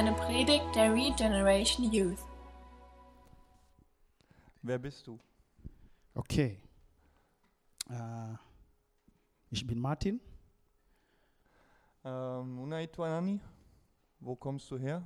eine 0.00 0.14
Predigt 0.14 0.64
der 0.74 0.94
Regeneration 0.94 1.92
Youth. 1.92 2.24
Wer 4.62 4.78
bist 4.78 5.06
du? 5.06 5.18
Okay. 6.14 6.58
Äh, 7.90 8.34
ich 9.50 9.66
bin 9.66 9.78
Martin. 9.78 10.18
Ähm, 12.02 12.60
unaitwa 12.60 13.10
nani? 13.10 13.40
Wo 14.20 14.34
kommst 14.36 14.70
du 14.70 14.78
her? 14.78 15.02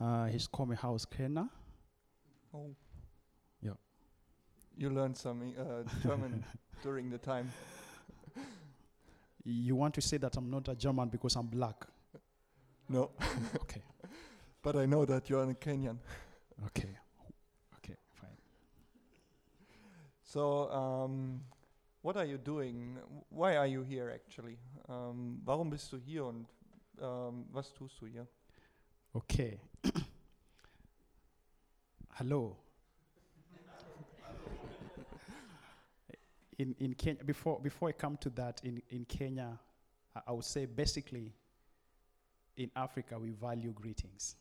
Äh, 0.00 0.34
ich 0.34 0.50
komme 0.50 0.82
aus 0.82 1.06
Kenia. 1.10 1.50
Oh. 2.52 2.74
Ja. 3.60 3.76
You 4.78 4.88
learned 4.88 5.18
some 5.18 5.44
uh, 5.44 5.84
German 6.02 6.42
during 6.82 7.10
the 7.10 7.18
time. 7.18 7.52
You 9.44 9.76
want 9.76 9.94
to 9.94 10.00
say 10.00 10.18
that 10.18 10.38
I'm 10.38 10.48
not 10.48 10.70
a 10.70 10.74
German 10.74 11.10
because 11.10 11.36
I'm 11.38 11.50
black? 11.50 11.86
No, 12.88 13.10
Okay. 13.60 13.82
But 14.66 14.74
I 14.74 14.84
know 14.84 15.04
that 15.04 15.30
you're 15.30 15.48
a 15.48 15.54
Kenyan. 15.54 15.96
Okay. 16.66 16.88
Okay. 17.76 17.94
Fine. 18.20 18.36
So, 20.24 20.68
um, 20.72 21.40
what 22.02 22.16
are 22.16 22.24
you 22.24 22.36
doing? 22.36 22.98
Why 23.28 23.58
are 23.58 23.68
you 23.68 23.84
here 23.84 24.10
actually? 24.12 24.58
Um, 24.88 25.40
warum 25.46 25.70
bist 25.70 25.92
du 25.92 25.98
hier 25.98 26.24
und 26.24 26.48
um, 27.00 27.46
was 27.52 27.72
tust 27.74 28.00
du 28.00 28.06
hier? 28.06 28.26
Okay. 29.14 29.60
Hello. 32.14 32.56
in 36.58 36.74
in 36.80 36.94
Kenya, 36.94 37.22
before 37.22 37.60
before 37.60 37.88
I 37.90 37.92
come 37.92 38.16
to 38.16 38.30
that, 38.30 38.60
in 38.64 38.82
in 38.88 39.04
Kenya, 39.04 39.60
I, 40.16 40.22
I 40.26 40.32
would 40.32 40.44
say 40.44 40.66
basically, 40.66 41.32
in 42.56 42.68
Africa 42.74 43.16
we 43.16 43.30
value 43.30 43.70
greetings. 43.70 44.34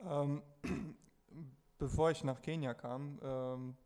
Ähm, 0.00 0.42
bevor 1.78 2.10
ich 2.10 2.24
nach 2.24 2.40
Kenia 2.40 2.74
kam, 2.74 3.18
ähm, 3.22 3.76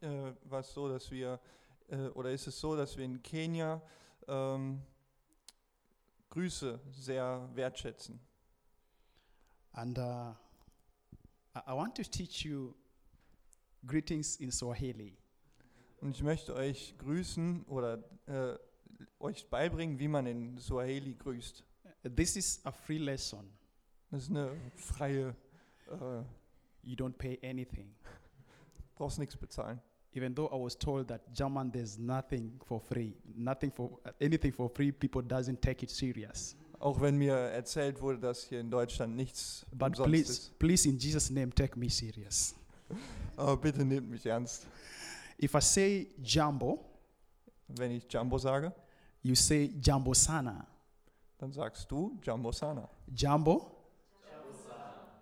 äh, 0.00 0.32
war 0.44 0.60
es 0.60 0.72
so, 0.72 0.88
dass 0.88 1.10
wir, 1.10 1.40
äh, 1.88 2.08
oder 2.08 2.30
ist 2.30 2.46
es 2.46 2.58
so, 2.58 2.76
dass 2.76 2.96
wir 2.96 3.04
in 3.04 3.22
Kenia 3.22 3.80
ähm, 4.26 4.82
Grüße 6.30 6.80
sehr 6.92 7.48
wertschätzen. 7.54 8.20
And 9.72 9.98
uh, 9.98 10.34
I, 11.54 11.72
want 11.72 11.94
to 11.96 12.02
teach 12.02 12.44
you 12.44 12.74
greetings 13.86 14.36
in 14.36 14.50
Swahili. 14.50 15.16
Und 16.00 16.10
ich 16.10 16.22
möchte 16.22 16.54
euch 16.54 16.94
grüßen 16.98 17.64
oder 17.64 18.02
äh, 18.26 18.56
euch 19.20 19.48
beibringen, 19.48 19.98
wie 19.98 20.08
man 20.08 20.26
in 20.26 20.58
Swahili 20.58 21.14
grüßt. 21.14 21.64
This 22.14 22.36
is 22.36 22.60
a 22.64 22.72
free 22.72 22.98
lesson. 22.98 23.57
Das 24.10 24.22
ist 24.24 24.30
eine 24.30 24.50
freie, 24.76 25.34
äh, 25.90 26.22
You 26.82 26.94
don't 26.96 27.12
pay 27.12 27.38
anything. 27.42 27.94
brauchst 28.94 29.18
nichts 29.18 29.36
bezahlen. 29.36 29.80
Even 30.14 30.34
though 30.34 30.46
I 30.50 30.58
was 30.64 30.76
told 30.78 31.08
that 31.08 31.20
German 31.34 31.70
there's 31.70 31.98
nothing 31.98 32.58
for 32.64 32.80
free, 32.80 33.14
nothing 33.34 33.70
for 33.70 34.00
anything 34.20 34.52
for 34.52 34.70
free, 34.70 34.90
people 34.90 35.22
doesn't 35.22 35.60
take 35.60 35.84
it 35.84 35.90
serious. 35.90 36.56
Auch 36.80 37.00
wenn 37.00 37.16
mir 37.18 37.34
erzählt 37.34 38.00
wurde, 38.00 38.18
dass 38.20 38.44
hier 38.44 38.60
in 38.60 38.70
Deutschland 38.70 39.14
nichts 39.16 39.66
But 39.72 39.88
umsonst 39.90 40.08
please, 40.10 40.32
ist. 40.32 40.58
please, 40.58 40.88
in 40.88 40.96
Jesus' 40.98 41.28
name, 41.30 41.50
take 41.50 41.78
me 41.78 41.90
serious. 41.90 42.54
Aber 43.36 43.56
bitte 43.56 43.84
nehmt 43.84 44.08
mich 44.08 44.24
ernst. 44.24 44.66
If 45.40 45.54
I 45.54 45.60
say 45.60 46.06
Jambo, 46.22 46.84
Wenn 47.68 47.90
ich 47.90 48.10
Jumbo 48.10 48.38
sage, 48.38 48.72
you 49.22 49.34
say 49.34 49.70
Jambo 49.82 50.14
Sana. 50.14 50.66
dann 51.36 51.52
sagst 51.52 51.90
du 51.90 52.18
Jumbo 52.22 52.50
Sana. 52.50 52.88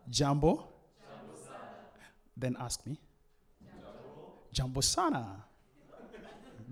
Jambo? 0.08 0.68
Jambo? 1.00 1.34
Then 2.36 2.56
ask 2.58 2.86
me. 2.86 2.98
Jambo 4.52 4.80
Sana. 4.80 5.44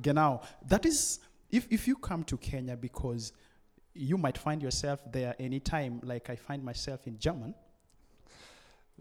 Genau. 0.02 0.40
That 0.66 0.86
is, 0.86 1.20
if, 1.50 1.66
if 1.70 1.86
you 1.86 1.96
come 1.96 2.24
to 2.24 2.36
Kenya 2.36 2.76
because 2.76 3.32
you 3.94 4.18
might 4.18 4.38
find 4.38 4.62
yourself 4.62 5.00
there 5.12 5.34
anytime, 5.38 6.00
like 6.02 6.30
I 6.30 6.36
find 6.36 6.64
myself 6.64 7.06
in 7.06 7.18
German, 7.18 7.54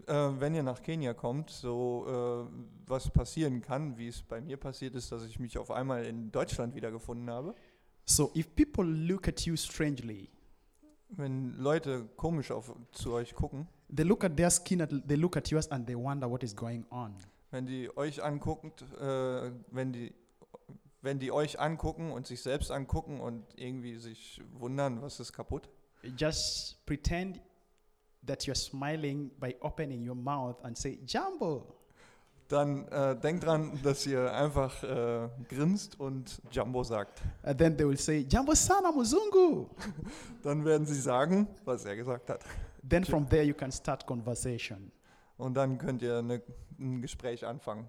Äh, 0.06 0.40
wenn 0.40 0.54
ihr 0.54 0.62
nach 0.62 0.82
Kenia 0.82 1.14
kommt, 1.14 1.50
so 1.50 2.04
äh, 2.08 2.56
was 2.86 3.08
passieren 3.10 3.60
kann, 3.60 3.96
wie 3.96 4.08
es 4.08 4.22
bei 4.22 4.40
mir 4.40 4.56
passiert 4.56 4.94
ist, 4.96 5.12
dass 5.12 5.24
ich 5.24 5.38
mich 5.38 5.56
auf 5.56 5.70
einmal 5.70 6.04
in 6.04 6.32
Deutschland 6.32 6.74
wiedergefunden 6.74 7.30
habe. 7.30 7.54
So 8.04 8.30
if 8.34 8.54
people 8.54 8.84
look 8.84 9.28
at 9.28 9.42
you 9.42 9.56
strangely, 9.56 10.28
Wenn 11.10 11.56
Leute 11.58 12.08
komisch 12.16 12.50
auf, 12.50 12.74
zu 12.90 13.12
euch 13.12 13.34
gucken, 13.34 13.68
they 13.94 14.04
look 14.04 14.24
at 14.24 14.36
their 14.36 14.50
skin, 14.50 14.80
at, 14.80 14.90
they 15.06 15.16
look 15.16 15.36
at 15.36 15.50
yours, 15.50 15.66
and 15.70 15.86
they 15.86 15.94
wonder 15.94 16.28
what 16.28 16.42
is 16.42 16.54
going 16.54 16.84
on. 16.90 17.14
wenn 17.50 17.66
die 17.66 17.96
euch 17.96 18.22
angucken, 18.22 18.72
äh, 19.00 19.50
wenn 19.70 19.92
die 19.92 20.12
wenn 21.02 21.18
die 21.18 21.30
euch 21.30 21.60
angucken 21.60 22.12
und 22.12 22.26
sich 22.26 22.40
selbst 22.40 22.70
angucken 22.70 23.20
und 23.20 23.44
irgendwie 23.56 23.96
sich 23.96 24.40
wundern, 24.58 25.02
was 25.02 25.20
ist 25.20 25.32
kaputt, 25.32 25.68
Just 26.16 26.84
pretend 26.86 27.40
that 28.26 28.42
you're 28.42 28.54
smiling 28.54 29.30
by 29.38 29.54
opening 29.60 30.08
your 30.08 30.14
mouth 30.16 30.56
and 30.64 30.76
say 30.76 30.98
Jambo. 31.06 31.74
dann 32.48 32.86
äh, 32.88 33.16
denkt 33.16 33.44
dran, 33.44 33.78
dass 33.82 34.06
ihr 34.06 34.32
einfach 34.32 34.82
äh, 34.82 35.28
grinst 35.48 35.98
und 35.98 36.40
Jumbo 36.50 36.82
sagt. 36.84 37.22
And 37.42 37.58
then 37.58 37.76
they 37.76 37.86
will 37.86 37.96
say 37.98 38.26
Jambo 38.28 38.54
Sana 38.54 38.92
Muzungu. 38.92 39.68
Dann 40.42 40.64
werden 40.64 40.86
sie 40.86 41.00
sagen, 41.00 41.48
was 41.64 41.84
er 41.86 41.96
gesagt 41.96 42.28
hat. 42.28 42.44
Then 42.88 43.04
from 43.04 43.26
there 43.28 43.42
you 43.44 43.54
can 43.54 43.70
start 43.72 44.06
conversation. 44.06 44.90
Und 45.36 45.54
dann 45.54 45.78
könnt 45.78 46.02
ihr 46.02 46.18
eine, 46.18 46.42
ein 46.78 47.00
Gespräch 47.02 47.44
anfangen. 47.44 47.88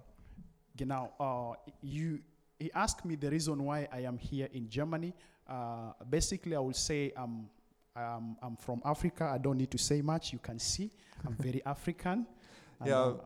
Genau. 0.76 1.12
Uh, 1.18 1.54
you 1.80 2.18
he 2.58 2.72
asked 2.74 3.04
me 3.04 3.16
the 3.20 3.28
reason 3.28 3.60
why 3.60 3.88
I 3.92 4.06
am 4.06 4.18
here 4.18 4.48
in 4.52 4.68
Germany. 4.68 5.12
Uh, 5.48 5.92
basically, 6.10 6.54
I 6.56 6.58
will 6.60 6.74
say 6.74 7.12
I'm, 7.16 7.48
I'm, 7.94 8.36
I'm 8.42 8.56
from 8.56 8.80
Africa. 8.84 9.30
I 9.34 9.38
don't 9.38 9.56
need 9.56 9.70
to 9.70 9.78
say 9.78 10.02
much. 10.02 10.32
You 10.32 10.40
can 10.40 10.58
see 10.58 10.90
I'm 11.24 11.36
very 11.38 11.62
African. 11.66 12.26
Ja. 12.84 13.08
uh, 13.10 13.18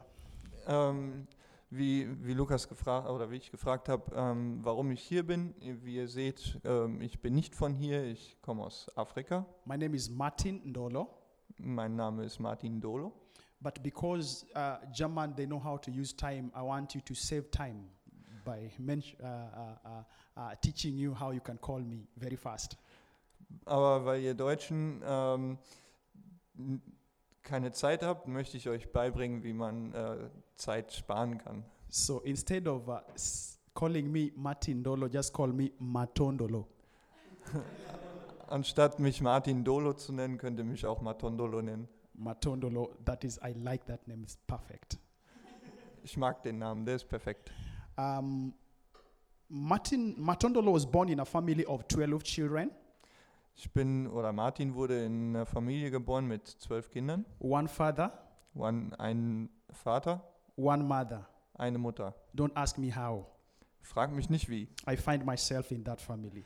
Ähm, 0.66 1.26
wie, 1.70 2.06
wie 2.24 2.34
Lukas 2.34 2.68
gefragt 2.68 3.08
oder 3.08 3.30
wie 3.30 3.36
ich 3.36 3.50
gefragt 3.50 3.88
habe, 3.88 4.12
ähm, 4.14 4.60
warum 4.62 4.90
ich 4.90 5.00
hier 5.00 5.24
bin. 5.26 5.54
Wie 5.82 5.96
ihr 5.96 6.08
seht, 6.08 6.60
ähm, 6.64 7.00
ich 7.00 7.20
bin 7.20 7.34
nicht 7.34 7.54
von 7.54 7.72
hier, 7.74 8.04
ich 8.04 8.36
komme 8.42 8.64
aus 8.64 8.86
Afrika. 8.96 9.46
my 9.64 9.76
name 9.78 9.96
is 9.96 10.10
Martin 10.10 10.60
Ndolo. 10.64 11.08
Mein 11.62 11.96
Name 11.96 12.24
ist 12.24 12.38
Martin 12.38 12.80
Dolo. 12.80 13.12
But 13.60 13.82
because 13.82 14.46
uh, 14.54 14.78
German, 14.92 15.34
they 15.36 15.46
know 15.46 15.62
how 15.62 15.76
to 15.78 15.90
use 15.90 16.14
time, 16.16 16.50
I 16.54 16.62
want 16.62 16.94
you 16.94 17.02
to 17.02 17.14
save 17.14 17.50
time 17.50 17.90
by 18.44 18.70
men- 18.78 19.02
uh, 19.22 19.26
uh, 19.26 19.76
uh, 19.84 20.40
uh, 20.40 20.54
teaching 20.62 20.96
you 20.96 21.14
how 21.14 21.30
you 21.32 21.40
can 21.40 21.58
call 21.58 21.80
me 21.80 22.06
very 22.16 22.36
fast. 22.36 22.76
Aber 23.66 24.04
weil 24.06 24.22
ihr 24.22 24.34
Deutschen 24.34 25.02
ähm, 25.04 25.58
keine 27.42 27.72
Zeit 27.72 28.02
habt, 28.02 28.28
möchte 28.28 28.56
ich 28.56 28.68
euch 28.68 28.90
beibringen, 28.92 29.42
wie 29.42 29.52
man 29.52 29.92
äh, 29.92 30.30
Zeit 30.56 30.92
sparen 30.92 31.36
kann. 31.38 31.64
So 31.88 32.20
instead 32.20 32.66
of 32.66 32.88
uh, 32.88 33.00
calling 33.74 34.10
me 34.10 34.30
Martin 34.36 34.82
Dolo, 34.82 35.06
just 35.08 35.34
call 35.34 35.48
me 35.52 35.72
Matondolo. 35.78 36.66
Anstatt 38.50 38.98
mich 38.98 39.20
Martin 39.20 39.62
Dolo 39.62 39.92
zu 39.92 40.12
nennen, 40.12 40.36
könnt 40.36 40.58
ihr 40.58 40.64
mich 40.64 40.84
auch 40.84 41.00
Matondolo 41.00 41.62
nennen. 41.62 41.88
Matondolo, 42.14 42.90
that 43.04 43.22
is, 43.22 43.38
I 43.38 43.52
like 43.52 43.86
that 43.86 44.06
name, 44.08 44.22
it's 44.24 44.36
perfect. 44.36 44.98
Ich 46.02 46.16
mag 46.16 46.42
den 46.42 46.58
Namen, 46.58 46.84
der 46.84 46.96
ist 46.96 47.04
perfekt. 47.08 47.52
Um, 47.96 48.52
Martin 49.48 50.20
Matondolo 50.20 50.74
was 50.74 50.84
born 50.84 51.08
in 51.08 51.20
a 51.20 51.24
family 51.24 51.64
of 51.64 51.86
12 51.86 52.24
children. 52.24 52.70
Ich 53.54 53.70
bin, 53.72 54.08
oder 54.08 54.32
Martin 54.32 54.74
wurde 54.74 55.04
in 55.04 55.36
einer 55.36 55.46
Familie 55.46 55.90
geboren 55.92 56.26
mit 56.26 56.48
zwölf 56.48 56.90
Kindern. 56.90 57.24
One 57.38 57.68
father, 57.68 58.12
One, 58.54 58.98
ein 58.98 59.48
Vater, 59.70 60.24
one 60.56 60.82
mother. 60.82 61.28
eine 61.54 61.78
Mutter. 61.78 62.14
Don't 62.34 62.56
ask 62.56 62.78
me 62.78 62.94
how. 62.94 63.26
Frag 63.82 64.10
mich 64.12 64.28
nicht 64.28 64.48
wie. 64.48 64.68
I 64.88 64.96
find 64.96 65.24
myself 65.24 65.70
in 65.70 65.84
that 65.84 66.00
family. 66.00 66.44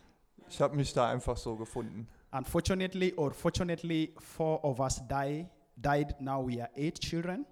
Ich 0.48 0.60
habe 0.60 0.76
mich 0.76 0.92
da 0.92 1.08
einfach 1.08 1.36
so 1.36 1.56
gefunden. 1.56 2.08
Unfortunately 2.32 3.14
or 3.16 3.32
fortunately, 3.32 4.12
four 4.18 4.64
of 4.64 4.80
us 4.80 5.00
die, 5.08 5.46
died. 5.76 6.20
Now 6.20 6.46
we 6.46 6.60
are 6.60 6.70
eight 6.76 7.00
children. 7.00 7.46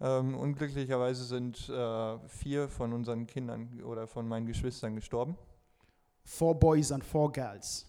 Ähm, 0.00 0.36
unglücklicherweise 0.36 1.24
sind 1.24 1.68
äh, 1.68 2.18
vier 2.28 2.68
von 2.68 2.92
unseren 2.92 3.26
Kindern 3.26 3.82
oder 3.82 4.06
von 4.06 4.28
meinen 4.28 4.46
Geschwistern 4.46 4.94
gestorben. 4.94 5.36
Four 6.24 6.54
boys 6.58 6.92
and 6.92 7.02
four 7.02 7.32
girls. 7.32 7.86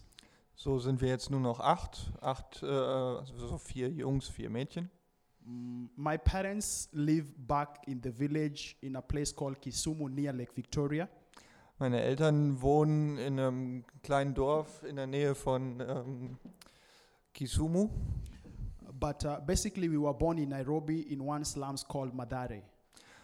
So 0.54 0.78
sind 0.78 1.00
wir 1.00 1.08
jetzt 1.08 1.30
nur 1.30 1.40
noch 1.40 1.60
acht. 1.60 2.12
Acht, 2.20 2.62
äh, 2.62 2.66
also 2.66 3.34
so 3.36 3.58
vier 3.58 3.88
Jungs, 3.90 4.28
vier 4.28 4.50
Mädchen. 4.50 4.90
Mm, 5.44 5.86
My 5.96 6.18
parents 6.18 6.88
live 6.92 7.32
back 7.36 7.86
in 7.86 8.00
the 8.02 8.10
village 8.10 8.76
in 8.80 8.96
a 8.96 9.00
place 9.00 9.34
called 9.34 9.60
Kisumu 9.60 10.08
near 10.08 10.32
Lake 10.32 10.52
Victoria. 10.56 11.08
Meine 11.80 12.02
Eltern 12.02 12.60
wohnen 12.60 13.16
in 13.16 13.40
einem 13.40 13.84
kleinen 14.02 14.34
Dorf 14.34 14.82
in 14.82 14.96
der 14.96 15.06
Nähe 15.06 15.34
von 15.34 15.80
ähm, 15.80 16.36
Kisumu. 17.32 17.88
But 18.92 19.24
uh, 19.24 19.38
basically, 19.46 19.90
we 19.90 19.98
were 19.98 20.12
born 20.12 20.36
in 20.36 20.50
Nairobi 20.50 21.10
in 21.10 21.22
one 21.22 21.42
slums 21.42 21.82
called 21.82 22.12
Madare. 22.12 22.60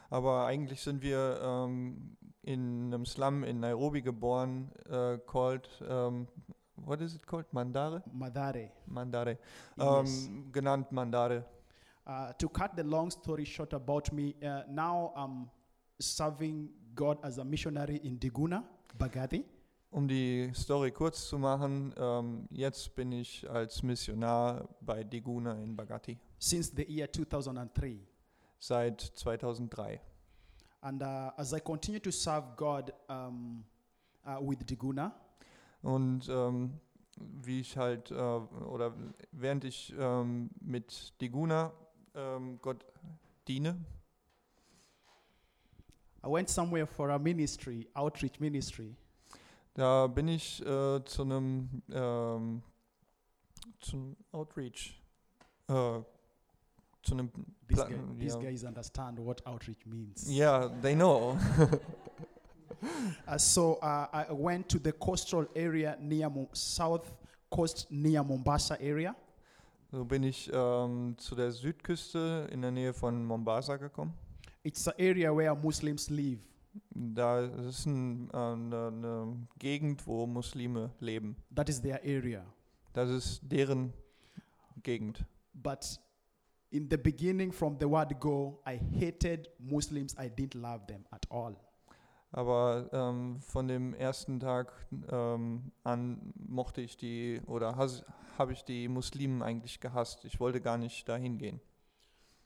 Aber 0.09 0.47
eigentlich 0.47 0.81
sind 0.81 1.03
wir 1.03 1.39
ähm, 1.43 2.17
in 2.41 2.95
einem 2.95 3.05
Slum 3.05 3.45
in 3.45 3.61
Nairobi 3.61 4.01
geboren, 4.01 4.71
äh, 4.89 5.19
called, 5.27 5.69
ähm, 5.87 6.27
what 6.77 7.03
is 7.03 7.15
it 7.15 7.27
called? 7.27 7.53
Mandare? 7.53 8.03
Madare. 8.11 8.71
Mandare. 8.87 9.37
Yes. 9.77 10.29
Ähm, 10.29 10.51
genannt 10.51 10.91
Mandare. 10.93 11.45
Uh, 12.07 12.33
to 12.39 12.49
cut 12.49 12.71
the 12.75 12.83
long 12.83 13.11
story 13.11 13.45
short 13.45 13.75
about 13.75 14.11
me, 14.15 14.35
uh, 14.43 14.63
now 14.67 15.13
I'm 15.15 15.51
serving 16.01 16.71
God 16.97 17.19
as 17.23 17.39
a 17.39 17.45
missionary 17.45 17.99
in 17.99 18.19
Diguna, 18.19 18.65
Bagadi. 18.99 19.45
Um 19.91 20.09
die 20.09 20.51
Story 20.55 20.91
kurz 20.91 21.29
zu 21.29 21.39
machen, 21.39 21.95
ähm, 21.97 22.49
jetzt 22.51 22.95
bin 22.97 23.13
ich 23.13 23.49
als 23.49 23.83
Missionar 23.83 24.69
bei 24.81 25.05
Diguna 25.05 25.55
in 25.63 25.77
Bagatti 25.77 26.19
since 26.39 26.73
the 26.75 26.85
year 26.89 27.11
2003. 27.13 27.99
seit 28.59 29.01
2003. 29.01 30.01
And 30.81 31.03
uh, 31.03 31.31
as 31.37 31.53
I 31.53 31.61
continue 31.61 32.01
to 32.01 32.11
serve 32.11 32.57
God 32.57 32.93
um, 33.09 33.65
uh, 34.27 34.41
with 34.41 34.59
Diguna, 34.67 35.13
Und 35.83 36.29
ähm, 36.29 36.81
wie 37.19 37.61
ich 37.61 37.77
halt, 37.77 38.11
äh, 38.11 38.15
oder 38.15 38.93
während 39.33 39.65
ich 39.65 39.95
ähm, 39.99 40.51
mit 40.61 41.15
Diguna 41.21 41.73
ähm, 42.15 42.59
Gott 42.61 42.85
diene, 43.47 43.77
I 46.27 46.29
went 46.29 46.49
somewhere 46.51 46.87
for 46.87 47.11
a 47.11 47.19
ministry, 47.19 47.87
outreach 47.95 48.41
ministry. 48.41 48.97
da 49.75 50.07
bin 50.09 50.27
ich 50.29 50.61
äh, 50.67 51.05
zu 51.05 51.23
einem 51.23 51.69
ähm, 51.93 52.63
zum 53.81 54.17
Outreach, 54.33 55.01
äh, 55.69 55.73
zu 57.03 57.13
einem 57.13 57.31
These, 57.69 57.85
Pla- 57.87 57.89
guy- 57.97 58.19
these 58.19 58.39
yeah. 58.39 58.51
guys 58.51 58.65
understand 58.65 59.19
what 59.19 59.47
outreach 59.47 59.87
means. 59.87 60.29
Yeah, 60.29 60.69
they 60.83 60.95
know. 60.95 61.37
Uh, 63.27 63.39
so 63.39 63.79
uh, 63.83 64.07
I 64.13 64.27
went 64.31 64.69
to 64.69 64.79
the 64.79 64.93
coastal 64.93 65.47
area 65.57 65.97
near 66.01 66.29
Mo- 66.29 66.49
south 66.53 67.11
coast 67.51 67.87
near 67.91 68.23
Mombasa 68.23 68.77
area. 68.81 69.15
So 69.91 70.05
bin 70.05 70.23
ich 70.25 70.51
ähm, 70.53 71.15
zu 71.17 71.35
der 71.35 71.51
Südküste 71.53 72.47
in 72.53 72.61
der 72.63 72.71
Nähe 72.71 72.93
von 72.93 73.25
Mombasa 73.25 73.77
gekommen. 73.77 74.13
It's 74.67 74.89
an 74.89 74.95
area 74.99 75.33
where 75.33 75.55
Muslims 75.55 76.11
live. 76.11 76.41
Da 76.91 77.43
ist 77.69 77.87
ein, 77.87 78.29
äh, 78.33 78.37
eine, 78.37 78.87
eine 78.89 79.47
Gegend, 79.61 80.05
wo 80.09 80.27
Muslime 80.27 80.91
leben. 80.99 81.37
That 81.55 81.69
is 81.69 81.81
their 81.81 82.01
area. 82.03 82.45
Das 82.93 83.09
ist 83.09 83.41
deren 83.45 83.93
Gegend. 84.83 85.25
But 85.55 86.01
in 86.71 86.89
the 86.91 86.97
beginning, 86.97 87.53
from 87.53 87.77
the 87.79 87.89
word 87.89 88.19
go, 88.19 88.61
I 88.67 88.81
hated 88.99 89.49
Muslims. 89.61 90.17
I 90.19 90.29
didn't 90.29 90.61
love 90.61 90.85
them 90.89 91.05
at 91.13 91.31
all. 91.31 91.55
Aber 92.33 92.91
ähm, 92.93 93.39
von 93.43 93.69
dem 93.69 93.95
ersten 93.95 94.41
Tag 94.41 94.73
ähm, 95.13 95.71
an 95.85 96.33
mochte 96.35 96.81
ich 96.81 96.97
die 96.97 97.41
oder 97.47 97.77
habe 97.77 98.53
ich 98.53 98.65
die 98.65 98.89
Muslimen 98.89 99.43
eigentlich 99.43 99.79
gehasst. 99.79 100.25
Ich 100.25 100.41
wollte 100.41 100.61
gar 100.61 100.77
nicht 100.77 101.09
dahin 101.09 101.39
gehen. 101.39 101.61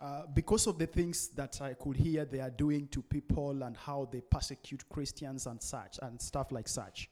Uh, 0.00 0.26
because 0.32 0.66
of 0.66 0.78
the 0.78 0.86
things 0.86 1.28
that 1.34 1.60
I 1.60 1.74
could 1.74 1.94
hear 1.94 2.24
they 2.24 2.40
are 2.40 2.50
doing 2.50 2.88
to 2.90 3.02
people 3.02 3.62
and 3.62 3.76
how 3.76 4.06
they 4.10 4.22
persecute 4.22 4.88
Christians 4.88 5.46
and 5.46 5.60
such 5.60 5.98
and 6.00 6.18
stuff 6.22 6.50
like 6.50 6.68
such. 6.68 7.10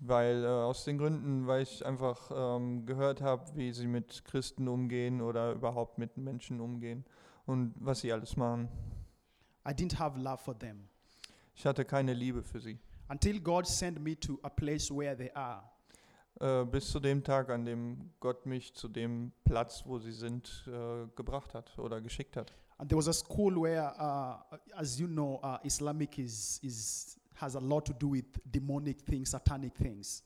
Weil 0.00 0.42
äh, 0.42 0.46
aus 0.48 0.84
den 0.84 0.98
Gründen, 0.98 1.46
weil 1.46 1.62
ich 1.62 1.86
einfach 1.86 2.30
ähm, 2.34 2.84
gehört 2.84 3.20
habe, 3.20 3.44
wie 3.54 3.72
sie 3.72 3.86
mit 3.86 4.24
Christen 4.24 4.66
umgehen 4.66 5.20
oder 5.20 5.52
überhaupt 5.52 5.98
mit 5.98 6.16
Menschen 6.16 6.58
umgehen 6.60 7.04
und 7.46 7.74
was 7.78 8.00
sie 8.00 8.12
alles 8.12 8.36
machen. 8.36 8.68
I 9.64 9.70
didn't 9.72 9.98
have 9.98 10.18
love 10.18 10.38
for 10.38 10.58
them 10.58 10.88
Ich 11.54 11.64
hatte 11.64 11.84
keine 11.84 12.12
Liebe 12.14 12.42
für 12.42 12.58
sie. 12.60 12.78
until 13.08 13.38
God 13.40 13.66
sent 13.68 14.00
me 14.00 14.18
to 14.18 14.38
a 14.42 14.48
place 14.48 14.90
where 14.90 15.16
they 15.16 15.30
are. 15.34 15.62
Äh, 16.38 16.64
bis 16.64 16.90
zu 16.90 17.00
dem 17.00 17.22
Tag, 17.22 17.50
an 17.50 17.64
dem 17.64 18.12
Gott 18.20 18.46
mich 18.46 18.74
zu 18.74 18.88
dem 18.88 19.32
Platz, 19.44 19.82
wo 19.84 19.98
sie 19.98 20.12
sind, 20.12 20.64
äh, 20.68 21.06
gebracht 21.14 21.54
hat 21.54 21.78
oder 21.78 22.00
geschickt 22.00 22.36
hat. 22.36 22.52
And 22.78 22.88
there 22.88 22.98
was 22.98 23.08
a 23.08 23.12
school 23.12 23.60
where, 23.60 23.92
uh, 23.98 24.56
as 24.74 24.98
you 24.98 25.06
know, 25.06 25.38
uh, 25.42 25.58
Islamic 25.64 26.18
is, 26.18 26.58
is, 26.62 27.18
has 27.34 27.54
a 27.56 27.60
lot 27.60 27.84
to 27.86 27.92
do 27.92 28.12
with 28.12 28.24
demonic 28.44 29.04
things, 29.04 29.30
satanic 29.32 29.74
things. 29.74 30.24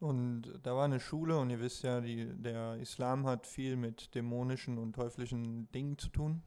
Und 0.00 0.60
da 0.62 0.74
war 0.74 0.86
eine 0.86 0.98
Schule 0.98 1.38
und 1.38 1.50
ihr 1.50 1.60
wisst 1.60 1.84
ja, 1.84 2.00
die, 2.00 2.26
der 2.34 2.76
Islam 2.78 3.26
hat 3.26 3.46
viel 3.46 3.76
mit 3.76 4.12
dämonischen 4.14 4.76
und 4.76 4.94
teuflischen 4.94 5.70
Dingen 5.70 5.96
zu 5.98 6.08
tun, 6.08 6.42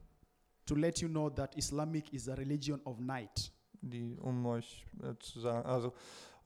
To 0.65 0.75
let 0.75 0.99
you 0.99 1.07
know 1.07 1.29
that 1.29 1.55
Islamic 1.55 2.13
is 2.13 2.27
a 2.27 2.33
religion 2.33 2.81
of 2.83 2.99
night. 2.99 3.53
die, 3.81 4.17
um 4.19 4.45
euch 4.45 4.85
äh, 5.01 5.15
zu 5.19 5.39
sagen, 5.39 5.65
also 5.65 5.93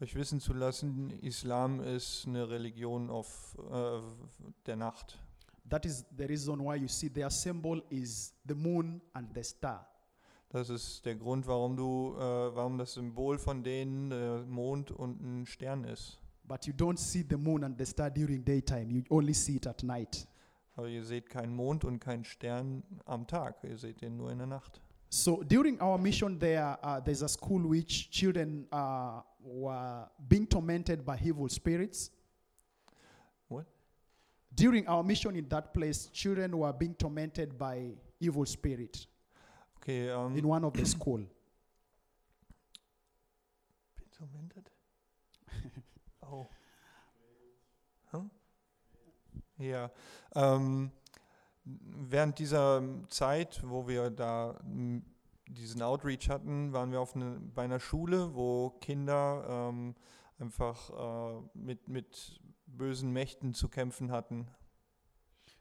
euch 0.02 0.16
wissen 0.16 0.40
zu 0.40 0.54
lassen, 0.54 1.12
Islam 1.22 1.80
ist 1.80 2.26
eine 2.26 2.50
Religion 2.50 3.10
auf 3.12 3.56
äh, 3.72 4.00
der 4.66 4.76
Nacht. 4.76 5.20
That 5.70 5.86
is 5.86 6.04
the 6.18 6.24
reason 6.26 6.60
why 6.60 6.76
you 6.76 6.88
see 6.88 7.08
their 7.08 7.30
symbol 7.30 7.84
is 7.90 8.34
the 8.48 8.56
moon 8.56 9.00
and 9.14 9.30
the 9.36 9.44
star. 9.44 9.88
Das 10.50 10.70
ist 10.70 11.06
der 11.06 11.16
Grund, 11.16 11.46
warum 11.46 11.78
du, 11.78 12.16
äh, 12.18 12.20
warum 12.20 12.78
das 12.78 12.94
Symbol 12.94 13.38
von 13.38 13.64
denen 13.64 14.12
äh, 14.12 14.42
Mond 14.42 14.92
und 14.92 15.22
ein 15.22 15.46
Stern 15.46 15.84
ist. 15.84 16.20
But 16.44 16.66
you 16.66 16.74
don't 16.74 16.98
see 16.98 17.24
the 17.30 17.38
moon 17.38 17.64
and 17.64 17.78
the 17.78 17.86
star 17.86 18.10
during 18.10 18.44
daytime, 18.44 18.92
you 18.92 19.04
only 19.10 19.34
see 19.34 19.58
it 19.58 19.68
at 19.68 19.84
night. 19.84 20.28
Aber 20.76 20.88
ihr 20.88 21.04
seht 21.06 21.30
keinen 21.30 21.56
Mond 21.56 21.86
und 21.86 22.00
keinen 22.00 22.26
Stern 22.26 22.84
am 23.06 23.28
Tag, 23.28 23.64
ihr 23.64 23.78
seht 23.78 24.02
den 24.02 24.18
nur 24.18 24.32
in 24.32 24.40
der 24.40 24.48
Nacht. 24.48 24.82
So 25.14 25.44
during 25.44 25.78
our 25.82 25.98
mission 25.98 26.40
there, 26.40 26.78
uh, 26.82 27.02
there's 27.02 27.22
a 27.22 27.28
school 27.28 27.68
which 27.68 28.10
children 28.10 28.66
uh, 28.72 29.20
were 29.44 30.08
being 30.26 30.48
tormented 30.48 31.06
by 31.06 31.20
evil 31.22 31.50
spirits. 31.50 32.12
What? 33.50 33.66
During 34.56 34.88
our 34.88 35.04
mission 35.04 35.36
in 35.36 35.50
that 35.50 35.74
place, 35.74 36.06
children 36.14 36.58
were 36.58 36.72
being 36.72 36.96
tormented 36.96 37.58
by 37.58 37.92
evil 38.22 38.46
spirit 38.46 39.06
Okay, 39.80 40.08
ähm, 40.10 40.38
in 40.38 40.48
one 40.48 40.64
of 40.64 40.74
the 40.74 40.86
school. 40.86 41.20
Tormented? 44.18 44.70
oh. 46.24 46.48
Huh? 48.14 48.22
Ja. 49.58 49.92
Ähm, 50.36 50.92
während 51.64 52.40
dieser 52.40 52.84
Zeit, 53.10 53.62
wo 53.66 53.88
wir 53.88 54.10
da 54.10 54.60
m, 54.64 55.04
diesen 55.48 55.82
Outreach 55.82 56.30
hatten, 56.30 56.74
waren 56.74 56.92
wir 56.92 57.02
auf 57.02 57.16
eine, 57.16 57.40
bei 57.54 57.64
einer 57.64 57.80
Schule, 57.80 58.34
wo 58.34 58.70
Kinder 58.82 59.70
ähm, 59.70 59.96
einfach 60.40 60.90
äh, 60.90 61.42
mit, 61.54 61.88
mit 61.88 62.42
bösen 62.66 63.12
Mächten 63.12 63.54
zu 63.54 63.68
kämpfen 63.70 64.12
hatten. 64.12 64.48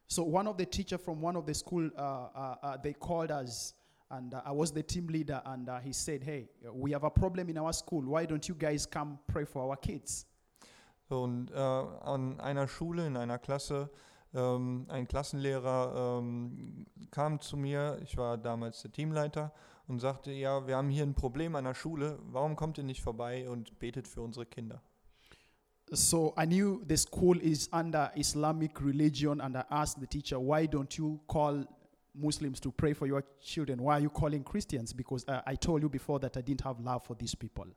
So 0.07 0.25
one 0.25 0.49
of 0.49 0.57
the 0.59 0.67
teacher 0.67 0.99
from 0.99 1.23
one 1.23 1.39
of 1.39 1.45
the 1.47 1.55
school, 1.55 1.91
uh, 1.97 2.01
uh, 2.01 2.57
uh, 2.63 2.77
they 2.83 2.93
called 2.93 3.31
us, 3.31 3.75
and 4.09 4.35
uh, 4.35 4.43
I 4.45 4.51
was 4.51 4.73
the 4.73 4.83
team 4.83 5.09
leader, 5.09 5.41
and 5.45 5.69
uh, 5.69 5.79
he 5.79 5.93
said, 5.93 6.25
"Hey, 6.25 6.49
we 6.73 6.93
have 6.93 7.05
a 7.05 7.11
problem 7.11 7.49
in 7.49 7.57
our 7.59 7.73
school. 7.73 8.03
Why 8.03 8.27
don't 8.27 8.49
you 8.49 8.57
guys 8.57 8.87
come 8.87 9.19
pray 9.29 9.45
for 9.45 9.63
our 9.63 9.77
kids?" 9.77 10.27
So, 11.09 11.23
und 11.23 11.53
äh, 11.53 11.55
an 11.55 12.41
einer 12.41 12.67
Schule, 12.67 13.07
in 13.07 13.17
einer 13.17 13.39
Klasse, 13.39 13.91
ähm, 14.35 14.87
ein 14.89 15.09
Klassenlehrer 15.09 16.19
ähm, 16.21 16.87
kam 17.11 17.41
zu 17.41 17.57
mir, 17.57 17.99
ich 18.03 18.17
war 18.17 18.39
damals 18.39 18.83
der 18.83 18.93
Teamleiter, 18.93 19.53
und 19.89 19.99
sagte, 19.99 20.31
ja, 20.31 20.67
wir 20.67 20.77
haben 20.77 20.89
hier 20.89 21.03
ein 21.03 21.15
Problem 21.15 21.57
an 21.57 21.65
der 21.65 21.75
Schule, 21.75 22.19
warum 22.31 22.55
kommt 22.55 22.79
ihr 22.79 22.85
nicht 22.85 23.03
vorbei 23.03 23.49
und 23.51 23.79
betet 23.81 24.07
für 24.07 24.23
unsere 24.23 24.47
Kinder? 24.47 24.81
So 25.93 26.33
I 26.41 26.47
knew 26.47 26.81
the 26.89 26.97
school 26.97 27.37
is 27.39 27.69
under 27.73 28.13
Islamic 28.15 28.81
religion, 28.81 29.41
and 29.41 29.57
I 29.57 29.63
asked 29.71 30.01
the 30.01 30.07
teacher, 30.07 30.39
"Why 30.39 30.69
don't 30.69 30.97
you 30.97 31.19
call 31.27 31.67
Muslims 32.15 32.61
to 32.61 32.71
pray 32.71 32.95
for 32.95 33.09
your 33.09 33.25
children? 33.41 33.81
Why 33.81 33.95
are 33.95 34.01
you 34.01 34.11
calling 34.11 34.45
Christians?" 34.45 34.95
Because 34.95 35.27
uh, 35.27 35.41
I 35.45 35.57
told 35.57 35.83
you 35.83 35.89
before 35.89 36.21
that 36.21 36.37
I 36.37 36.43
didn't 36.43 36.63
have 36.63 36.81
love 36.81 37.05
for 37.05 37.17
these 37.17 37.37
people. 37.37 37.75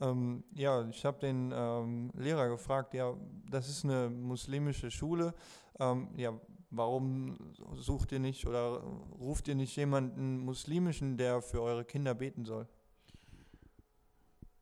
Ähm, 0.00 0.44
ja, 0.54 0.88
ich 0.88 1.04
habe 1.04 1.18
den 1.18 1.52
ähm, 1.54 2.10
Lehrer 2.14 2.48
gefragt, 2.48 2.94
ja, 2.94 3.14
das 3.50 3.68
ist 3.68 3.84
eine 3.84 4.08
muslimische 4.08 4.90
Schule, 4.90 5.34
ähm, 5.82 6.08
ja, 6.16 6.32
warum 6.70 7.36
sucht 7.74 8.12
ihr 8.12 8.20
nicht 8.20 8.46
oder 8.46 8.82
ruft 9.18 9.48
ihr 9.48 9.54
nicht 9.54 9.76
jemanden 9.76 10.38
muslimischen, 10.38 11.16
der 11.16 11.42
für 11.42 11.62
eure 11.62 11.84
Kinder 11.84 12.14
beten 12.14 12.44
soll? 12.44 12.66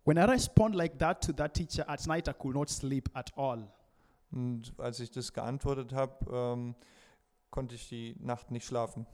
When 0.05 0.17
I 0.17 0.23
respond 0.23 0.75
like 0.75 0.99
that 0.99 1.23
to 1.25 1.33
that 1.35 1.55
teacher 1.55 1.89
at 1.89 2.07
night, 2.07 2.27
I 2.27 2.33
could 2.33 2.55
not 2.55 2.71
sleep 2.71 3.09
at 3.13 3.37
all. 3.37 3.69
Und 4.33 4.73
als 4.79 5.01
ich 5.01 5.11
das 5.11 5.33
geantwortet 5.33 5.93
habe, 5.93 6.15
ähm, 6.33 6.75
konnte 7.51 7.75
ich 7.75 7.89
die 7.89 8.17
Nacht 8.21 8.51
nicht 8.51 8.67
schlafen. 8.67 9.07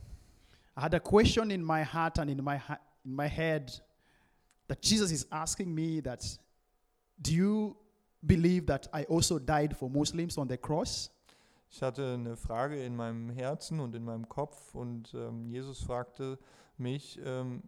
I 0.76 0.82
had 0.82 0.94
a 0.94 1.00
question 1.00 1.50
in 1.50 1.64
my 1.64 1.84
heart 1.84 2.18
and 2.18 2.30
in 2.30 2.42
my 2.44 2.60
in 3.04 3.14
my 3.14 3.28
head 3.28 3.82
that 4.68 4.84
Jesus 4.84 5.10
is 5.10 5.26
asking 5.30 5.74
me 5.74 6.02
that 6.02 6.22
do 7.18 7.32
you 7.32 7.76
believe 8.22 8.66
that 8.66 8.88
I 8.92 9.04
also 9.06 9.38
died 9.38 9.74
for 9.74 9.88
Muslims 9.88 10.36
on 10.38 10.48
the 10.48 10.58
cross? 10.58 11.10
Ich 11.70 11.82
hatte 11.82 12.14
eine 12.14 12.36
Frage 12.36 12.82
in 12.82 12.96
meinem 12.96 13.28
Herzen 13.30 13.80
und 13.80 13.94
in 13.94 14.04
meinem 14.04 14.28
Kopf 14.28 14.74
und 14.74 15.12
ähm, 15.14 15.46
Jesus 15.46 15.82
fragte 15.82 16.38
mich, 16.78 17.20
ähm, 17.24 17.62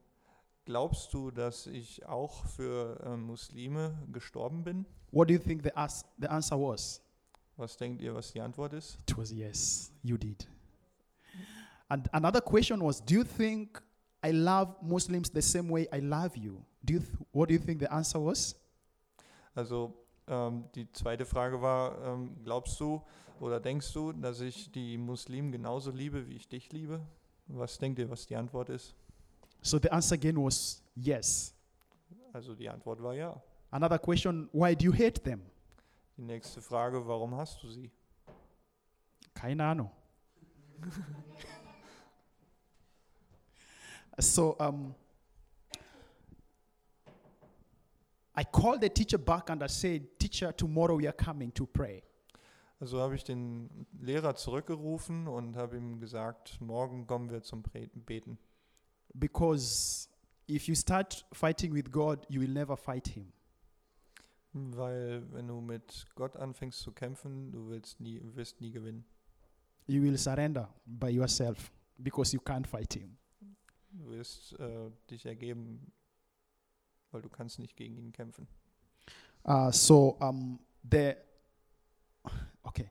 glaubst 0.64 1.12
du, 1.12 1.30
dass 1.30 1.66
ich 1.66 2.06
auch 2.06 2.44
für 2.46 3.00
ähm, 3.04 3.22
Muslime 3.24 3.98
gestorben 4.12 4.64
bin? 4.64 4.86
What 5.10 5.28
do 5.28 5.34
you 5.34 5.40
think 5.40 5.62
the, 5.62 5.74
as- 5.74 6.04
the 6.18 6.28
answer 6.28 6.56
was? 6.58 7.02
Was 7.56 7.76
denkt 7.76 8.00
ihr, 8.02 8.14
was 8.14 8.32
die 8.32 8.40
Antwort 8.40 8.72
ist? 8.72 8.98
It 9.08 9.18
was 9.18 9.30
yes, 9.32 9.92
you 10.02 10.16
did. 10.16 10.48
And 11.88 12.08
another 12.14 12.40
question 12.40 12.80
was, 12.80 13.04
do 13.04 13.14
you 13.14 13.24
think 13.24 13.82
I 14.24 14.30
love 14.30 14.76
Muslims 14.80 15.30
the 15.34 15.42
same 15.42 15.68
way 15.70 15.88
I 15.92 15.98
love 16.00 16.36
you? 16.36 16.62
Do 16.84 16.94
you 16.94 17.00
th- 17.00 17.18
what 17.32 17.48
do 17.48 17.54
you 17.54 17.60
think 17.60 17.80
the 17.80 17.88
answer 17.88 18.24
was? 18.24 18.54
Also 19.54 19.92
ähm, 20.28 20.64
die 20.74 20.90
zweite 20.92 21.24
Frage 21.24 21.60
war, 21.60 21.98
ähm, 22.04 22.36
glaubst 22.44 22.78
du 22.78 23.02
oder 23.40 23.60
denkst 23.60 23.92
du, 23.92 24.12
dass 24.12 24.40
ich 24.40 24.70
die 24.72 24.98
Muslimen 24.98 25.52
genauso 25.52 25.90
liebe, 25.90 26.28
wie 26.28 26.36
ich 26.36 26.48
dich 26.48 26.72
liebe? 26.72 27.00
Was 27.46 27.78
denkt 27.78 27.98
ihr, 27.98 28.10
was 28.10 28.26
die 28.26 28.36
Antwort 28.36 28.68
ist? 28.68 28.94
So 29.62 29.78
the 29.78 29.90
answer 29.90 30.14
again 30.14 30.36
was 30.36 30.82
yes. 30.94 31.54
Also 32.32 32.54
die 32.54 32.68
Antwort 32.68 33.02
war 33.02 33.14
ja. 33.14 33.40
Another 33.70 33.98
question, 33.98 34.48
why 34.52 34.74
do 34.74 34.84
you 34.84 34.92
hate 34.92 35.22
them? 35.22 35.42
Die 36.16 36.22
nächste 36.22 36.60
Frage, 36.60 37.06
warum 37.06 37.34
hast 37.36 37.62
du 37.62 37.68
sie? 37.68 37.90
Keine 39.34 39.64
Ahnung. 39.64 39.90
so 44.18 44.56
um, 44.58 44.94
I 48.36 48.44
called 48.44 48.80
the 48.80 48.88
teacher 48.88 49.18
back 49.18 49.50
and 49.50 49.62
I 49.62 49.68
said, 49.68 50.18
Teacher, 50.18 50.52
tomorrow 50.52 50.96
we 50.96 51.06
are 51.06 51.12
coming 51.12 51.52
to 51.52 51.66
pray. 51.66 52.02
Also 52.80 53.00
habe 53.00 53.16
ich 53.16 53.24
den 53.24 53.86
Lehrer 54.00 54.36
zurückgerufen 54.36 55.26
und 55.26 55.56
habe 55.56 55.76
ihm 55.76 55.98
gesagt, 55.98 56.60
morgen 56.60 57.06
kommen 57.06 57.30
wir 57.30 57.42
zum 57.42 57.62
Beten. 57.62 58.38
Because 59.14 60.08
if 60.48 60.68
you 60.68 60.74
start 60.76 61.26
fighting 61.32 61.74
with 61.74 61.90
God, 61.90 62.24
you 62.28 62.40
will 62.40 62.52
never 62.52 62.76
fight 62.76 63.08
Him. 63.08 63.32
Weil 64.52 65.26
wenn 65.32 65.48
du 65.48 65.60
mit 65.60 66.06
Gott 66.14 66.36
anfängst 66.36 66.80
zu 66.80 66.92
kämpfen, 66.92 67.50
du 67.50 67.68
willst 67.68 68.00
nie, 68.00 68.20
wirst 68.34 68.60
nie 68.60 68.70
gewinnen. 68.70 69.04
You 69.86 70.02
will 70.02 70.16
surrender 70.16 70.72
by 70.86 71.08
yourself 71.08 71.72
because 71.96 72.34
you 72.34 72.40
can't 72.40 72.66
fight 72.66 72.94
Him. 72.94 73.16
Du 73.90 74.10
wirst 74.10 74.58
äh, 74.60 74.90
dich 75.10 75.26
ergeben, 75.26 75.92
weil 77.10 77.22
du 77.22 77.28
kannst 77.28 77.58
nicht 77.58 77.76
gegen 77.76 77.96
ihn 77.96 78.12
kämpfen. 78.12 78.46
Uh, 79.44 79.70
so 79.72 80.16
um, 80.20 80.60
the 80.90 81.14
okay, 82.68 82.90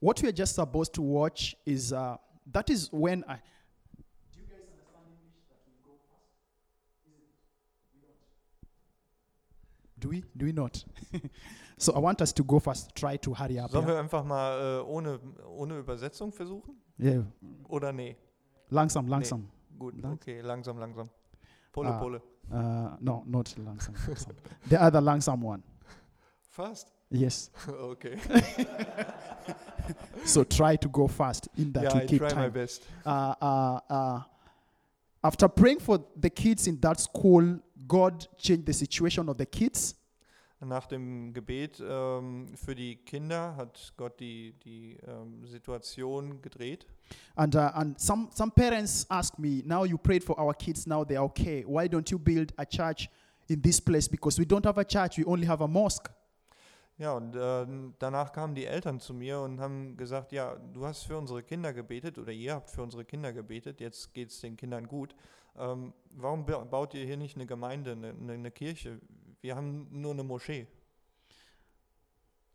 what 0.00 0.22
we 0.22 0.28
are 0.28 0.32
just 0.32 0.54
supposed 0.54 0.92
to 0.94 1.02
watch 1.02 1.56
is 1.66 1.92
uh, 1.92 2.16
that 2.52 2.70
is 2.70 2.88
when 2.92 3.24
I. 3.28 3.36
Do 3.36 4.40
you 4.40 4.46
guys 4.46 4.64
understand 4.70 5.06
English 5.10 5.44
that 5.50 5.60
we 5.66 5.72
go 5.84 5.92
fast? 6.08 6.30
Do 9.98 10.08
we? 10.08 10.24
Do 10.36 10.46
we 10.46 10.52
not? 10.52 10.84
so 11.78 11.92
I 11.94 11.98
want 11.98 12.20
us 12.22 12.32
to 12.32 12.42
go 12.44 12.58
fast. 12.58 12.94
Try 12.94 13.16
to 13.18 13.34
hurry 13.34 13.58
up. 13.58 13.70
Sollen 13.70 13.86
yeah? 13.86 13.94
wir 13.94 14.00
einfach 14.00 14.24
mal 14.24 14.80
äh, 14.80 14.82
ohne, 14.84 15.20
ohne 15.46 15.78
Übersetzung 15.78 16.32
versuchen? 16.32 16.76
Yeah. 16.98 17.24
Oder 17.68 17.92
nee? 17.92 18.16
Langsam, 18.70 19.08
langsam. 19.08 19.48
Gut, 19.78 19.94
Lang- 20.00 20.12
okay, 20.12 20.40
langsam, 20.42 20.78
langsam. 20.78 21.08
Pole, 21.72 21.88
Ah. 21.88 21.98
Pole. 21.98 22.20
Uh, 22.50 22.96
no, 23.00 23.22
not 23.26 23.56
langsam. 23.56 23.94
langsam. 24.06 24.34
the 24.68 24.76
other 24.80 25.00
langsam 25.00 25.42
one. 25.42 25.62
Fast? 26.50 26.92
Yes. 27.10 27.50
Okay. 27.68 28.16
So 30.24 30.44
try 30.44 30.76
to 30.76 30.88
go 30.88 31.08
fast 31.08 31.48
in 31.56 31.72
that 31.72 31.94
we 31.94 32.00
I 32.00 32.06
keep 32.06 32.18
try 32.20 32.34
my 32.34 32.48
best. 32.48 32.82
uh, 33.04 33.34
uh, 33.40 33.80
uh, 33.88 34.20
after 35.24 35.48
praying 35.48 35.80
for 35.80 35.98
the 36.16 36.30
kids 36.30 36.66
in 36.66 36.78
that 36.80 37.00
school, 37.00 37.58
God 37.88 38.26
changed 38.38 38.66
the 38.66 38.72
situation 38.72 39.28
of 39.28 39.36
the 39.36 39.46
kids. 39.46 39.94
Nach 40.62 40.86
dem 40.86 41.32
Gebet 41.32 41.80
ähm, 41.80 42.48
für 42.54 42.74
die 42.74 42.96
Kinder 42.96 43.56
hat 43.56 43.92
Gott 43.96 44.20
die, 44.20 44.52
die 44.62 44.98
ähm, 45.08 45.46
Situation 45.46 46.40
gedreht. 46.42 46.86
And, 47.34 47.54
uh, 47.56 47.70
and 47.74 47.98
some, 47.98 48.28
some 48.32 48.52
parents 48.52 49.06
ask 49.08 49.38
me, 49.38 49.62
now 49.64 49.84
you 49.84 49.96
prayed 49.96 50.22
for 50.22 50.38
our 50.38 50.52
kids, 50.54 50.86
now 50.86 51.02
they're 51.02 51.22
okay. 51.22 51.64
Why 51.66 51.88
don't 51.88 52.08
you 52.10 52.18
build 52.18 52.52
a 52.58 52.66
church 52.66 53.08
in 53.48 53.62
this 53.62 53.80
place? 53.80 54.06
Because 54.06 54.38
we 54.38 54.44
don't 54.44 54.64
have 54.66 54.76
a 54.78 54.84
church, 54.84 55.16
we 55.16 55.24
only 55.24 55.46
have 55.46 55.62
a 55.62 55.68
mosque. 55.68 56.10
Ja, 57.00 57.14
und 57.14 57.34
äh, 57.34 57.66
danach 57.98 58.30
kamen 58.30 58.54
die 58.54 58.66
Eltern 58.66 59.00
zu 59.00 59.14
mir 59.14 59.40
und 59.40 59.58
haben 59.58 59.96
gesagt, 59.96 60.32
ja, 60.32 60.56
du 60.74 60.84
hast 60.84 61.04
für 61.04 61.16
unsere 61.16 61.42
Kinder 61.42 61.72
gebetet 61.72 62.18
oder 62.18 62.30
ihr 62.30 62.54
habt 62.54 62.68
für 62.68 62.82
unsere 62.82 63.06
Kinder 63.06 63.32
gebetet, 63.32 63.80
jetzt 63.80 64.12
geht 64.12 64.28
es 64.28 64.42
den 64.42 64.54
Kindern 64.54 64.86
gut. 64.86 65.14
Ähm, 65.58 65.94
warum 66.10 66.44
ba- 66.44 66.62
baut 66.62 66.92
ihr 66.92 67.06
hier 67.06 67.16
nicht 67.16 67.36
eine 67.36 67.46
Gemeinde, 67.46 67.92
eine, 67.92 68.10
eine, 68.10 68.32
eine 68.34 68.50
Kirche? 68.50 69.00
Wir 69.40 69.56
haben 69.56 69.88
nur 69.90 70.12
eine 70.12 70.24
Moschee. 70.24 70.66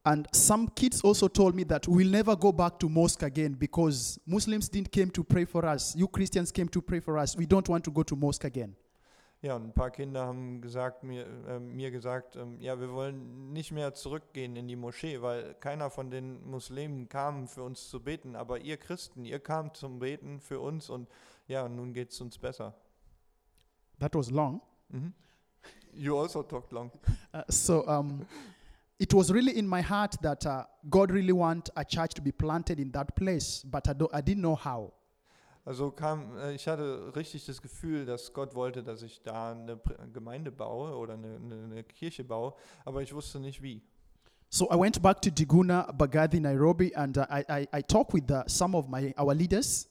And 0.04 0.28
some 0.32 0.68
kids 0.76 1.04
also 1.04 1.28
told 1.28 1.56
me 1.56 1.66
that 1.66 1.88
we'll 1.88 2.12
never 2.12 2.38
go 2.38 2.54
back 2.54 2.78
to 2.82 2.88
mosque 2.88 3.24
again 3.24 3.58
because 3.58 4.20
Muslims 4.28 4.70
didn't 4.70 4.92
came 4.92 5.12
to 5.12 5.24
pray 5.24 5.48
for 5.48 5.66
us. 5.66 5.96
You 5.96 6.08
Christians 6.08 6.54
came 6.54 6.70
to 6.70 6.84
pray 6.84 7.02
for 7.02 7.18
us. 7.18 7.36
We 7.36 7.48
don't 7.48 7.68
want 7.68 7.84
to 7.86 7.92
go 7.92 8.04
to 8.04 8.16
mosque 8.16 8.44
again. 8.44 8.76
Ja, 9.46 9.58
und 9.58 9.66
ein 9.66 9.74
paar 9.74 9.92
Kinder 9.92 10.26
haben 10.26 10.60
gesagt, 10.60 11.04
mir, 11.04 11.28
äh, 11.48 11.60
mir 11.60 11.92
gesagt, 11.92 12.36
ähm, 12.36 12.60
ja, 12.62 12.80
wir 12.80 12.92
wollen 12.92 13.54
nicht 13.54 13.72
mehr 13.72 13.94
zurückgehen 13.94 14.56
in 14.56 14.68
die 14.68 14.76
Moschee, 14.76 15.22
weil 15.22 15.54
keiner 15.60 15.92
von 15.92 16.10
den 16.10 16.44
Muslimen 16.50 17.08
kam 17.10 17.48
für 17.48 17.62
uns 17.62 17.88
zu 17.88 18.00
beten, 18.00 18.36
aber 18.36 18.62
ihr 18.62 18.78
Christen, 18.78 19.24
ihr 19.24 19.40
kamt 19.40 19.78
zum 19.78 20.00
Beten 20.00 20.40
für 20.40 20.60
uns 20.60 20.90
und 20.90 21.08
ja, 21.48 21.70
nun 21.70 21.94
geht 21.94 22.10
es 22.10 22.20
uns 22.22 22.40
besser. 22.40 22.74
That 24.00 24.16
was 24.16 24.32
long. 24.32 24.62
Mhm. 24.90 25.14
You 25.94 26.18
also 26.18 26.42
talked 26.42 26.72
long. 26.72 26.90
Uh, 27.32 27.44
so 27.48 27.86
um, 27.86 28.26
it 28.98 29.14
was 29.14 29.32
really 29.32 29.52
in 29.52 29.68
my 29.68 29.84
heart 29.84 30.20
that 30.24 30.44
uh, 30.48 30.64
God 30.90 31.12
really 31.12 31.34
want 31.34 31.70
a 31.76 31.84
church 31.84 32.16
to 32.16 32.22
be 32.24 32.32
planted 32.32 32.80
in 32.80 32.92
that 32.94 33.14
place, 33.14 33.64
but 33.64 33.88
I, 33.88 33.94
don't, 33.94 34.12
I 34.12 34.24
didn't 34.24 34.42
know 34.42 34.56
how. 34.56 34.92
Also 35.66 35.90
kam, 35.92 36.38
äh, 36.38 36.54
ich 36.54 36.68
hatte 36.68 37.12
richtig 37.16 37.46
das 37.46 37.60
Gefühl, 37.62 38.06
dass 38.06 38.32
Gott 38.34 38.54
wollte, 38.54 38.84
dass 38.84 39.02
ich 39.02 39.22
da 39.24 39.52
eine 39.52 39.76
Pr- 39.76 40.12
Gemeinde 40.12 40.52
baue 40.52 40.96
oder 40.96 41.14
eine, 41.16 41.36
eine, 41.38 41.84
Kirche 41.84 42.24
baue, 42.24 42.54
aber 42.86 43.02
ich 43.02 43.14
wusste 43.14 43.40
nicht 43.40 43.62
wie. 43.64 43.82
So 44.50 44.70
I 44.72 44.80
went 44.80 45.02
back 45.02 45.22
to 45.24 45.32
Diguna, 45.32 45.92
Bagathi, 45.92 46.40
Nairobi, 46.40 46.96
and 46.96 47.18
I, 47.18 47.44
I, 47.50 47.68
I 47.80 47.82
talked 47.82 48.14
with 48.14 48.30
uh, 48.30 48.44
some 48.48 48.78
of 48.78 48.88
my 48.88 49.14
our 49.18 49.34
leaders, 49.34 49.90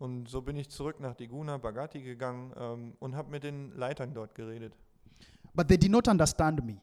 Und 0.00 0.28
so 0.28 0.42
bin 0.42 0.56
ich 0.56 0.68
zurück 0.68 0.98
nach 0.98 1.14
Diguna, 1.14 1.56
Bagati 1.58 2.02
gegangen 2.02 2.52
ähm, 2.58 2.94
und 2.98 3.14
habe 3.14 3.30
mit 3.30 3.44
den 3.44 3.70
Leitern 3.76 4.12
dort 4.12 4.34
geredet. 4.34 4.74
but 5.54 5.68
they 5.68 5.78
did 5.78 5.90
not 5.92 6.08
understand 6.08 6.64
me 6.64 6.80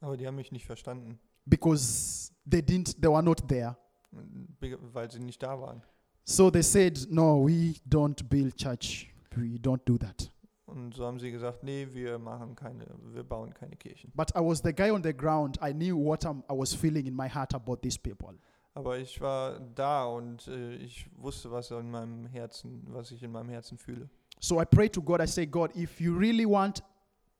Aber 0.00 0.16
die 0.16 0.26
haben 0.28 0.36
mich 0.36 0.52
nicht 0.52 0.64
verstanden, 0.66 1.18
because 1.44 2.30
they 2.48 2.60
didn't. 2.60 2.94
They 3.00 3.10
were 3.10 3.22
not 3.22 3.48
there. 3.48 3.76
be- 4.12 4.78
weil 4.94 5.10
sie 5.10 5.18
nicht 5.18 5.42
da 5.42 5.60
waren. 5.60 5.82
So 6.30 6.48
they 6.48 6.62
said, 6.62 7.08
"No, 7.10 7.44
we 7.44 7.74
don't 7.88 8.28
build 8.28 8.56
church. 8.56 9.08
We 9.36 9.58
don't 9.58 9.84
do 9.84 9.98
that." 9.98 10.30
Und 10.66 10.94
so 10.94 11.04
haben 11.04 11.18
sie 11.18 11.32
gesagt, 11.32 11.64
nee, 11.64 11.88
wir 11.90 12.20
machen 12.20 12.54
keine, 12.54 12.86
wir 13.12 13.24
bauen 13.24 13.52
keine 13.52 13.74
Kirchen. 13.74 14.12
But 14.14 14.30
I 14.36 14.38
was 14.38 14.62
the 14.62 14.72
guy 14.72 14.92
on 14.92 15.02
the 15.02 15.12
ground. 15.12 15.58
I 15.60 15.72
knew 15.72 15.96
what 15.96 16.24
I'm, 16.24 16.44
I 16.48 16.56
was 16.56 16.72
feeling 16.72 17.06
in 17.06 17.16
my 17.16 17.28
heart 17.28 17.52
about 17.52 17.78
these 17.82 17.98
people. 17.98 18.38
Aber 18.74 18.96
ich 18.96 19.20
war 19.20 19.58
da 19.74 20.04
und 20.04 20.46
äh, 20.46 20.76
ich 20.76 21.10
wusste, 21.16 21.50
was 21.50 21.72
in 21.72 21.90
meinem 21.90 22.26
Herzen, 22.26 22.86
was 22.86 23.10
ich 23.10 23.20
in 23.24 23.32
meinem 23.32 23.48
Herzen 23.48 23.76
fühle. 23.76 24.08
So 24.38 24.62
I 24.62 24.64
prayed 24.64 24.92
to 24.92 25.02
God. 25.02 25.20
I 25.20 25.26
say, 25.26 25.46
God, 25.46 25.74
if 25.74 26.00
you 26.00 26.16
really 26.16 26.46
want 26.46 26.80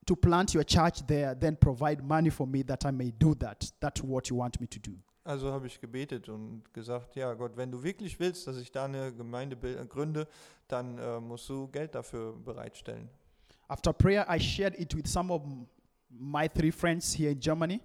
to 0.07 0.17
plant 0.17 0.53
your 0.53 0.65
church 0.65 1.07
there, 1.07 1.37
then 1.39 1.57
provide 1.57 2.03
money 2.03 2.31
for 2.31 2.45
me 2.45 2.65
that 2.65 2.85
I 2.85 2.91
may 2.91 3.13
do 3.13 3.37
that. 3.37 3.73
That's 3.79 4.03
what 4.03 4.29
you 4.29 4.39
want 4.39 4.61
me 4.61 4.67
to 4.67 4.81
do. 4.81 4.97
Also 5.31 5.53
habe 5.53 5.69
ich 5.69 5.81
gebetet 5.81 6.29
und 6.29 6.65
gesagt, 6.75 7.15
ja 7.15 7.33
Gott, 7.35 7.57
wenn 7.57 7.71
du 7.71 7.81
wirklich 7.85 8.19
willst, 8.19 8.49
dass 8.49 8.57
ich 8.57 8.73
da 8.73 8.87
eine 8.87 9.13
Gemeinde 9.15 9.55
bil- 9.55 9.87
gründe, 9.87 10.27
dann 10.67 10.99
äh, 10.99 11.21
musst 11.21 11.49
du 11.49 11.69
Geld 11.69 11.95
dafür 11.95 12.33
bereitstellen. 12.37 13.09
After 13.69 13.93
prayer, 13.93 14.27
I 14.29 14.41
shared 14.41 14.77
it 14.77 14.93
with 14.97 15.07
some 15.07 15.33
of 15.33 15.43
my 16.09 16.49
three 16.49 16.73
friends 16.73 17.15
here 17.17 17.31
in 17.31 17.39
Germany. 17.39 17.81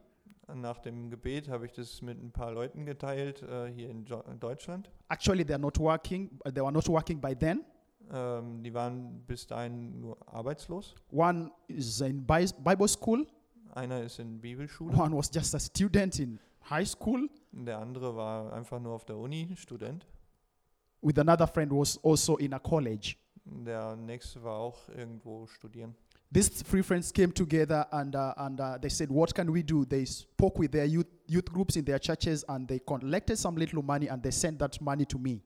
Nach 0.56 0.80
dem 0.80 1.12
Gebet 1.12 1.48
habe 1.48 1.68
ich 1.68 1.72
das 1.74 2.02
mit 2.02 2.20
ein 2.20 2.32
paar 2.32 2.52
Leuten 2.52 2.84
geteilt 2.84 3.44
äh, 3.44 3.68
hier 3.72 3.90
in, 3.92 4.06
jo 4.06 4.24
Deutschland. 4.40 4.90
Actually, 5.10 5.44
they're 5.44 5.60
not 5.60 5.78
working. 5.80 6.32
uh, 6.48 6.52
They 6.52 6.64
were 6.64 6.72
not 6.72 6.88
working 6.88 7.22
by 7.22 7.36
then. 7.36 7.64
Ähm, 8.12 8.64
die 8.64 8.74
waren 8.74 9.22
bis 9.28 9.46
dahin 9.46 10.02
nur 10.02 10.18
arbeitslos. 10.28 10.96
One 11.12 11.52
is 11.68 12.02
in 12.02 12.26
Bi- 12.26 12.48
Bible 12.64 12.88
school. 12.88 13.28
Einer 13.76 14.02
ist 14.02 14.18
in 14.20 14.42
Bibelschule, 14.42 14.96
One 14.98 15.16
was 15.16 15.30
just 15.32 15.54
a 15.54 15.60
student 15.60 16.18
in 16.20 16.40
high 16.70 16.88
school. 16.88 17.30
der 17.52 17.80
andere 17.80 18.16
war 18.16 18.54
einfach 18.54 18.80
nur 18.80 18.94
auf 18.94 19.06
der 19.06 19.18
Uni, 19.18 19.56
Student. 19.56 20.06
With 21.02 21.18
another 21.20 21.48
friend 21.48 21.72
was 21.72 22.00
also 22.04 22.38
in 22.38 22.54
a 22.54 22.60
college. 22.60 23.16
Der 23.46 23.96
nächste 23.96 24.44
war 24.44 24.58
auch 24.58 24.90
irgendwo 24.90 25.46
studieren. 25.48 25.96
These 26.34 26.64
three 26.64 26.84
friends 26.84 27.14
came 27.14 27.34
together 27.34 27.88
and, 27.94 28.16
uh, 28.16 28.34
and 28.36 28.60
uh, 28.60 28.78
they 28.80 28.90
said, 28.90 29.10
What 29.10 29.34
can 29.34 29.54
we 29.54 29.64
do? 29.64 29.86
They 29.86 30.06
spoke 30.06 30.60
with 30.60 30.72
their 30.72 30.86
youth 30.86 31.08
youth 31.28 31.46
groups 31.46 31.76
in 31.76 31.86
their 31.86 32.00
churches 32.00 32.44
and 32.50 32.68
they 32.68 32.80
collected 32.80 33.38
some 33.38 33.58
little 33.58 33.82
money 33.82 34.10
and 34.10 34.22
they 34.22 34.32
sent 34.32 34.60
that 34.60 34.82
money 34.82 35.06
to 35.06 35.18
me. 35.18 35.42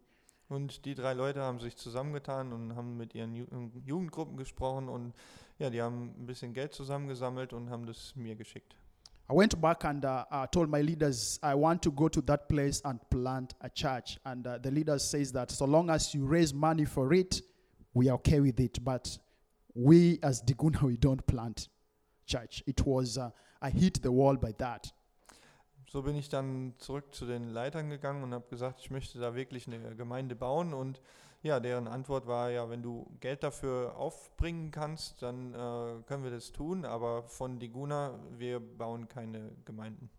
Und 0.47 0.85
die 0.85 0.95
drei 0.95 1.13
Leute 1.13 1.41
haben 1.41 1.59
sich 1.59 1.75
zusammengetan 1.75 2.53
und 2.53 2.75
haben 2.75 2.97
mit 2.97 3.13
ihren 3.13 3.35
Ju 3.35 3.45
Jugendgruppen 3.85 4.35
gesprochen 4.35 4.89
und 4.89 5.13
ja, 5.59 5.69
die 5.69 5.81
haben 5.81 6.15
ein 6.17 6.25
bisschen 6.25 6.53
Geld 6.53 6.73
zusammengesammelt 6.73 7.53
und 7.53 7.69
haben 7.69 7.85
das 7.85 8.15
mir 8.15 8.35
geschickt. 8.35 8.75
I 9.29 9.33
went 9.33 9.61
back 9.61 9.83
and 9.83 10.03
uh, 10.03 10.25
uh, 10.31 10.47
told 10.47 10.69
my 10.69 10.81
leaders 10.81 11.39
I 11.43 11.53
want 11.53 11.83
to 11.83 11.91
go 11.91 12.07
to 12.07 12.21
that 12.21 12.49
place 12.49 12.81
and 12.83 12.99
plant 13.11 13.53
a 13.61 13.69
church. 13.69 14.17
And 14.25 14.47
uh, 14.47 14.57
the 14.57 14.71
leader 14.71 14.97
says 14.97 15.31
that 15.33 15.51
so 15.51 15.65
long 15.65 15.91
as 15.91 16.15
you 16.15 16.25
raise 16.25 16.51
money 16.51 16.85
for 16.85 17.13
it, 17.13 17.41
we 17.93 18.09
are 18.09 18.15
okay 18.15 18.39
with 18.39 18.59
it. 18.59 18.83
But 18.83 19.19
we 19.75 20.17
as 20.23 20.41
Diguna, 20.41 20.81
we 20.81 20.97
don't 20.97 21.25
plant 21.27 21.67
church. 22.25 22.63
It 22.65 22.83
was 22.87 23.19
uh, 23.19 23.29
I 23.61 23.69
hit 23.69 24.01
the 24.01 24.11
wall 24.11 24.35
by 24.35 24.53
that. 24.53 24.91
So 25.91 26.01
bin 26.01 26.15
ich 26.15 26.29
dann 26.29 26.73
zurück 26.77 27.13
zu 27.13 27.25
den 27.25 27.49
Leitern 27.49 27.89
gegangen 27.89 28.23
und 28.23 28.33
habe 28.33 28.47
gesagt, 28.49 28.79
ich 28.79 28.89
möchte 28.89 29.19
da 29.19 29.35
wirklich 29.35 29.67
eine 29.67 29.95
Gemeinde 29.95 30.35
bauen. 30.35 30.73
Und 30.73 31.01
ja, 31.41 31.59
deren 31.59 31.87
Antwort 31.87 32.27
war 32.27 32.49
ja, 32.49 32.69
wenn 32.69 32.81
du 32.81 33.09
Geld 33.19 33.43
dafür 33.43 33.95
aufbringen 33.95 34.71
kannst, 34.71 35.21
dann 35.21 35.53
äh, 35.53 36.03
können 36.05 36.23
wir 36.23 36.31
das 36.31 36.51
tun. 36.51 36.85
Aber 36.85 37.23
von 37.23 37.59
Diguna, 37.59 38.19
wir 38.37 38.59
bauen 38.59 39.07
keine 39.07 39.51
Gemeinden. 39.65 40.09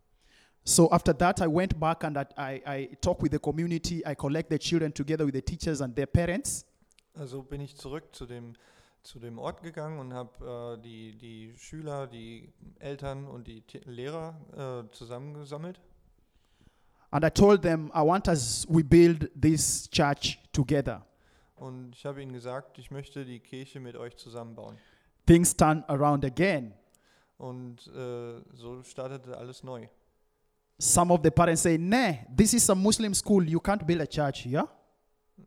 So 0.65 0.91
after 0.91 1.17
that, 1.17 1.41
I 1.41 1.47
went 1.47 1.79
back 1.81 2.05
and 2.05 2.17
I, 2.17 2.63
I 2.67 2.97
talked 3.01 3.23
with 3.23 3.33
the 3.33 3.39
community. 3.39 4.03
I 4.07 4.15
collect 4.15 4.51
the 4.51 4.59
children 4.59 4.93
together 4.93 5.25
with 5.25 5.35
the 5.35 5.43
teachers 5.43 5.81
and 5.81 5.95
their 5.97 6.07
parents. 6.07 6.67
Also 7.15 7.43
bin 7.43 7.61
ich 7.61 7.77
zurück 7.77 8.15
zu 8.15 8.27
dem 8.27 8.55
zu 9.03 9.19
dem 9.19 9.39
Ort 9.39 9.63
gegangen 9.63 9.99
und 9.99 10.13
habe 10.13 10.77
äh, 10.79 10.83
die, 10.83 11.17
die 11.17 11.55
Schüler, 11.57 12.07
die 12.07 12.53
Eltern 12.79 13.27
und 13.27 13.47
die 13.47 13.63
T 13.63 13.81
Lehrer 13.87 14.37
äh, 14.87 14.95
zusammengesammelt. 14.95 15.81
And 17.11 17.25
I 17.25 17.31
told 17.31 17.63
them, 17.63 17.91
I 17.95 18.03
want 18.03 18.29
us, 18.29 18.67
we 18.69 18.85
build 18.85 19.31
this 19.35 19.89
church 19.91 20.39
together. 20.53 21.03
Und 21.61 21.95
ich 21.95 22.07
habe 22.07 22.23
ihnen 22.23 22.33
gesagt, 22.33 22.79
ich 22.79 22.91
möchte 22.91 23.23
die 23.27 23.39
Kirche 23.39 23.81
mit 23.81 23.95
euch 23.95 24.17
zusammenbauen. 24.17 24.79
Things 25.27 25.55
turn 25.55 25.85
around 25.89 26.25
again. 26.25 26.73
Und 27.37 27.87
äh, 27.89 28.41
so 28.55 28.83
startete 28.83 29.37
alles 29.37 29.63
neu. 29.63 29.87
Some 30.79 31.13
of 31.13 31.21
the 31.23 31.31
parents 31.31 31.63
say, 31.63 31.77
nah, 31.77 32.15
this 32.35 32.55
is 32.55 32.71
a 32.71 32.75
Muslim 32.75 33.13
school. 33.13 33.47
You 33.47 33.59
can't 33.61 33.85
build 33.85 34.01
a 34.01 34.07
church 34.07 34.47
here. 34.47 34.67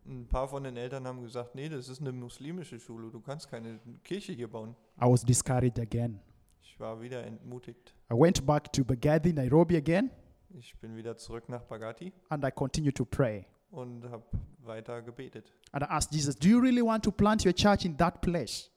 Ein 0.06 0.28
paar 0.28 0.48
von 0.48 0.64
den 0.64 0.78
Eltern 0.78 1.08
haben 1.08 1.24
gesagt, 1.24 1.56
nee, 1.56 1.68
das 1.68 1.90
ist 1.90 2.00
eine 2.00 2.12
muslimische 2.12 2.80
Schule, 2.80 3.10
du 3.10 3.20
kannst 3.20 3.50
keine 3.50 3.80
Kirche 4.04 4.34
hier 4.34 4.48
bauen. 4.48 4.76
I 5.02 5.06
was 5.06 5.24
discouraged 5.24 5.80
again. 5.80 6.20
Ich 6.62 6.80
war 6.80 7.02
wieder 7.02 7.24
entmutigt. 7.24 7.96
I 8.12 8.16
went 8.16 8.46
back 8.46 8.72
to 8.74 8.84
Baghdadi, 8.84 9.34
Nairobi 9.34 9.78
again, 9.78 10.12
Ich 10.50 10.78
bin 10.78 10.96
wieder 10.96 11.18
zurück 11.18 11.50
nach 11.50 11.64
Bagati 11.64 12.14
and 12.30 12.44
I 12.44 12.52
continued 12.52 12.96
to 12.96 13.06
pray. 13.06 13.48
Und 13.74 14.10
habe 14.10 14.24
weiter 14.60 15.02
gebetet 15.02 15.54
And 15.72 15.84
I 15.84 15.88
asked 15.90 16.14
Jesus, 16.14 16.36
Do 16.38 16.48
you 16.48 16.60
really 16.60 16.82
want 16.82 17.04
to 17.04 17.12
plant 17.12 17.46
your 17.46 17.54
church 17.54 17.86
in 17.86 17.98
that 17.98 18.22
place? 18.22 18.70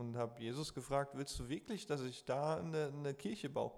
und 0.00 0.16
habe 0.16 0.40
Jesus 0.40 0.72
gefragt, 0.72 1.12
willst 1.14 1.38
du 1.38 1.48
wirklich, 1.48 1.86
dass 1.86 2.00
ich 2.02 2.24
da 2.24 2.56
eine, 2.56 2.90
eine 2.92 3.14
Kirche 3.14 3.50
baue? 3.50 3.72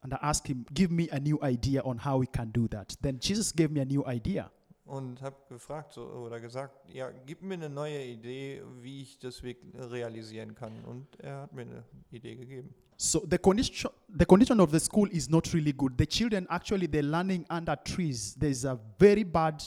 And 0.00 0.14
I 0.14 0.16
asked 0.16 0.48
him, 0.48 0.64
Give 0.72 0.92
me 0.92 1.08
a 1.12 1.20
new 1.20 1.38
idea 1.42 1.84
on 1.84 2.04
how 2.04 2.20
we 2.20 2.26
can 2.26 2.52
do 2.52 2.66
that. 2.68 2.94
Then 3.02 3.18
Jesus 3.20 3.54
gave 3.54 3.68
me 3.70 3.80
a 3.80 3.84
new 3.84 4.04
idea. 4.08 4.50
Und 4.84 5.22
habe 5.22 5.36
gefragt 5.48 5.92
so, 5.92 6.06
oder 6.06 6.40
gesagt, 6.40 6.88
ja, 6.88 7.10
gib 7.24 7.42
mir 7.42 7.54
eine 7.54 7.70
neue 7.70 8.04
Idee, 8.04 8.62
wie 8.80 9.02
ich 9.02 9.18
das 9.18 9.42
realisieren 9.44 10.56
kann. 10.56 10.84
Und 10.84 11.20
er 11.20 11.42
hat 11.42 11.52
mir 11.52 11.62
eine 11.62 11.84
Idee 12.10 12.34
gegeben. 12.34 12.74
So 13.02 13.18
the 13.18 13.36
condition, 13.36 13.90
the 14.08 14.24
condition 14.24 14.60
of 14.60 14.70
the 14.70 14.78
school 14.78 15.08
is 15.10 15.28
not 15.28 15.52
really 15.52 15.72
good. 15.72 15.98
The 15.98 16.06
children 16.06 16.46
actually 16.48 16.86
they're 16.86 17.02
learning 17.02 17.44
under 17.50 17.74
trees. 17.84 18.36
There's 18.38 18.64
a 18.64 18.78
very 18.96 19.24
bad 19.24 19.60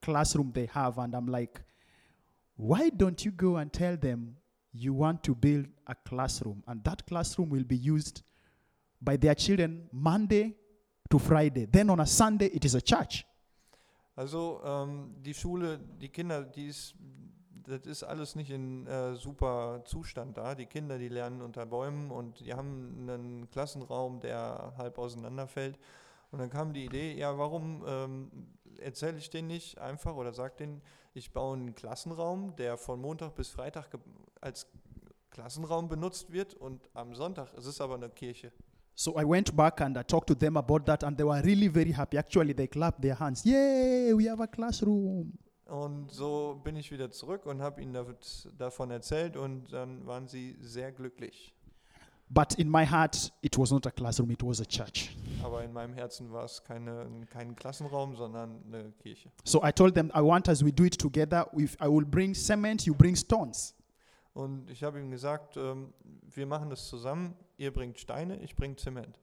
classroom 0.00 0.50
they 0.50 0.64
have, 0.72 0.96
and 0.96 1.14
I'm 1.14 1.26
like, 1.26 1.60
why 2.56 2.88
don't 2.88 3.22
you 3.22 3.32
go 3.32 3.56
and 3.56 3.70
tell 3.70 3.98
them 3.98 4.36
you 4.72 4.94
want 4.94 5.22
to 5.24 5.34
build 5.34 5.66
a 5.86 5.94
classroom, 5.94 6.62
and 6.66 6.82
that 6.84 7.06
classroom 7.06 7.50
will 7.50 7.64
be 7.64 7.76
used 7.76 8.22
by 8.98 9.18
their 9.18 9.34
children 9.34 9.86
Monday 9.92 10.54
to 11.10 11.18
Friday. 11.18 11.66
Then 11.66 11.90
on 11.90 12.00
a 12.00 12.06
Sunday 12.06 12.46
it 12.46 12.64
is 12.64 12.74
a 12.74 12.80
church. 12.80 13.26
Also 14.16 14.62
ähm, 14.64 15.10
die 15.22 15.34
Schule, 15.34 15.78
die 16.00 16.08
Kinder, 16.08 16.42
die 16.44 16.68
ist, 16.68 16.94
das 17.66 17.86
ist 17.86 18.02
alles 18.02 18.34
nicht 18.34 18.50
in 18.50 18.86
äh, 18.86 19.16
super 19.16 19.82
Zustand 19.84 20.36
da. 20.36 20.54
Die 20.54 20.66
Kinder, 20.66 20.98
die 20.98 21.08
lernen 21.08 21.42
unter 21.42 21.66
Bäumen 21.66 22.10
und 22.10 22.40
die 22.40 22.54
haben 22.54 23.08
einen 23.08 23.50
Klassenraum, 23.50 24.20
der 24.20 24.74
halb 24.76 24.98
auseinanderfällt. 24.98 25.78
Und 26.30 26.40
dann 26.40 26.50
kam 26.50 26.72
die 26.72 26.84
Idee, 26.84 27.14
ja, 27.14 27.38
warum 27.38 27.84
ähm, 27.86 28.30
erzähle 28.80 29.18
ich 29.18 29.30
denen 29.30 29.48
nicht 29.48 29.78
einfach 29.78 30.14
oder 30.14 30.32
sag 30.32 30.56
denen, 30.56 30.82
ich 31.14 31.32
baue 31.32 31.56
einen 31.56 31.74
Klassenraum, 31.74 32.56
der 32.56 32.76
von 32.76 33.00
Montag 33.00 33.34
bis 33.34 33.48
Freitag 33.48 33.88
als 34.40 34.66
Klassenraum 35.30 35.88
benutzt 35.88 36.32
wird 36.32 36.54
und 36.54 36.88
am 36.94 37.14
Sonntag 37.14 37.52
es 37.56 37.66
ist 37.66 37.80
aber 37.80 37.94
eine 37.94 38.08
Kirche. 38.08 38.52
So 38.96 39.18
I 39.18 39.24
went 39.24 39.56
back 39.56 39.80
and 39.80 39.96
I 39.96 40.04
talked 40.04 40.28
to 40.28 40.34
them 40.34 40.56
about 40.56 40.80
that, 40.86 41.02
and 41.02 41.16
they 41.16 41.24
were 41.24 41.42
really 41.42 41.68
very 41.68 41.92
happy. 41.92 42.16
Actually, 42.16 42.54
they 42.54 42.68
clapped 42.68 43.02
their 43.02 43.18
hands. 43.18 43.44
Yay, 43.44 44.12
we 44.14 44.28
have 44.28 44.40
a 44.40 44.46
classroom. 44.46 45.36
Und 45.74 46.08
so 46.12 46.60
bin 46.62 46.76
ich 46.76 46.92
wieder 46.92 47.10
zurück 47.10 47.46
und 47.46 47.60
habe 47.60 47.82
ihnen 47.82 47.96
dav- 47.96 48.46
davon 48.56 48.92
erzählt 48.92 49.36
und 49.36 49.72
dann 49.72 50.06
waren 50.06 50.28
sie 50.28 50.56
sehr 50.60 50.92
glücklich. 50.92 51.52
But 52.28 52.54
in 52.54 52.70
my 52.70 52.86
heart, 52.86 53.32
it 53.42 53.58
was 53.58 53.72
not 53.72 53.84
a 53.84 53.90
classroom, 53.90 54.30
it 54.30 54.40
was 54.44 54.60
a 54.60 54.64
church. 54.64 55.16
Aber 55.42 55.64
in 55.64 55.72
meinem 55.72 55.92
Herzen 55.94 56.30
war 56.32 56.44
es 56.44 56.62
keine, 56.62 57.26
kein 57.28 57.56
Klassenraum, 57.56 58.14
sondern 58.14 58.62
eine 58.66 58.92
Kirche. 58.92 59.32
So 59.42 59.64
I 59.64 59.72
told 59.72 59.96
them, 59.96 60.12
I 60.14 60.20
want 60.20 60.46
us, 60.46 60.64
we 60.64 60.72
do 60.72 60.84
it 60.84 60.96
together. 60.96 61.50
If 61.58 61.74
I 61.80 61.88
will 61.88 62.06
bring 62.06 62.34
cement, 62.34 62.86
you 62.86 62.94
bring 62.94 63.16
stones. 63.16 63.74
Und 64.32 64.70
ich 64.70 64.84
habe 64.84 65.00
ihm 65.00 65.10
gesagt, 65.10 65.56
ähm, 65.56 65.92
wir 66.32 66.46
machen 66.46 66.70
das 66.70 66.86
zusammen. 66.88 67.34
Ihr 67.56 67.72
bringt 67.72 67.98
Steine, 67.98 68.40
ich 68.42 68.54
bringe 68.54 68.76
Zement. 68.76 69.18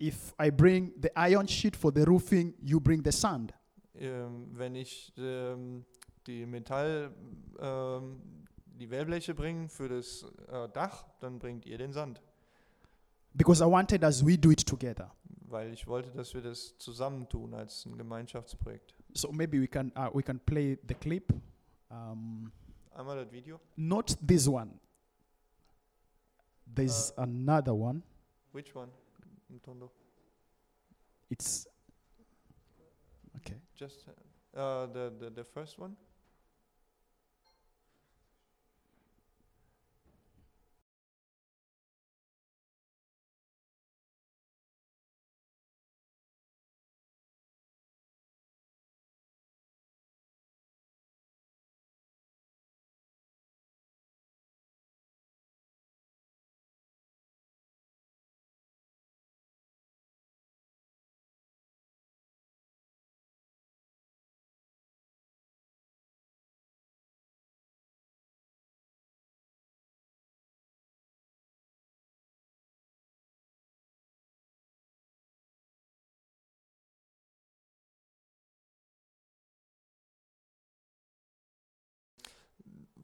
If 0.00 0.34
I 0.40 0.52
bring 0.52 0.92
the 1.02 1.10
iron 1.16 1.48
sheet 1.48 1.74
for 1.76 1.92
the 1.92 2.02
roofing, 2.02 2.54
you 2.60 2.80
bring 2.80 3.02
the 3.04 3.12
sand. 3.12 3.52
Ähm, 3.98 4.50
wenn 4.52 4.74
ich 4.74 5.12
ähm, 5.16 5.84
die 6.26 6.46
Metall, 6.46 7.14
ähm, 7.58 8.20
die 8.78 8.90
Wellbleche 8.90 9.34
bringe 9.34 9.68
für 9.68 9.88
das 9.88 10.24
äh, 10.48 10.68
Dach, 10.70 11.04
dann 11.20 11.38
bringt 11.38 11.66
ihr 11.66 11.78
den 11.78 11.92
Sand. 11.92 12.20
Because 13.34 13.62
I 13.62 13.66
wanted 13.66 14.02
us, 14.02 14.24
we 14.24 14.36
do 14.38 14.50
it 14.50 14.66
together. 14.66 15.12
Weil 15.48 15.72
ich 15.72 15.86
wollte, 15.86 16.10
dass 16.10 16.34
wir 16.34 16.42
das 16.42 16.76
zusammentun 16.78 17.54
als 17.54 17.84
ein 17.86 17.96
Gemeinschaftsprojekt. 17.96 18.94
So 19.14 19.30
maybe 19.30 19.60
we 19.60 19.68
can, 19.68 19.92
uh, 19.96 20.10
we 20.12 20.22
can 20.22 20.40
play 20.40 20.78
the 20.88 20.94
clip. 20.94 21.32
Um, 21.90 22.50
Einmal 22.94 23.24
das 23.24 23.32
Video. 23.32 23.60
not 23.76 24.16
this 24.26 24.48
one. 24.48 24.80
There's 26.74 27.12
another 27.16 27.74
one. 27.74 28.02
Which 28.52 28.74
one? 28.74 28.90
Mtondo? 29.50 29.90
It's 31.30 31.68
okay. 33.36 33.60
Just 33.74 34.04
uh, 34.54 34.86
the, 34.86 35.12
the 35.20 35.30
the 35.30 35.44
first 35.44 35.78
one. 35.78 35.96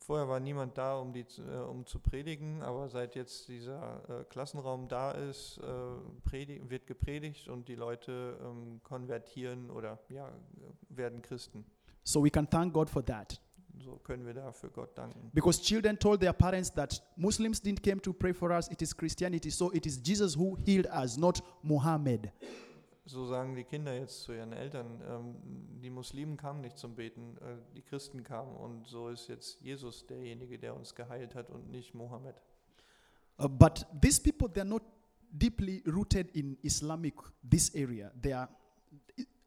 Vorher 0.03 0.29
war 0.29 0.41
niemand 0.41 0.77
da, 0.77 0.99
um, 0.99 1.13
die, 1.13 1.25
zu- 1.27 1.43
äh, 1.43 1.59
um 1.59 1.87
zu 1.87 1.99
predigen, 1.99 2.63
aber 2.63 2.89
seit 2.89 3.15
jetzt 3.15 3.49
dieser 3.49 4.03
äh, 4.09 4.25
Klassenraum 4.25 4.89
da 4.89 5.13
ist, 5.13 5.59
äh, 5.59 6.71
wird 6.71 6.87
gepredigt 6.87 7.49
und 7.49 7.69
die 7.69 7.75
Leute 7.77 8.37
ähm, 8.43 8.81
konvertieren 8.83 9.71
oder 9.71 9.99
ja, 10.09 10.29
werden 10.89 11.23
Christen. 11.23 11.65
So 12.05 12.25
we 12.25 12.31
can 12.31 12.49
thank 12.49 12.73
God 12.75 12.91
for 12.91 13.05
that. 13.05 13.41
so 13.79 13.97
können 13.99 14.27
wir 14.27 14.35
dafür 14.35 14.71
Gott 14.71 14.97
danken. 14.97 15.31
Because 15.33 15.63
children 15.63 15.99
told 15.99 16.21
their 16.21 16.33
parents 16.33 16.71
that 16.75 17.03
Muslims 17.17 17.61
didn't 17.63 17.83
come 17.83 18.01
to 18.03 18.13
pray 18.13 18.33
for 18.35 18.51
us, 18.51 18.69
it 18.71 18.83
is 18.83 18.95
Christianity. 18.97 19.51
So 19.51 19.73
it 19.73 19.87
is 19.87 20.01
Jesus 20.03 20.37
who 20.37 20.57
healed 20.57 20.87
us, 20.89 21.17
not 21.17 21.43
Muhammad. 21.63 22.31
So 23.05 23.27
sagen 23.27 23.57
die 23.57 23.65
Kinder 23.65 23.95
jetzt 23.95 24.23
zu 24.23 24.33
ihren 24.33 24.53
Eltern. 24.53 25.03
Ähm, 25.09 25.35
die 25.81 25.91
Muslimen 25.91 26.37
kamen 26.37 26.61
nicht 26.61 26.79
zum 26.79 26.95
Beten, 26.95 27.37
äh, 27.39 27.57
die 27.75 27.83
Christen 27.83 28.23
kamen. 28.23 28.55
Und 28.57 28.87
so 28.87 29.09
ist 29.09 29.29
jetzt 29.29 29.61
Jesus 29.61 30.07
derjenige, 30.07 30.59
der 30.59 30.77
uns 30.77 30.95
geheilt 30.95 31.35
hat 31.35 31.51
und 31.51 31.71
nicht 31.71 31.95
Mohammed. 31.95 32.37
Uh, 33.39 33.49
but 33.49 33.87
these 34.01 34.21
people, 34.21 34.49
they're 34.49 34.65
not 34.65 34.83
deeply 35.33 35.83
rooted 35.87 36.31
in 36.37 36.57
Islamic, 36.63 37.15
this 37.43 37.75
area. 37.75 38.13
They 38.21 38.35
are, 38.35 38.49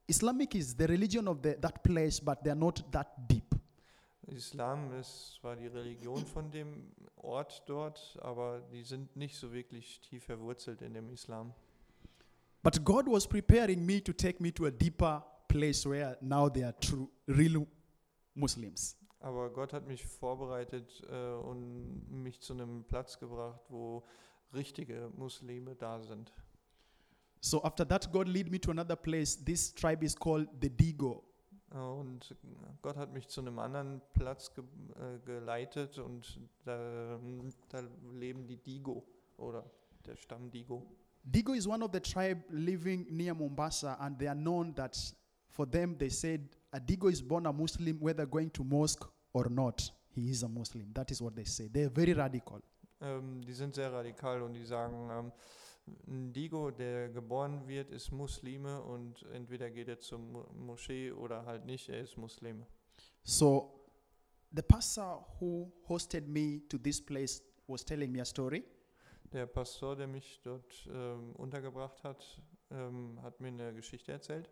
Islamic 0.07 0.55
is 0.55 0.75
the 0.75 0.87
religion 0.87 1.27
of 1.27 1.41
the, 1.41 1.55
that 1.61 1.81
place, 1.83 2.19
but 2.19 2.43
they're 2.43 2.55
not 2.55 2.83
that 2.91 3.07
deep. 3.29 3.55
Islam 4.27 4.91
ist 4.99 5.35
zwar 5.39 5.55
die 5.55 5.67
Religion 5.67 6.25
von 6.25 6.51
dem 6.51 6.91
Ort 7.15 7.63
dort, 7.67 8.17
aber 8.21 8.61
die 8.71 8.83
sind 8.83 9.15
nicht 9.15 9.37
so 9.37 9.53
wirklich 9.53 10.01
tief 10.01 10.25
verwurzelt 10.25 10.81
in 10.81 10.93
dem 10.93 11.09
Islam. 11.09 11.53
But 12.65 12.83
God 12.83 13.07
was 13.07 13.27
preparing 13.27 13.85
me 13.85 14.01
to 14.01 14.11
take 14.11 14.41
me 14.41 14.51
to 14.53 14.65
a 14.65 14.71
deeper 14.71 15.21
place 15.47 15.85
where 15.85 16.17
now 16.19 16.49
they 16.49 16.63
are 16.63 16.73
true, 16.81 17.07
real 17.27 17.67
Muslims. 18.33 18.97
Aber 19.19 19.51
Gott 19.51 19.71
hat 19.71 19.85
mich 19.85 20.03
vorbereitet 20.03 21.03
äh, 21.07 21.33
und 21.33 22.09
mich 22.09 22.41
zu 22.41 22.53
einem 22.53 22.83
Platz 22.85 23.19
gebracht, 23.19 23.61
wo 23.69 24.03
richtige 24.51 25.11
Muslime 25.15 25.75
da 25.75 26.01
sind. 26.01 26.33
So 27.39 27.63
after 27.63 27.87
that, 27.87 28.11
God 28.11 28.27
lead 28.27 28.49
me 28.49 28.59
to 28.59 28.71
another 28.71 28.95
place. 28.95 29.37
This 29.37 29.71
tribe 29.71 30.03
is 30.03 30.15
called 30.15 30.49
the 30.59 30.69
Digo. 30.71 31.23
Äh, 31.71 31.77
Und 31.77 32.35
Gott 32.81 32.97
hat 32.97 33.13
mich 33.13 33.27
zu 33.27 33.41
einem 33.41 33.59
anderen 33.59 34.01
Platz 34.13 34.51
ge 34.55 34.63
äh, 34.95 35.19
geleitet 35.23 35.99
und 35.99 36.41
da, 36.63 37.19
da 37.69 37.83
leben 38.11 38.47
die 38.47 38.57
Digo 38.57 39.03
oder 39.37 39.69
der 40.07 40.15
Stamm 40.15 40.49
Digo. 40.49 40.87
Digo 41.29 41.55
is 41.55 41.67
one 41.67 41.81
of 41.81 41.91
the 41.91 41.99
tribe 41.99 42.43
living 42.51 43.07
near 43.09 43.33
Mombasa, 43.33 43.97
and 43.99 44.17
they 44.19 44.27
are 44.27 44.35
known 44.35 44.73
that 44.75 44.95
for 45.49 45.65
them, 45.65 45.95
they 45.97 46.09
said 46.09 46.49
a 46.71 46.79
Digo 46.79 47.11
is 47.11 47.21
born 47.21 47.45
a 47.45 47.53
Muslim, 47.53 47.97
whether 47.99 48.25
going 48.25 48.49
to 48.51 48.63
mosque 48.63 49.05
or 49.33 49.49
not. 49.49 49.89
He 50.09 50.29
is 50.29 50.43
a 50.43 50.47
Muslim. 50.47 50.87
That 50.93 51.11
is 51.11 51.21
what 51.21 51.35
they 51.35 51.45
say. 51.45 51.67
They 51.67 51.83
are 51.83 51.89
very 51.89 52.13
radical. 52.13 52.61
Ähm, 53.01 53.41
die 53.41 53.53
sind 53.53 53.75
sehr 53.75 53.91
radikal 53.91 54.41
und 54.41 54.53
die 54.53 54.65
sagen, 54.65 55.09
ähm, 55.11 55.31
ein 56.07 56.33
Digo, 56.33 56.71
der 56.71 57.09
geboren 57.09 57.67
wird, 57.67 57.91
ist 57.91 58.11
Muslime 58.11 58.81
und 58.81 59.23
entweder 59.33 59.69
geht 59.69 59.87
er 59.87 59.99
zur 59.99 60.19
Mo 60.19 60.45
Moschee 60.53 61.11
oder 61.11 61.45
halt 61.45 61.65
nicht, 61.65 61.89
er 61.89 62.01
ist 62.01 62.17
Muslim. 62.17 62.65
So, 63.23 63.87
the 64.55 64.61
pastor 64.61 65.25
who 65.39 65.71
hosted 65.87 66.27
me 66.27 66.61
to 66.69 66.77
this 66.77 67.01
place 67.01 67.41
was 67.67 67.83
telling 67.83 68.11
me 68.11 68.21
a 68.21 68.25
story. 68.25 68.63
Der 69.35 69.47
Pastor, 69.47 69.97
der 69.97 70.07
mich 70.07 70.39
dort 70.43 70.87
ähm, 70.89 71.35
untergebracht 71.35 72.01
hat, 72.05 72.41
ähm, 72.71 73.21
hat 73.21 73.41
mir 73.41 73.49
eine 73.49 73.73
Geschichte 73.73 74.13
erzählt. 74.13 74.49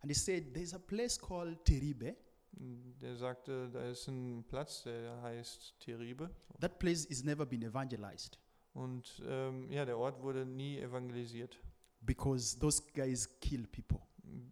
And 0.00 0.10
he 0.10 0.14
said, 0.14 0.54
There's 0.54 0.72
a 0.72 0.78
place 0.78 1.20
called 1.20 1.62
Teribe. 1.66 2.16
Der 2.52 3.14
sagte, 3.14 3.68
da 3.68 3.90
ist 3.90 4.08
ein 4.08 4.42
Platz, 4.48 4.84
der 4.84 5.20
heißt 5.20 5.78
Teribe. 5.80 6.30
That 6.60 6.78
place 6.78 7.04
is 7.04 7.24
never 7.24 7.44
been 7.44 7.62
evangelized 7.62 8.38
Und 8.72 9.22
ähm, 9.26 9.70
ja, 9.70 9.84
der 9.84 9.98
Ort 9.98 10.22
wurde 10.22 10.46
nie 10.46 10.78
evangelisiert, 10.78 11.60
because 12.00 12.58
those 12.58 12.82
guys 12.94 13.28
kill 13.40 13.66
people. 13.66 14.00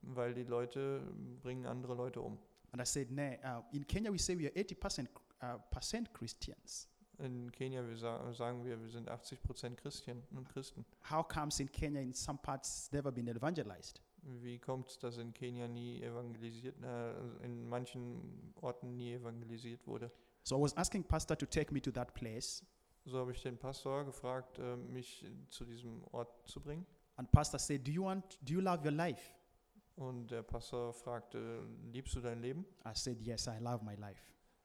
weil 0.03 0.35
die 0.35 0.45
Leute 0.45 1.11
bringen 1.41 1.65
andere 1.65 1.95
Leute 1.95 2.21
um. 2.21 2.39
And 2.73 2.83
I 2.83 2.85
said, 2.85 3.11
nah, 3.11 3.61
uh, 3.61 3.63
in 3.73 3.87
Kenya 3.87 4.13
we 4.13 4.19
say 4.19 4.37
we 4.37 4.47
are 4.47 4.55
80% 4.55 5.09
uh, 5.41 5.59
percent 5.71 6.13
Christians. 6.13 6.87
In 7.19 7.51
Kenia 7.53 7.87
wir 7.87 7.97
sa 7.97 8.33
sagen 8.33 8.65
wir, 8.65 8.81
wir 8.81 8.89
sind 8.91 9.09
80% 9.09 9.77
Christen 9.77 10.23
und 10.33 10.49
Christen. 10.49 10.85
How 11.11 11.27
comes 11.27 11.61
in 11.61 11.71
Kenya 11.71 12.01
in 12.01 12.13
some 12.13 12.39
parts 12.43 12.91
never 12.93 13.13
been 13.13 13.29
evangelized? 13.29 14.01
Wie 14.23 14.59
kommt 14.59 14.89
es, 14.89 14.99
dass 14.99 15.19
in 15.19 15.33
Kenia 15.33 15.69
nie 15.69 16.03
evangelisiert, 16.03 16.75
äh, 16.83 17.45
in 17.45 17.69
manchen 17.69 18.53
Orten 18.61 18.97
nie 18.97 19.13
evangelisiert 19.13 19.87
wurde? 19.87 20.11
So 20.43 20.59
I 20.59 20.63
was 20.63 20.77
asking 20.77 21.05
pastor 21.05 21.37
to 21.39 21.47
take 21.47 21.73
me 21.73 21.81
to 21.83 21.91
that 21.93 22.15
place, 22.15 22.65
So 23.07 23.19
habe 23.19 23.33
ich 23.33 23.43
den 23.43 23.59
Pastor 23.59 24.05
gefragt, 24.07 24.59
äh, 24.59 24.77
mich 24.77 25.25
zu 25.51 25.65
diesem 25.67 26.03
Ort 26.13 26.49
zu 26.49 26.61
bringen. 26.61 26.87
and 27.17 27.31
pastor 27.31 27.59
said, 27.61 27.87
"Do 27.87 27.93
you 27.93 28.05
want? 28.05 28.39
Do 28.43 28.55
you 28.55 28.61
love 28.61 28.83
your 28.85 28.93
life?" 28.93 29.35
Und 29.97 30.29
der 30.33 30.43
Pastor 30.43 30.93
fragte, 30.93 31.63
liebst 31.93 32.17
du 32.17 32.21
dein 32.21 32.41
Leben? 32.41 32.65
I 32.85 32.91
said, 32.95 33.21
"Yes, 33.23 33.47
I 33.47 33.59
love 33.61 33.85
my 33.85 33.95
life." 33.95 34.21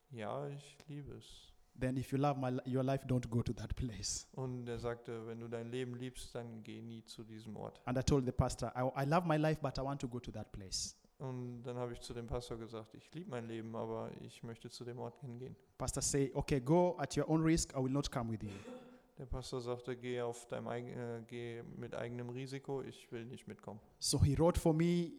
Ja, 0.10 0.48
ich 0.48 0.78
liebe 0.88 1.12
es. 1.16 1.49
Then 1.80 1.98
if 1.98 2.12
you 2.12 2.18
love 2.18 2.38
my, 2.40 2.52
your 2.66 2.84
life, 2.84 3.06
don't 3.08 3.30
go 3.30 3.42
to 3.42 3.54
that 3.54 3.76
place. 3.76 4.28
Und 4.34 4.68
er 4.68 4.80
sagte, 4.80 5.26
wenn 5.28 5.40
du 5.40 5.48
dein 5.48 5.72
Leben 5.72 5.96
liebst, 5.96 6.36
dann 6.36 6.62
geh 6.64 6.82
nie 6.82 7.04
zu 7.06 7.24
diesem 7.24 7.56
Ort. 7.56 7.82
And 7.86 7.98
I 7.98 8.02
told 8.02 8.26
the 8.26 8.32
pastor, 8.32 8.72
I, 8.76 9.04
I 9.04 9.06
love 9.06 9.28
my 9.28 9.38
life, 9.38 9.62
but 9.62 9.78
I 9.78 9.82
want 9.82 10.02
to 10.02 10.08
go 10.08 10.20
to 10.20 10.32
that 10.32 10.52
place. 10.52 10.96
Und 11.20 11.64
dann 11.64 11.76
habe 11.78 11.94
ich 11.94 12.00
zu 12.00 12.14
dem 12.14 12.28
Pastor 12.28 12.58
gesagt, 12.58 12.94
ich 12.96 13.14
liebe 13.14 13.30
mein 13.30 13.46
Leben, 13.48 13.76
aber 13.76 14.10
ich 14.22 14.42
möchte 14.42 14.70
zu 14.70 14.86
dem 14.86 15.00
Ort 15.00 15.20
hingehen. 15.20 15.56
Pastor 15.78 16.02
say, 16.02 16.32
okay, 16.34 16.62
go 16.62 16.96
at 16.98 17.16
your 17.18 17.30
own 17.30 17.44
risk. 17.44 17.74
I 17.74 17.84
will 17.84 17.92
not 17.92 18.10
come 18.10 18.32
with 18.32 18.42
you. 18.42 18.50
Der 19.18 19.26
Pastor 19.26 19.60
sagte, 19.60 19.98
geh, 19.98 20.22
auf 20.22 20.48
deinem 20.48 20.70
eigen, 20.70 20.88
äh, 20.98 21.22
geh 21.28 21.62
mit 21.76 21.94
eigenem 21.94 22.30
Risiko, 22.30 22.82
ich 22.84 23.12
will 23.12 23.26
nicht 23.26 23.48
mitkommen. 23.50 23.82
So 24.00 24.18
he 24.24 24.34
wrote 24.38 24.58
for 24.58 24.74
me, 24.74 25.12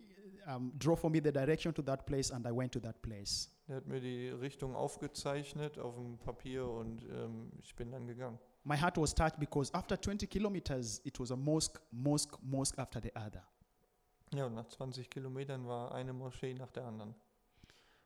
um, 0.46 0.73
draw 0.79 0.96
for 0.96 1.11
me 1.11 1.20
the 1.23 1.31
direction 1.31 1.75
to 1.75 1.83
that 1.83 2.07
place, 2.07 2.31
and 2.33 2.46
I 2.46 2.51
went 2.51 2.73
to 2.73 2.81
that 2.81 3.03
place. 3.03 3.51
Er 3.70 3.76
hat 3.76 3.87
mir 3.87 4.00
die 4.00 4.30
Richtung 4.30 4.74
aufgezeichnet 4.74 5.78
auf 5.78 5.94
dem 5.94 6.18
Papier 6.18 6.68
und 6.68 7.04
ähm, 7.04 7.52
ich 7.62 7.76
bin 7.76 7.92
dann 7.92 8.04
gegangen. 8.04 8.37
My 8.64 8.76
heart 8.76 8.98
was 8.98 9.14
touched 9.14 9.38
because 9.38 9.72
after 9.72 9.96
20 9.96 10.28
kilometers, 10.28 11.00
it 11.04 11.20
was 11.20 11.30
a 11.30 11.37
mosque, 11.37 11.80
mosque, 11.92 12.37
mosque 12.42 12.76
after 12.80 13.00
the 13.00 13.12
other. 13.14 13.44
Ja, 14.35 14.46
und 14.46 14.54
nach 14.54 14.66
20 14.66 15.09
Kilometern 15.09 15.68
war 15.68 15.94
eine 15.94 16.12
Moschee 16.12 16.52
nach 16.54 16.72
der 16.72 16.85
anderen. 16.85 17.14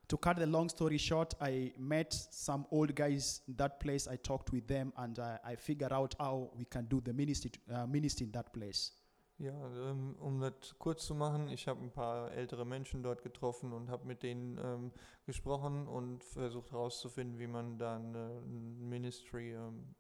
To 0.09 0.19
cut 0.19 0.37
the 0.39 0.45
long 0.45 0.69
story 0.69 0.99
short, 0.99 1.35
I 1.41 1.73
met 1.79 2.13
some 2.13 2.67
old 2.71 2.95
guys 2.95 3.43
in 3.47 3.57
that 3.57 3.79
place. 3.79 4.07
I 4.07 4.19
talked 4.19 4.53
with 4.53 4.67
them, 4.67 4.93
and 4.97 5.19
uh, 5.19 5.39
I 5.43 5.57
figured 5.57 5.93
out 5.93 6.15
how 6.19 6.51
we 6.59 6.67
can 6.67 6.87
do 6.87 7.01
the 7.01 7.15
ministry, 7.15 7.51
uh, 7.71 7.87
ministry 7.87 8.27
in 8.27 8.33
that 8.33 8.53
place. 8.53 8.93
Ja, 9.39 9.91
ähm, 9.91 10.15
um 10.21 10.41
das 10.41 10.79
kurz 10.79 11.07
zu 11.07 11.15
machen, 11.15 11.49
ich 11.49 11.67
habe 11.67 11.83
ein 11.83 11.91
paar 11.91 12.31
ältere 12.33 12.65
Menschen 12.65 13.03
dort 13.03 13.23
getroffen 13.23 13.73
und 13.73 13.91
habe 13.91 14.07
mit 14.07 14.23
denen 14.23 14.59
ähm, 14.63 14.93
gesprochen 15.27 15.89
und 15.89 16.23
versucht 16.23 16.71
herauszufinden, 16.71 17.39
wie 17.41 17.49
man 17.49 17.77
da 17.77 17.97
ein 17.97 18.89
Ministry 18.89 19.55
ähm, 19.55 19.95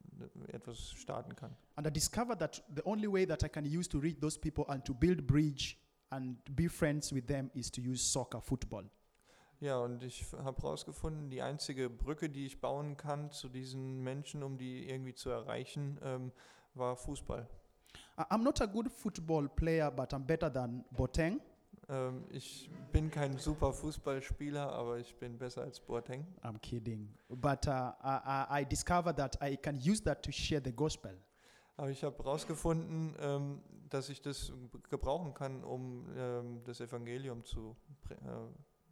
etwas 0.46 0.92
starten 0.92 1.34
kann. 1.34 1.56
And 1.74 1.86
I 1.86 1.90
discovered 1.90 2.38
that 2.38 2.62
the 2.74 2.82
only 2.84 3.12
way 3.12 3.26
that 3.26 3.42
I 3.42 3.48
can 3.48 3.64
use 3.64 3.88
to 3.88 3.98
reach 3.98 4.20
those 4.20 4.38
people 4.38 4.66
and 4.68 4.84
to 4.84 4.94
build 4.94 5.26
bridge 5.26 5.78
and 6.10 6.38
be 6.54 6.68
friends 6.68 7.12
with 7.12 7.26
them 7.26 7.50
is 7.54 7.72
to 7.72 7.80
use 7.80 8.04
soccer, 8.04 8.40
football. 8.40 8.88
Ja, 9.58 9.78
und 9.78 10.04
ich 10.04 10.24
habe 10.32 10.62
herausgefunden, 10.62 11.30
die 11.30 11.42
einzige 11.42 11.90
Brücke, 11.90 12.30
die 12.30 12.46
ich 12.46 12.60
bauen 12.60 12.96
kann 12.96 13.32
zu 13.32 13.48
diesen 13.48 14.02
Menschen, 14.02 14.44
um 14.44 14.58
die 14.58 14.88
irgendwie 14.88 15.14
zu 15.14 15.30
erreichen, 15.30 15.98
ähm, 16.02 16.32
war 16.74 16.96
Fußball. 16.96 17.48
I'm 18.16 18.42
not 18.42 18.60
a 18.60 18.66
good 18.66 18.90
football 18.90 19.48
player, 19.48 19.90
but 19.90 20.12
I'm 20.12 20.24
better 20.24 20.48
than 20.48 20.84
Boteng. 20.96 21.40
Ähm, 21.88 22.24
ich 22.30 22.70
bin 22.92 23.10
kein 23.10 23.38
super 23.38 23.72
Fußballspieler, 23.72 24.72
aber 24.72 24.98
ich 24.98 25.14
bin 25.16 25.36
besser 25.38 25.62
als 25.62 25.80
Boateng. 25.80 26.26
I'm 26.42 26.58
kidding. 26.60 27.08
But 27.28 27.66
uh, 27.66 27.92
I, 28.02 28.60
I 28.60 28.64
discovered 28.64 29.16
that 29.16 29.36
I 29.42 29.56
can 29.56 29.76
use 29.76 30.02
that 30.04 30.22
to 30.22 30.32
share 30.32 30.60
the 30.64 30.72
gospel. 30.72 31.12
Aber 31.76 31.90
ich 31.90 32.04
habe 32.04 32.16
herausgefunden, 32.22 33.16
ähm, 33.20 33.60
dass 33.90 34.08
ich 34.08 34.22
das 34.22 34.52
gebrauchen 34.88 35.34
kann, 35.34 35.64
um 35.64 36.06
ähm, 36.16 36.62
das 36.64 36.80
Evangelium 36.80 37.44
zu, 37.44 37.76
äh, 38.10 38.14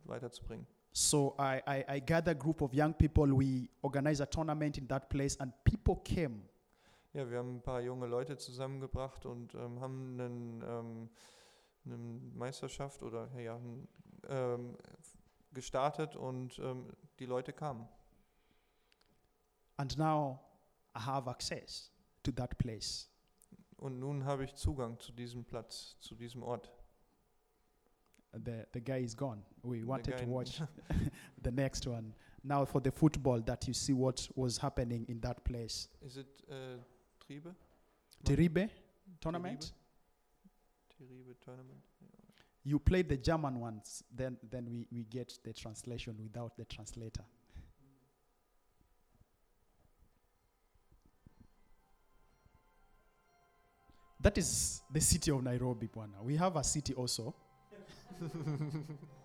weiterzubringen. 0.05 0.67
So 0.93 1.35
I, 1.39 1.63
I, 1.67 1.97
I 1.97 2.01
gather 2.01 2.33
a 2.33 2.35
group 2.35 2.61
of 2.61 2.75
young 2.75 2.93
people. 2.93 3.33
We 3.33 3.69
organize 3.81 4.21
a 4.23 4.27
tournament 4.27 4.77
in 4.77 4.87
that 4.89 5.09
place, 5.09 5.39
and 5.41 5.53
people 5.65 5.97
came. 6.05 6.43
Ja, 7.15 7.29
wir 7.31 7.39
haben 7.39 7.57
ein 7.57 7.63
paar 7.63 7.83
junge 7.83 8.07
Leute 8.07 8.39
zusammengebracht 8.39 9.27
und 9.27 9.55
ähm, 9.55 9.81
haben 9.81 10.19
einen, 10.19 10.63
ähm, 10.63 11.11
eine 11.85 11.97
Meisterschaft 12.35 13.03
oder 13.03 13.29
ja, 13.39 13.61
ähm, 14.29 14.79
gestartet 15.53 16.17
und 16.17 16.59
ähm, 16.59 16.89
die 17.19 17.27
Leute 17.27 17.53
kamen. 17.53 17.87
And 19.77 19.99
now 19.99 20.41
I 20.97 21.01
have 21.01 21.29
access 21.29 21.91
to 22.23 22.33
that 22.33 22.57
place. 22.57 23.09
Und 23.77 23.99
nun 23.99 24.25
habe 24.25 24.45
ich 24.45 24.55
Zugang 24.55 24.99
zu 24.99 25.13
diesem 25.13 25.45
Platz, 25.45 25.97
zu 26.01 26.15
diesem 26.15 26.43
Ort. 26.43 26.73
The, 28.33 28.63
the 28.73 28.81
guy 28.81 29.03
is 29.03 29.15
gone. 29.15 29.43
We 29.63 29.87
wanted 29.87 30.17
to 30.17 30.27
watch 30.27 30.63
the 31.45 31.51
next 31.51 31.87
one. 31.87 32.15
Now, 32.43 32.65
for 32.65 32.81
the 32.83 32.91
football, 32.91 33.43
that 33.43 33.67
you 33.67 33.75
see 33.75 33.93
what 33.93 34.31
was 34.35 34.63
happening 34.63 35.05
in 35.07 35.21
that 35.21 35.45
place. 35.45 35.91
Ist 36.01 36.17
es 36.17 36.27
äh, 36.49 36.79
Triebe? 37.33 37.55
Teribe 38.25 38.71
tournament. 39.21 39.73
Teribe 40.91 41.35
tournament. 41.45 41.81
You 42.65 42.79
played 42.79 43.09
the 43.09 43.17
German 43.17 43.59
ones, 43.59 44.05
then 44.15 44.37
then 44.51 44.69
we, 44.71 44.87
we 44.93 45.05
get 45.05 45.39
the 45.43 45.53
translation 45.53 46.17
without 46.23 46.57
the 46.57 46.65
translator. 46.65 47.25
That 54.21 54.39
is 54.39 54.83
the 54.93 55.01
city 55.01 55.33
of 55.33 55.43
Nairobi, 55.43 55.89
Bwana. 55.89 56.23
We 56.23 56.37
have 56.37 56.55
a 56.55 56.63
city 56.63 56.95
also. 56.95 57.35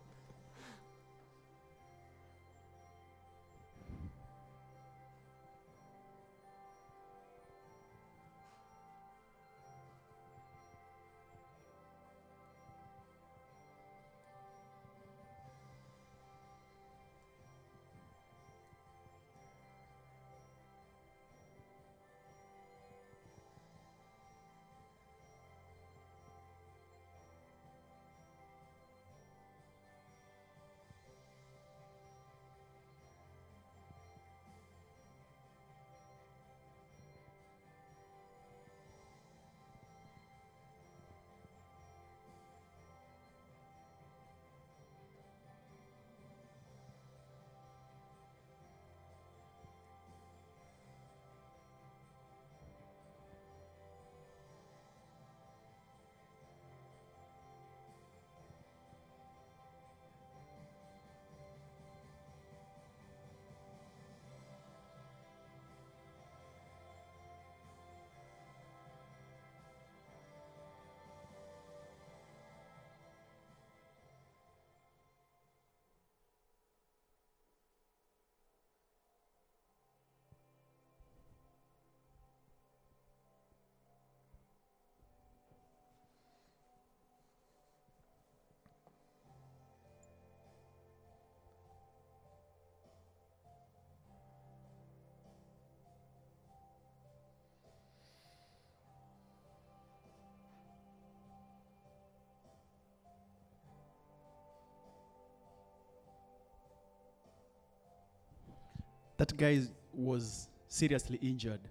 That 109.18 109.38
guy 109.38 109.68
was 109.94 110.50
seriously 110.68 111.18
injured. 111.18 111.62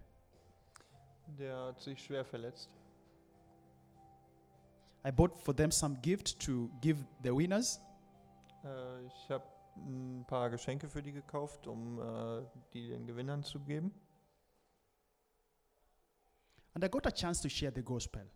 Der 1.38 1.56
hat 1.56 1.80
sich 1.80 2.02
schwer 2.02 2.24
verletzt. 2.24 2.70
I 5.04 5.12
bought 5.12 5.36
for 5.38 5.54
them 5.54 5.70
some 5.70 5.96
gift 6.02 6.40
to 6.40 6.68
give 6.80 7.04
the 7.22 7.30
winners. 7.30 7.80
Äh, 8.64 9.06
ich 9.06 9.30
habe 9.30 9.44
ein 9.76 10.24
paar 10.26 10.50
Geschenke 10.50 10.88
für 10.88 11.02
die 11.02 11.12
gekauft, 11.12 11.66
um 11.66 12.00
äh, 12.00 12.42
die 12.72 12.88
den 12.88 13.06
Gewinnern 13.06 13.44
zu 13.44 13.60
geben. 13.60 13.92
And 16.74 16.84
I 16.84 16.88
got 16.88 17.06
a 17.06 17.10
chance 17.10 17.40
to 17.42 17.48
share 17.48 17.72
the 17.74 17.82
gospel. 17.82 18.28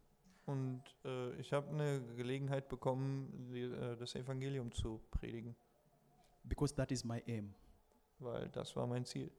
Und 0.47 0.83
äh, 1.05 1.33
ich 1.41 1.53
habe 1.53 1.69
eine 1.71 2.01
Gelegenheit 2.17 2.69
bekommen, 2.69 3.51
die, 3.53 3.63
äh, 3.63 3.97
das 3.97 4.15
Evangelium 4.15 4.73
zu 4.73 5.01
predigen, 5.11 5.55
because 6.45 6.75
that 6.75 6.91
is 6.91 7.05
my 7.05 7.23
aim. 7.27 7.55
Weil 8.21 8.49
das 8.49 8.77
war 8.77 8.87
mein 8.87 9.05
Ziel. 9.05 9.31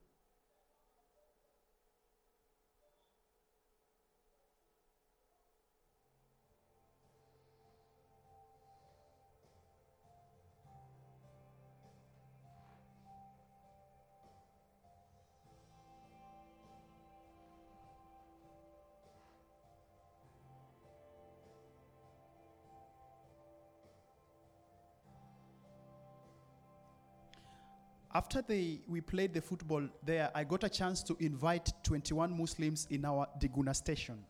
After 28.34 28.48
the, 28.48 28.80
we 28.88 29.02
played 29.02 29.34
the 29.34 29.42
football 29.42 29.86
there, 30.06 30.32
I 30.34 30.46
got 30.46 30.64
a 30.64 30.70
chance 30.70 31.04
to 31.04 31.18
invite 31.20 31.74
21 31.84 32.32
Muslims 32.32 32.88
in 32.90 33.04
our 33.04 33.28
Diguna 33.38 33.74
station. 33.74 34.24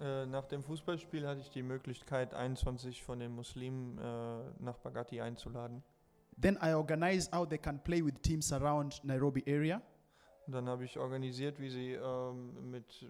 Äh, 0.00 0.26
nach 0.26 0.46
dem 0.46 0.64
Fußballspiel 0.64 1.24
hatte 1.24 1.40
ich 1.40 1.50
die 1.50 1.62
Möglichkeit, 1.62 2.34
21 2.34 3.04
von 3.04 3.20
den 3.20 3.30
Muslimen 3.30 3.96
äh, 3.98 4.02
nach 4.58 4.78
Bagatti 4.78 5.20
einzuladen. 5.20 5.84
Then 6.40 6.58
I 6.60 6.72
organized 6.72 7.32
how 7.32 7.48
they 7.48 7.58
can 7.58 7.78
play 7.78 8.04
with 8.04 8.14
teams 8.22 8.52
around 8.52 9.00
Nairobi 9.04 9.44
area. 9.46 9.80
Und 10.48 10.54
dann 10.54 10.68
habe 10.68 10.84
ich 10.84 10.98
organisiert, 10.98 11.60
wie 11.60 11.70
sie 11.70 11.92
ähm, 11.92 12.72
mit 12.72 13.06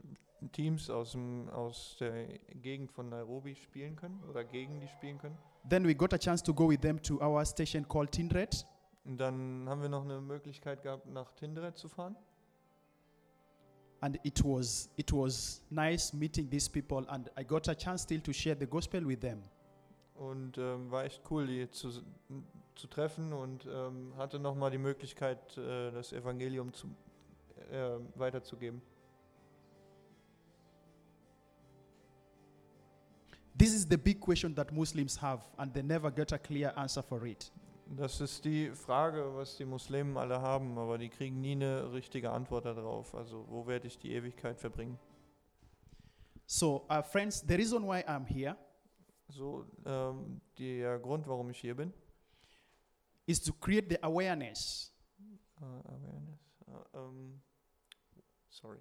Teams 0.52 0.90
aus, 0.90 1.12
dem, 1.12 1.48
aus 1.48 1.96
der 1.98 2.26
Gegend 2.60 2.92
von 2.92 3.08
Nairobi 3.08 3.54
spielen 3.54 3.96
können 3.96 4.22
oder 4.28 4.44
gegen 4.44 4.78
die 4.78 4.88
spielen 4.88 5.16
können. 5.16 5.38
Then 5.66 5.86
we 5.86 5.94
got 5.94 6.12
a 6.12 6.18
chance 6.18 6.44
to 6.44 6.52
go 6.52 6.68
with 6.68 6.80
them 6.80 7.00
to 7.00 7.18
our 7.22 7.46
station 7.46 7.88
called 7.88 8.12
Tindret. 8.12 8.66
Und 9.04 9.18
dann 9.18 9.68
haben 9.68 9.82
wir 9.82 9.88
noch 9.88 10.04
eine 10.04 10.20
Möglichkeit 10.20 10.82
gehabt, 10.82 11.06
nach 11.06 11.32
Tinderet 11.32 11.76
zu 11.76 11.88
fahren. 11.88 12.16
And 14.00 14.18
it 14.22 14.44
was, 14.44 14.90
it 14.96 15.12
was 15.12 15.62
nice 15.70 16.12
meeting 16.12 16.48
these 16.50 16.70
people, 16.70 17.06
and 17.08 17.30
I 17.38 17.44
got 17.44 17.68
a 17.68 17.74
chance 17.74 18.02
still 18.02 18.20
to 18.20 18.32
share 18.32 18.56
the 18.58 18.66
gospel 18.66 19.06
with 19.06 19.20
them. 19.20 19.42
Und 20.14 20.58
ähm, 20.58 20.90
war 20.90 21.04
echt 21.04 21.22
cool, 21.30 21.46
die 21.46 21.70
zu, 21.70 21.90
zu 22.74 22.86
treffen 22.86 23.32
und 23.32 23.66
ähm, 23.66 24.12
hatte 24.16 24.38
nochmal 24.38 24.70
die 24.70 24.78
Möglichkeit, 24.78 25.56
äh, 25.56 25.90
das 25.90 26.12
Evangelium 26.12 26.72
zu, 26.72 26.88
äh, 27.70 27.98
weiterzugeben. 28.14 28.80
This 33.56 33.72
is 33.72 33.86
the 33.88 33.96
big 33.96 34.20
question 34.20 34.54
that 34.54 34.72
Muslims 34.72 35.20
have, 35.20 35.42
and 35.56 35.72
they 35.72 35.82
never 35.82 36.10
get 36.10 36.32
a 36.32 36.38
clear 36.38 36.76
answer 36.76 37.02
for 37.02 37.24
it. 37.24 37.50
Das 37.86 38.20
ist 38.20 38.44
die 38.44 38.70
Frage, 38.70 39.34
was 39.36 39.56
die 39.56 39.64
Muslimen 39.64 40.16
alle 40.16 40.40
haben, 40.40 40.78
aber 40.78 40.96
die 40.98 41.10
kriegen 41.10 41.40
nie 41.40 41.52
eine 41.52 41.92
richtige 41.92 42.30
Antwort 42.30 42.64
darauf. 42.64 43.14
Also 43.14 43.44
wo 43.48 43.66
werde 43.66 43.86
ich 43.86 43.98
die 43.98 44.12
Ewigkeit 44.12 44.58
verbringen? 44.58 44.98
So, 46.46 46.86
uh, 46.90 47.02
friends, 47.02 47.44
the 47.46 47.54
reason 47.54 47.86
why 47.86 48.00
I'm 48.06 48.26
here 48.26 48.56
So, 49.28 49.66
ähm, 49.86 50.40
der 50.58 50.98
Grund, 50.98 51.26
warum 51.26 51.50
ich 51.50 51.58
hier 51.58 51.74
bin. 51.74 51.92
is 53.26 53.40
to 53.42 53.52
create 53.54 53.88
the 53.88 54.02
awareness 54.02 54.92
Äh, 55.60 55.64
Awareness. 55.64 56.38
Äh, 56.66 56.98
ähm, 56.98 57.40
sorry. 58.50 58.78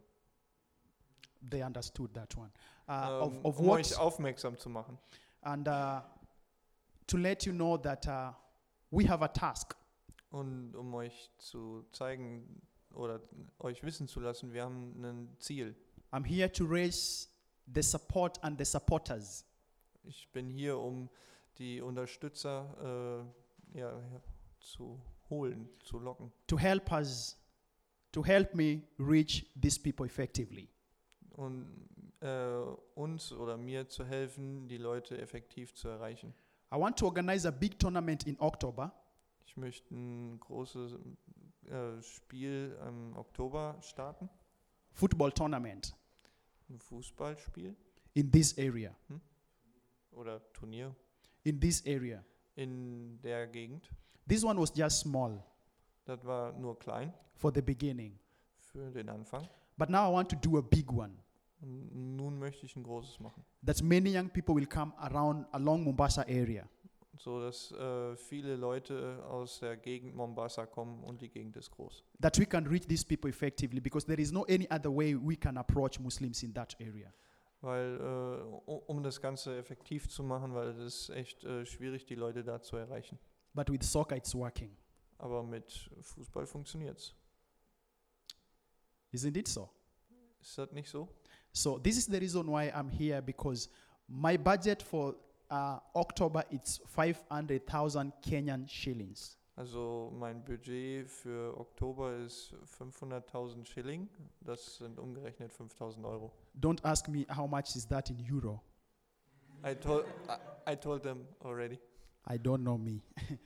they 1.50 1.62
understood 1.64 2.14
that 2.14 2.36
one 2.38 2.52
uh, 2.90 3.24
of, 3.24 3.32
Ähm, 3.34 3.46
of 3.46 3.60
um 3.60 3.70
euch 3.70 3.92
what 3.92 4.00
aufmerksam 4.00 4.58
zu 4.58 4.70
machen. 4.70 4.98
and 5.42 5.68
uh, 5.68 6.02
to 7.08 7.18
let 7.18 7.46
you 7.46 7.54
know 7.54 7.78
that 7.78 8.06
uh, 8.08 8.34
we 8.96 9.08
have 9.10 9.24
a 9.24 9.28
task 9.28 9.76
Und 10.32 10.76
um 10.76 10.94
euch 10.96 11.30
zu 11.38 11.86
zeigen 11.92 12.62
oder 12.94 13.22
euch 13.60 13.84
wissen 13.84 14.08
zu 14.08 14.20
lassen, 14.20 14.52
wir 14.54 14.64
haben 14.64 15.04
ein 15.04 15.36
Ziel. 15.40 15.76
i'm 16.12 16.24
here 16.26 16.52
to 16.52 16.66
raise 16.66 17.28
the 17.74 17.82
support 17.82 18.44
and 18.44 18.58
the 18.60 18.66
supporters 18.66 19.46
Ich 20.04 20.30
bin 20.32 20.50
hier, 20.50 20.78
um 20.78 21.10
die 21.58 21.82
Unterstützer 21.82 23.26
äh, 23.74 23.80
ja, 23.80 24.00
ja, 24.00 24.22
zu 24.60 25.00
holen, 25.30 25.70
zu 25.80 25.98
locken. 26.00 26.32
to 26.48 26.58
help 26.58 26.92
us 26.92 27.38
to 28.12 28.24
help 28.24 28.54
me 28.54 28.84
reach 29.00 29.46
these 29.60 29.80
people 29.80 30.06
effectively 30.06 30.70
Und 31.32 31.90
äh, 32.22 32.58
uns 32.96 33.32
oder 33.32 33.58
mir 33.58 33.88
zu 33.90 34.06
helfen, 34.06 34.68
die 34.68 34.78
Leute 34.78 35.18
effektiv 35.18 35.74
zu 35.74 35.88
erreichen. 35.90 36.34
I 36.74 36.78
want 36.80 36.98
to 36.98 37.06
organize 37.06 37.48
a 37.48 37.52
big 37.52 37.78
tournament 37.80 38.26
in 38.28 38.36
october 38.40 38.92
Ich 39.46 39.58
möchte 39.58 39.94
ein 39.94 40.40
großes 40.40 40.94
äh, 41.70 42.02
Spiel 42.02 42.76
im 42.88 43.16
Oktober 43.16 43.78
starten, 43.82 44.28
football 44.92 45.32
tournament 45.32 45.96
ein 46.70 46.80
Fußballspiel. 46.80 47.76
in 48.16 48.32
this 48.32 48.58
area. 48.58 48.96
oder 50.12 50.42
Turnier 50.54 50.96
In 51.44 51.60
this 51.60 51.86
area. 51.86 52.24
in 52.56 53.20
der 53.22 53.48
Gegend. 53.48 53.90
This 54.28 54.44
one 54.44 54.60
was 54.60 54.72
just 54.76 55.00
small 55.02 55.44
Das 56.06 56.24
war 56.26 56.54
nur 56.54 56.78
klein 56.80 57.14
for 57.36 57.52
the 57.54 57.62
beginning. 57.62 58.18
für 58.72 58.90
den 58.92 59.10
Anfang. 59.10 59.48
But 59.78 59.90
now 59.90 60.10
I 60.10 60.14
want 60.14 60.30
to 60.30 60.36
do 60.36 60.58
a 60.58 60.62
big 60.62 60.92
one. 60.92 61.14
Und 61.64 62.16
nun 62.18 62.40
möchte 62.40 62.66
ich 62.66 62.76
ein 62.76 62.84
großes 62.84 63.22
machen, 63.22 63.42
That 63.66 63.82
many 63.82 64.14
young 64.18 64.30
people 64.30 64.54
will 64.54 64.68
come 64.68 64.94
around 64.98 65.48
along 65.54 65.86
Mombasa 65.86 66.22
area. 66.24 66.68
so 67.18 67.40
dass 67.40 67.72
äh, 67.72 68.18
viele 68.18 68.58
Leute 68.58 69.24
aus 69.26 69.60
der 69.60 69.78
Gegend 69.78 70.14
Mombasa 70.14 70.66
kommen 70.66 71.02
und 71.06 71.22
die 71.22 71.30
Gegend 71.30 71.56
ist 71.56 71.72
groß. 71.72 72.04
That 72.20 72.38
we 72.38 72.46
can 72.46 72.68
reach 72.68 72.86
these 72.86 73.06
people 73.06 73.30
effectively 73.30 73.80
because 73.80 74.06
there 74.06 74.22
is 74.22 74.32
no 74.34 74.44
any 74.50 74.68
other 74.70 74.94
way 74.94 75.16
we 75.16 75.38
can 75.38 75.58
approach 75.58 76.00
Muslims 76.00 76.44
in 76.44 76.54
that 76.54 76.76
area. 76.82 77.14
Weil, 77.62 77.98
äh, 77.98 78.72
um 78.88 79.02
das 79.04 79.22
Ganze 79.22 79.56
effektiv 79.58 80.10
zu 80.10 80.22
machen, 80.22 80.54
weil 80.54 80.68
es 80.70 80.80
ist 80.80 81.10
echt 81.12 81.46
äh, 81.46 81.66
schwierig, 81.66 82.06
die 82.06 82.16
Leute 82.16 82.44
da 82.44 82.62
zu 82.62 82.76
erreichen. 82.76 83.18
But 83.54 83.70
with 83.70 83.90
soccer, 83.90 84.18
it's 84.18 84.36
working. 84.36 84.76
Aber 85.18 85.44
mit 85.44 85.90
Fußball 86.02 86.46
funktioniert 86.46 86.98
es. 86.98 87.16
Isn't 89.14 89.38
it 89.38 89.48
so? 89.48 89.70
Ist 90.42 90.58
das 90.58 90.70
nicht 90.74 90.90
so? 90.90 91.08
So 91.54 91.78
this 91.78 91.98
is 91.98 92.08
the 92.08 92.20
reason 92.20 92.48
why 92.48 92.72
I'm 92.76 92.90
here 92.90 93.22
because 93.22 93.70
my 94.10 94.38
budget 94.38 94.82
for 94.82 95.16
uh, 95.50 95.78
October 95.96 96.44
it's 96.52 96.80
500,000 96.88 98.12
Kenyan 98.22 98.68
shillings. 98.68 99.38
Also 99.56 100.12
mein 100.18 100.44
Budget 100.44 101.08
für 101.08 101.56
Oktober 101.60 102.18
ist 102.18 102.56
500.000 102.80 103.66
Schilling. 103.66 104.10
Das 104.42 104.78
sind 104.78 104.98
umgerechnet 105.00 105.52
5.000 105.52 106.04
Euro. 106.06 106.32
Don't 106.60 106.84
ask 106.84 107.08
me 107.08 107.24
how 107.30 107.48
much 107.48 107.76
is 107.76 107.88
that 107.88 108.10
in 108.10 108.18
euro. 108.20 108.60
I 109.64 109.76
told, 109.76 110.06
I, 110.28 110.72
I 110.72 110.76
told 110.76 111.04
them 111.04 111.28
already. 111.46 111.80
I 112.26 112.38
don't 112.38 112.64
know 112.64 112.78
me. 112.78 113.04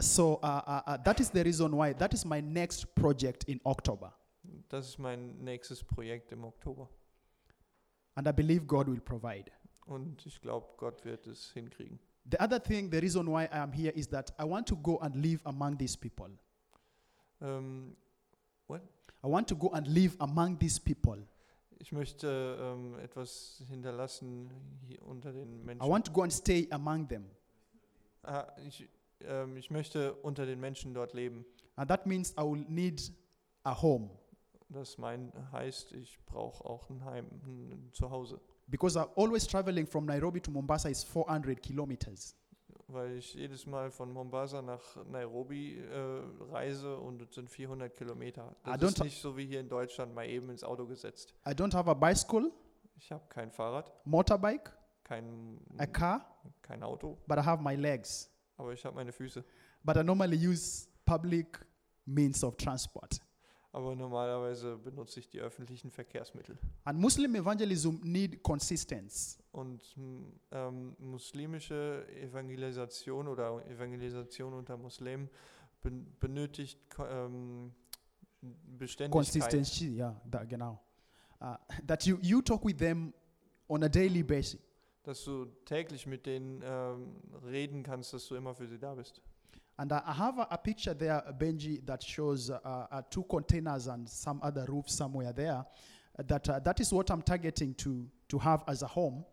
So 0.00 0.40
uh, 0.42 0.60
uh, 0.66 0.80
uh, 0.86 0.96
that 1.04 1.20
is 1.20 1.30
the 1.30 1.44
reason 1.44 1.76
why 1.76 1.92
that 1.92 2.12
is 2.14 2.24
my 2.24 2.40
next 2.40 2.94
project 2.96 3.44
in 3.44 3.60
October, 3.64 4.12
Das 4.68 4.88
ist 4.88 4.98
mein 4.98 5.38
nächstes 5.38 5.84
Projekt 5.84 6.32
im 6.32 6.44
Oktober. 6.44 6.88
And 8.14 8.26
I 8.28 8.32
believe 8.32 8.66
God 8.66 8.88
will 8.88 9.00
provide. 9.00 9.50
Und 9.86 10.24
ich 10.26 10.40
glaube, 10.40 10.66
Gott 10.76 11.04
wird 11.04 11.26
es 11.26 11.52
hinkriegen. 11.52 11.98
The 12.30 12.38
other 12.40 12.62
thing, 12.62 12.90
the 12.90 12.98
reason 12.98 13.26
why 13.26 13.44
I 13.44 13.58
am 13.58 13.72
here 13.72 13.92
is 13.94 14.08
that 14.08 14.32
I 14.40 14.44
want 14.44 14.66
to 14.68 14.76
go 14.76 14.98
and 14.98 15.14
live 15.16 15.40
among 15.44 15.76
these 15.76 15.96
people. 15.96 16.30
Ähm, 17.40 17.96
I 18.70 19.26
want 19.26 19.48
to 19.48 19.56
go 19.56 19.70
and 19.70 19.86
live 19.88 20.16
among 20.18 20.58
these 20.58 20.78
people. 20.78 21.26
ich 21.78 21.92
möchte 21.92 22.56
ähm, 22.60 22.98
etwas 22.98 23.62
hinterlassen 23.68 24.50
hier 24.86 25.02
unter 25.02 25.32
den 25.32 25.60
I 25.60 25.64
Menschen. 25.64 25.88
want 25.90 26.06
to 26.06 26.12
go 26.12 26.22
and 26.22 26.32
stay 26.32 26.66
among 26.70 27.06
them. 27.08 27.24
Ah, 28.22 28.46
ich, 28.66 28.88
ähm, 29.20 29.56
ich 29.58 29.70
möchte 29.70 30.14
unter 30.22 30.46
den 30.46 30.60
Menschen 30.60 30.94
dort 30.94 31.12
leben. 31.12 31.44
And 31.76 31.88
that 31.88 32.06
means 32.06 32.32
I 32.38 32.42
will 32.42 32.64
need 32.68 33.12
a 33.64 33.74
home 33.82 34.08
Das 34.74 34.98
mein, 34.98 35.32
heißt, 35.52 35.92
ich 35.92 36.18
brauche 36.26 36.64
auch 36.64 36.90
ein 36.90 37.04
Heim, 37.04 37.26
ein 37.46 37.90
Zuhause. 37.92 38.40
because 38.66 38.98
I'm 38.98 39.08
always 39.16 39.46
traveling 39.46 39.86
from 39.86 40.04
Nairobi 40.06 40.40
to 40.40 40.50
Mombasa 40.50 40.88
is 40.88 41.04
400 41.04 41.62
kilometers. 41.62 42.34
Weil 42.88 43.16
ich 43.18 43.34
jedes 43.34 43.66
Mal 43.66 43.90
von 43.90 44.12
Mombasa 44.12 44.60
nach 44.60 44.82
Nairobi 45.06 45.78
äh, 45.78 46.22
reise 46.50 46.96
und 46.98 47.22
es 47.22 47.34
sind 47.34 47.48
400 47.48 47.94
Kilometer. 47.94 48.54
I 48.66 48.72
Das 48.72 48.80
don't 48.82 48.88
ist 48.96 49.04
nicht 49.04 49.20
so 49.22 49.36
wie 49.36 49.46
hier 49.46 49.60
in 49.60 49.68
Deutschland 49.68 50.14
mal 50.14 50.26
eben 50.28 50.50
ins 50.50 50.62
Auto 50.64 50.86
gesetzt. 50.86 51.34
I 51.46 51.50
don't 51.52 51.72
have 51.74 51.88
a 51.90 51.94
bicycle, 51.94 52.50
Ich 52.96 53.10
habe 53.10 53.24
kein 53.28 53.50
Fahrrad, 53.50 53.90
motorbike, 54.04 54.70
kein, 55.02 55.58
a 55.78 55.86
car, 55.86 56.26
kein 56.62 56.82
Auto, 56.82 57.18
but 57.26 57.38
I 57.38 57.42
have 57.42 57.62
my 57.62 57.74
legs. 57.74 58.30
aber 58.56 58.72
ich 58.72 58.84
habe 58.84 58.94
meine 58.96 59.12
Füße. 59.12 59.44
But 59.82 59.96
I 59.96 60.02
normally 60.04 60.36
use 60.36 60.86
public 61.06 61.58
means 62.06 62.42
of 62.44 62.56
transport. 62.56 63.18
Aber 63.74 63.96
normalerweise 63.96 64.76
benutze 64.76 65.18
ich 65.18 65.28
die 65.28 65.40
öffentlichen 65.40 65.90
Verkehrsmittel. 65.90 66.56
And 66.84 67.00
Muslim 67.00 67.34
evangelism 67.34 67.96
need 68.04 68.40
consistency. 68.40 69.40
Und 69.50 69.82
hm, 69.96 70.32
ähm, 70.52 70.96
muslimische 71.00 72.06
Evangelisation 72.22 73.26
oder 73.26 73.66
Evangelisation 73.66 74.54
unter 74.54 74.76
Muslimen 74.76 75.28
ben 75.82 76.06
benötigt 76.20 76.78
ähm, 77.00 77.74
Beständigkeit. 78.78 79.10
Consistency, 79.10 79.96
yeah, 79.96 80.22
that, 80.30 80.48
genau. 80.48 80.80
Uh, 81.40 81.56
that 81.84 82.06
you, 82.06 82.16
you 82.22 82.40
talk 82.42 82.64
with 82.64 82.76
them 82.76 83.12
on 83.68 83.82
a 83.82 83.88
daily 83.88 84.22
basis. 84.22 84.60
Dass 85.02 85.24
du 85.24 85.46
täglich 85.64 86.06
mit 86.06 86.26
denen 86.26 86.62
ähm, 86.64 87.16
reden 87.44 87.82
kannst, 87.82 88.12
dass 88.12 88.28
du 88.28 88.36
immer 88.36 88.54
für 88.54 88.68
sie 88.68 88.78
da 88.78 88.94
bist. 88.94 89.20
And 89.78 89.92
I 89.92 90.02
I 90.06 90.12
have 90.12 90.38
a, 90.38 90.46
a 90.50 90.58
picture 90.58 90.94
there, 90.94 91.22
Benji, 91.38 91.84
that 91.86 92.02
shows 92.02 92.50
uh, 92.50 92.58
uh, 92.64 93.02
two 93.10 93.24
containers 93.24 93.86
and 93.86 94.08
some 94.08 94.40
other 94.42 94.64
roof 94.68 94.88
somewhere 94.88 95.32
there. 95.32 95.64
Uh, 96.18 96.22
that, 96.26 96.48
uh, 96.48 96.58
that 96.60 96.80
is 96.80 96.92
what 96.92 97.10
I'm 97.10 97.22
targeting 97.22 97.74
to, 97.74 98.06
to 98.28 98.38
have 98.38 98.62
as 98.68 98.82
a 98.82 98.86
home. 98.86 99.24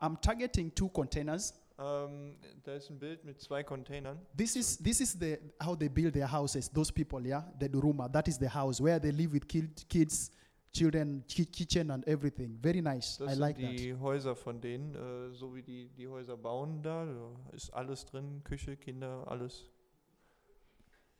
I'm 0.00 0.16
targeting 0.16 0.72
two 0.72 0.88
containers. 0.88 1.52
Ähm, 1.78 2.36
da 2.64 2.72
ist 2.72 2.90
ein 2.90 2.98
Bild 2.98 3.22
mit 3.24 3.40
zwei 3.40 3.62
Containern. 3.62 4.18
This 4.34 4.56
is, 4.56 4.78
this 4.78 5.00
is 5.00 5.18
the, 5.18 5.38
how 5.60 5.76
they 5.76 5.88
build 5.88 6.14
their 6.14 6.26
houses, 6.26 6.70
those 6.70 6.90
people, 6.90 7.20
yeah? 7.26 7.42
The 7.58 7.68
Duruma, 7.68 8.10
that 8.12 8.26
is 8.28 8.38
the 8.38 8.48
house 8.48 8.80
where 8.80 8.98
they 8.98 9.12
live 9.12 9.34
with 9.34 9.46
kid, 9.46 9.84
kids, 9.88 10.30
children, 10.76 11.24
ki- 11.26 11.46
kitchen, 11.46 11.90
and 11.90 12.06
everything. 12.06 12.58
Very 12.62 12.80
nice. 12.82 13.18
Das 13.18 13.28
I 13.28 13.30
sind 13.34 13.40
like 13.40 13.56
that. 13.58 13.78
die 13.78 13.94
Häuser 13.94 14.36
von 14.36 14.60
denen, 14.60 14.94
äh, 14.94 15.32
so 15.32 15.54
wie 15.54 15.62
die 15.62 15.88
die 15.96 16.06
Häuser 16.08 16.36
bauen 16.36 16.82
da. 16.82 17.06
Ist 17.52 17.72
alles 17.72 18.04
drin, 18.04 18.42
Küche, 18.44 18.76
Kinder, 18.76 19.24
alles. 19.28 19.64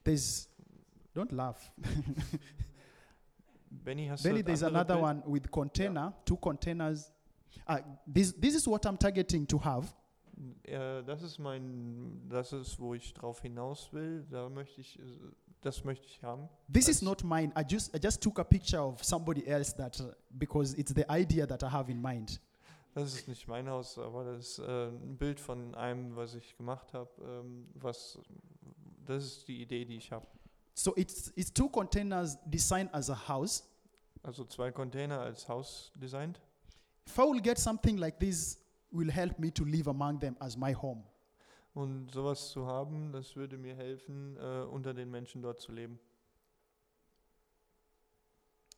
There's, 0.05 0.49
don't 1.15 1.33
laugh. 1.35 1.73
Benny, 3.71 4.07
hast 4.09 4.23
Benny, 4.23 4.43
there's 4.43 4.63
another 4.63 4.95
Bild? 4.95 5.05
one 5.05 5.23
with 5.27 5.51
container, 5.51 6.13
two 6.25 6.37
containers. 6.37 7.13
Uh, 7.67 7.79
this, 8.07 8.33
this 8.33 8.55
is 8.55 8.67
what 8.69 8.85
I'm 8.87 8.97
targeting 8.97 9.47
to 9.47 9.59
have. 9.59 9.93
Äh, 10.65 11.03
das 11.05 11.23
ist 11.23 11.39
mein, 11.39 12.29
das 12.29 12.53
ist, 12.53 12.79
wo 12.79 12.95
ich 12.95 13.13
drauf 13.15 13.41
hinaus 13.41 13.93
will. 13.93 14.25
Da 14.31 14.49
möchte 14.49 14.81
ich, 14.81 14.99
äh, 14.99 15.03
das 15.63 15.85
möchte 15.85 16.07
ich 16.07 16.23
haben. 16.23 16.49
This 16.73 16.89
is 16.89 17.03
not 17.03 17.23
mine. 17.25 17.53
I 17.57 17.63
just, 17.69 17.95
I 17.95 17.99
just 18.03 18.23
took 18.23 18.39
a 18.39 18.45
picture 18.45 18.81
of 18.81 19.03
somebody 19.03 19.47
else 19.47 19.75
that, 19.77 20.01
uh, 20.01 20.13
because 20.31 20.75
it's 20.79 20.93
the 20.95 21.09
idea 21.11 21.47
that 21.47 21.63
I 21.63 21.69
have 21.69 21.91
in 21.91 22.01
mind. 22.01 22.41
Das 22.95 23.15
ist 23.15 23.29
nicht 23.29 23.47
mein 23.47 23.69
Haus, 23.69 23.99
aber 23.99 24.25
das 24.25 24.59
ist 24.59 24.59
äh, 24.61 24.87
ein 24.89 25.19
Bild 25.19 25.39
von 25.39 25.75
einem, 25.75 26.17
was 26.17 26.35
ich 26.35 26.57
gemacht 26.57 26.95
habe. 26.95 27.11
Ähm, 27.23 27.67
was, 27.75 28.19
das 29.05 29.25
ist 29.25 29.49
die 29.49 29.61
Idee, 29.61 29.85
die 29.85 29.97
ich 29.97 30.11
habe. 30.11 30.27
So 30.75 30.95
it's, 30.97 31.33
it's 31.37 31.53
two 31.53 31.69
containers 31.69 32.39
designed 32.47 32.93
as 32.95 33.11
a 33.11 33.29
house. 33.29 33.65
Also 34.23 34.45
zwei 34.45 34.73
Container 34.73 35.21
als 35.21 35.47
Haus 35.49 35.93
designt. 35.95 36.41
If 37.07 37.19
I 37.19 37.23
will 37.23 37.41
get 37.41 37.59
something 37.59 37.99
like 37.99 38.19
this, 38.19 38.59
will 38.91 39.11
help 39.11 39.39
me 39.39 39.53
to 39.53 39.65
live 39.65 39.89
among 39.89 40.19
them 40.19 40.37
as 40.41 40.57
my 40.57 40.75
home. 40.75 41.05
Und 41.77 42.11
sowas 42.11 42.53
zu 42.53 42.67
haben, 42.67 43.13
das 43.13 43.37
würde 43.37 43.59
mir 43.59 43.77
helfen, 43.77 44.35
äh, 44.39 44.63
unter 44.63 44.95
den 44.95 45.11
Menschen 45.11 45.43
dort 45.43 45.61
zu 45.61 45.73
leben. 45.73 45.99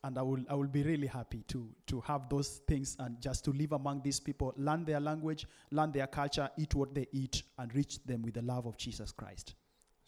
And 0.01 0.17
I 0.17 0.21
will, 0.21 0.45
I 0.49 0.53
will 0.53 0.67
be 0.67 0.83
really 0.83 1.07
happy 1.07 1.43
to, 1.43 1.73
to 1.85 2.01
have 2.01 2.27
those 2.29 2.59
things 2.67 2.97
and 2.99 3.17
just 3.21 3.45
to 3.45 3.53
live 3.53 3.71
among 3.71 4.03
these 4.03 4.19
people, 4.19 4.53
learn 4.57 4.83
their 4.83 4.99
language, 4.99 5.47
learn 5.71 5.93
their 5.93 6.07
culture, 6.07 6.51
eat 6.57 6.75
what 6.75 6.93
they 6.93 7.07
eat, 7.13 7.41
and 7.57 7.73
reach 7.73 8.03
them 8.03 8.21
with 8.21 8.33
the 8.33 8.41
love 8.41 8.65
of 8.65 8.75
Jesus 8.75 9.13
Christ. 9.13 9.55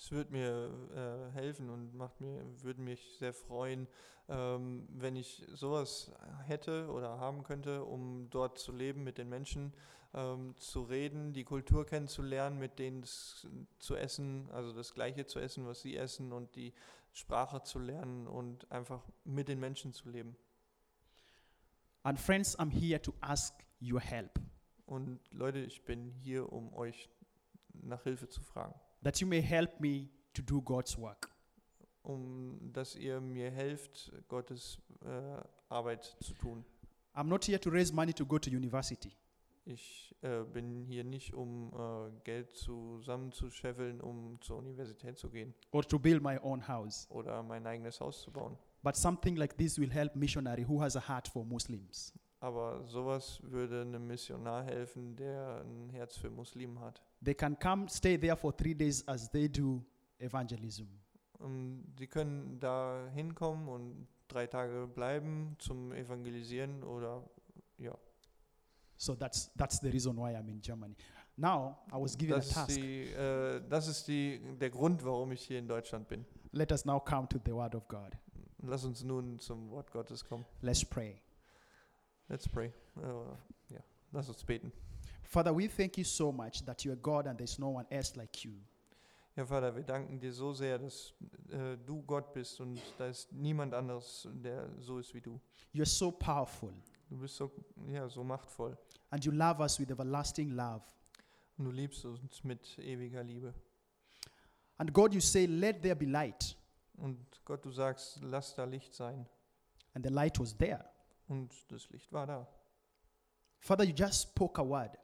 Es 0.02 0.10
würde 0.10 0.32
mir 0.32 0.72
äh, 0.96 1.32
helfen 1.36 1.70
und 1.70 1.94
macht 1.94 2.20
mir, 2.22 2.44
würde 2.64 2.82
mich 2.82 3.18
sehr 3.20 3.34
freuen, 3.34 3.88
ähm, 4.30 4.88
wenn 4.90 5.16
ich 5.16 5.46
sowas 5.54 6.12
hätte 6.48 6.90
oder 6.90 7.20
haben 7.20 7.44
könnte, 7.44 7.84
um 7.86 8.28
dort 8.32 8.58
zu 8.58 8.72
leben, 8.72 9.04
mit 9.04 9.20
den 9.20 9.30
Menschen 9.30 9.76
ähm, 10.16 10.56
zu 10.58 10.82
reden, 10.82 11.34
die 11.34 11.44
Kultur 11.44 11.86
kennenzulernen, 11.86 12.58
mit 12.58 12.80
denen 12.80 13.04
zu 13.04 13.96
essen, 13.96 14.50
also 14.50 14.74
das 14.74 14.96
Gleiche 14.96 15.28
zu 15.28 15.40
essen, 15.40 15.68
was 15.68 15.82
sie 15.82 15.96
essen 15.96 16.32
und 16.32 16.56
die 16.56 16.74
Sprache 17.14 17.62
zu 17.62 17.78
lernen 17.78 18.26
und 18.26 18.72
einfach 18.72 19.08
mit 19.24 19.50
den 19.50 19.60
Menschen 19.60 19.94
zu 19.94 20.10
leben. 20.10 20.36
And 22.02 22.20
friends, 22.20 22.58
I'm 22.58 22.72
here 22.72 23.00
to 23.04 23.14
ask 23.22 23.54
your 23.80 24.00
help 24.00 24.40
Und 24.88 25.20
Leute, 25.30 25.60
ich 25.60 25.86
bin 25.86 26.10
hier, 26.10 26.52
um 26.52 26.74
euch 26.74 27.08
nach 27.84 28.02
Hilfe 28.02 28.28
zu 28.30 28.42
fragen, 28.42 28.74
that 29.04 29.20
you 29.22 29.28
may 29.28 29.42
help 29.42 29.80
me 29.80 30.10
to 30.34 30.42
do 30.42 30.62
God's 30.62 30.98
work. 30.98 31.30
um 32.04 32.72
dass 32.74 32.96
ihr 32.96 33.22
mir 33.22 33.52
helft, 33.52 34.12
Gottes 34.28 34.80
äh, 35.06 35.44
Arbeit 35.70 36.04
zu 36.20 36.34
tun. 36.34 36.66
I'm 37.14 37.26
not 37.28 37.46
here 37.46 37.60
to 37.60 37.70
raise 37.70 37.94
money 37.94 38.14
to 38.14 38.26
go 38.26 38.40
to 38.40 38.50
university. 38.50 39.12
Ich 39.66 40.16
äh, 40.22 40.44
bin 40.44 40.86
hier 40.86 41.04
nicht, 41.04 41.34
um 41.36 41.72
äh, 41.74 42.12
Geld 42.24 42.50
zusammenzuscheffeln, 42.56 44.02
um 44.02 44.40
zur 44.42 44.58
Universität 44.58 45.20
zu 45.20 45.30
gehen 45.30 45.54
or 45.72 45.84
to 45.84 46.00
build 46.00 46.24
my 46.24 46.40
own 46.42 46.68
house. 46.68 47.08
oder 47.12 47.44
mein 47.44 47.68
eigenes 47.68 48.00
Haus 48.00 48.22
zu 48.22 48.32
bauen. 48.32 48.58
But 48.82 48.96
something 48.96 49.36
like 49.36 49.56
this 49.58 49.78
will 49.78 49.92
help 49.92 50.16
missionary 50.16 50.66
who 50.68 50.82
has 50.82 50.96
a 50.96 51.08
heart 51.08 51.28
for 51.28 51.46
Muslims. 51.46 52.14
Aber 52.40 52.84
sowas 52.88 53.40
würde 53.44 53.82
einem 53.82 54.08
Missionar 54.08 54.64
helfen, 54.64 55.16
der 55.16 55.64
ein 55.64 55.90
Herz 55.92 56.18
für 56.18 56.32
Muslimen 56.32 56.80
hat. 56.80 57.04
They 57.24 57.36
can 57.36 57.56
come, 57.60 57.88
stay 57.88 58.18
there 58.18 58.36
for 58.36 58.52
three 58.56 58.74
days 58.74 59.04
as 59.08 59.30
they 59.30 59.48
do 59.48 59.84
evangelism. 60.20 60.88
Ähm, 61.40 61.84
Sie 61.98 62.08
können 62.08 62.60
da 62.60 63.08
hinkommen 63.14 63.68
und 63.68 64.08
drei 64.28 64.48
Tage 64.48 64.88
bleiben 64.88 65.56
zum 65.60 65.92
Evangelisieren 65.92 66.84
oder 66.84 67.24
ja. 67.78 67.96
So 68.98 69.16
that's 69.16 69.52
that's 69.58 69.80
the 69.80 69.90
reason 69.90 70.16
why 70.18 70.36
I'm 70.36 70.48
in 70.50 70.62
Germany. 70.62 70.96
Now 71.38 71.78
I 71.92 71.96
was 72.02 72.16
given 72.18 72.36
Das 72.36 72.46
a 72.46 72.50
ist, 72.50 72.54
task. 72.54 72.80
die, 72.80 73.04
äh, 73.14 73.62
das 73.70 73.88
ist 73.88 74.08
die, 74.08 74.40
der 74.60 74.70
Grund, 74.70 75.04
warum 75.04 75.32
ich 75.32 75.42
hier 75.44 75.60
in 75.60 75.68
Deutschland 75.68 76.08
bin. 76.08 76.26
Let 76.52 76.72
us 76.72 76.86
now 76.86 77.00
come 77.00 77.28
to 77.30 77.40
the 77.44 77.52
word 77.54 77.74
of 77.76 77.88
God. 77.88 78.16
Lass 78.64 78.84
uns 78.84 79.04
nun 79.04 79.40
zum 79.40 79.70
Wort 79.72 79.92
Gottes 79.92 80.24
kommen. 80.24 80.46
Let's 80.62 80.86
pray. 80.86 81.20
Let's 82.28 82.48
pray. 82.48 82.68
Äh, 82.98 83.74
ja, 83.74 83.80
lass 84.12 84.30
uns 84.30 84.44
beten. 84.44 84.72
Father, 85.32 85.54
we 85.56 85.70
thank 85.70 85.98
you 85.98 86.04
so 86.04 86.30
much 86.30 86.62
that 86.66 86.84
you 86.84 86.92
are 86.92 86.98
God 86.98 87.26
and 87.26 87.38
there's 87.38 87.58
no 87.58 87.70
one 87.70 87.86
else 87.90 88.18
like 88.18 88.44
you. 88.44 88.52
Ja, 89.38 89.46
Vater, 89.46 89.74
wir 89.74 89.84
danken 89.84 90.20
dir 90.20 90.34
so 90.34 90.52
sehr, 90.52 90.78
dass 90.78 91.14
äh, 91.50 91.78
du 91.86 92.02
Gott 92.02 92.34
bist 92.34 92.60
und 92.60 92.82
da 92.98 93.08
ist 93.08 93.32
niemand 93.32 93.74
anderes, 93.74 94.28
der 94.30 94.68
so 94.82 95.00
ist 95.00 95.14
wie 95.14 95.22
du. 95.22 95.40
You're 95.74 95.86
so 95.86 96.12
powerful 96.12 96.74
Du 97.10 97.18
bist 97.18 97.38
so, 97.38 97.50
ja, 97.88 98.10
so 98.10 98.26
machtvoll 98.26 98.78
and 99.10 99.24
you 99.24 99.32
love 99.32 99.62
us 99.62 99.80
with 99.80 99.90
everlasting 99.90 100.50
love. 100.52 100.84
und 101.58 101.64
du 101.64 101.72
liebst 101.72 102.04
uns 102.04 102.44
mit 102.44 102.78
ewiger 102.80 103.24
Liebe. 103.24 103.54
And 104.80 104.92
God, 104.94 105.14
you 105.14 105.22
say, 105.22 105.46
let 105.46 105.82
there 105.82 105.96
be 105.96 106.08
light. 106.08 106.58
Und 106.98 107.18
Gott, 107.46 107.64
du 107.64 107.72
sagst, 107.72 108.20
lass 108.22 108.54
da 108.56 108.66
Licht 108.66 108.94
sein. 108.94 109.26
And 109.94 110.06
the 110.06 110.12
light 110.12 110.38
was 110.40 110.58
there. 110.58 110.84
Und 111.30 111.54
das 111.72 111.90
Licht 111.90 112.12
war 112.12 112.28
da. 112.28 112.46
Father, 113.60 113.86
you 113.86 113.94
just 113.96 114.24
spoke 114.24 114.60
a 114.60 114.68
word. 114.68 114.98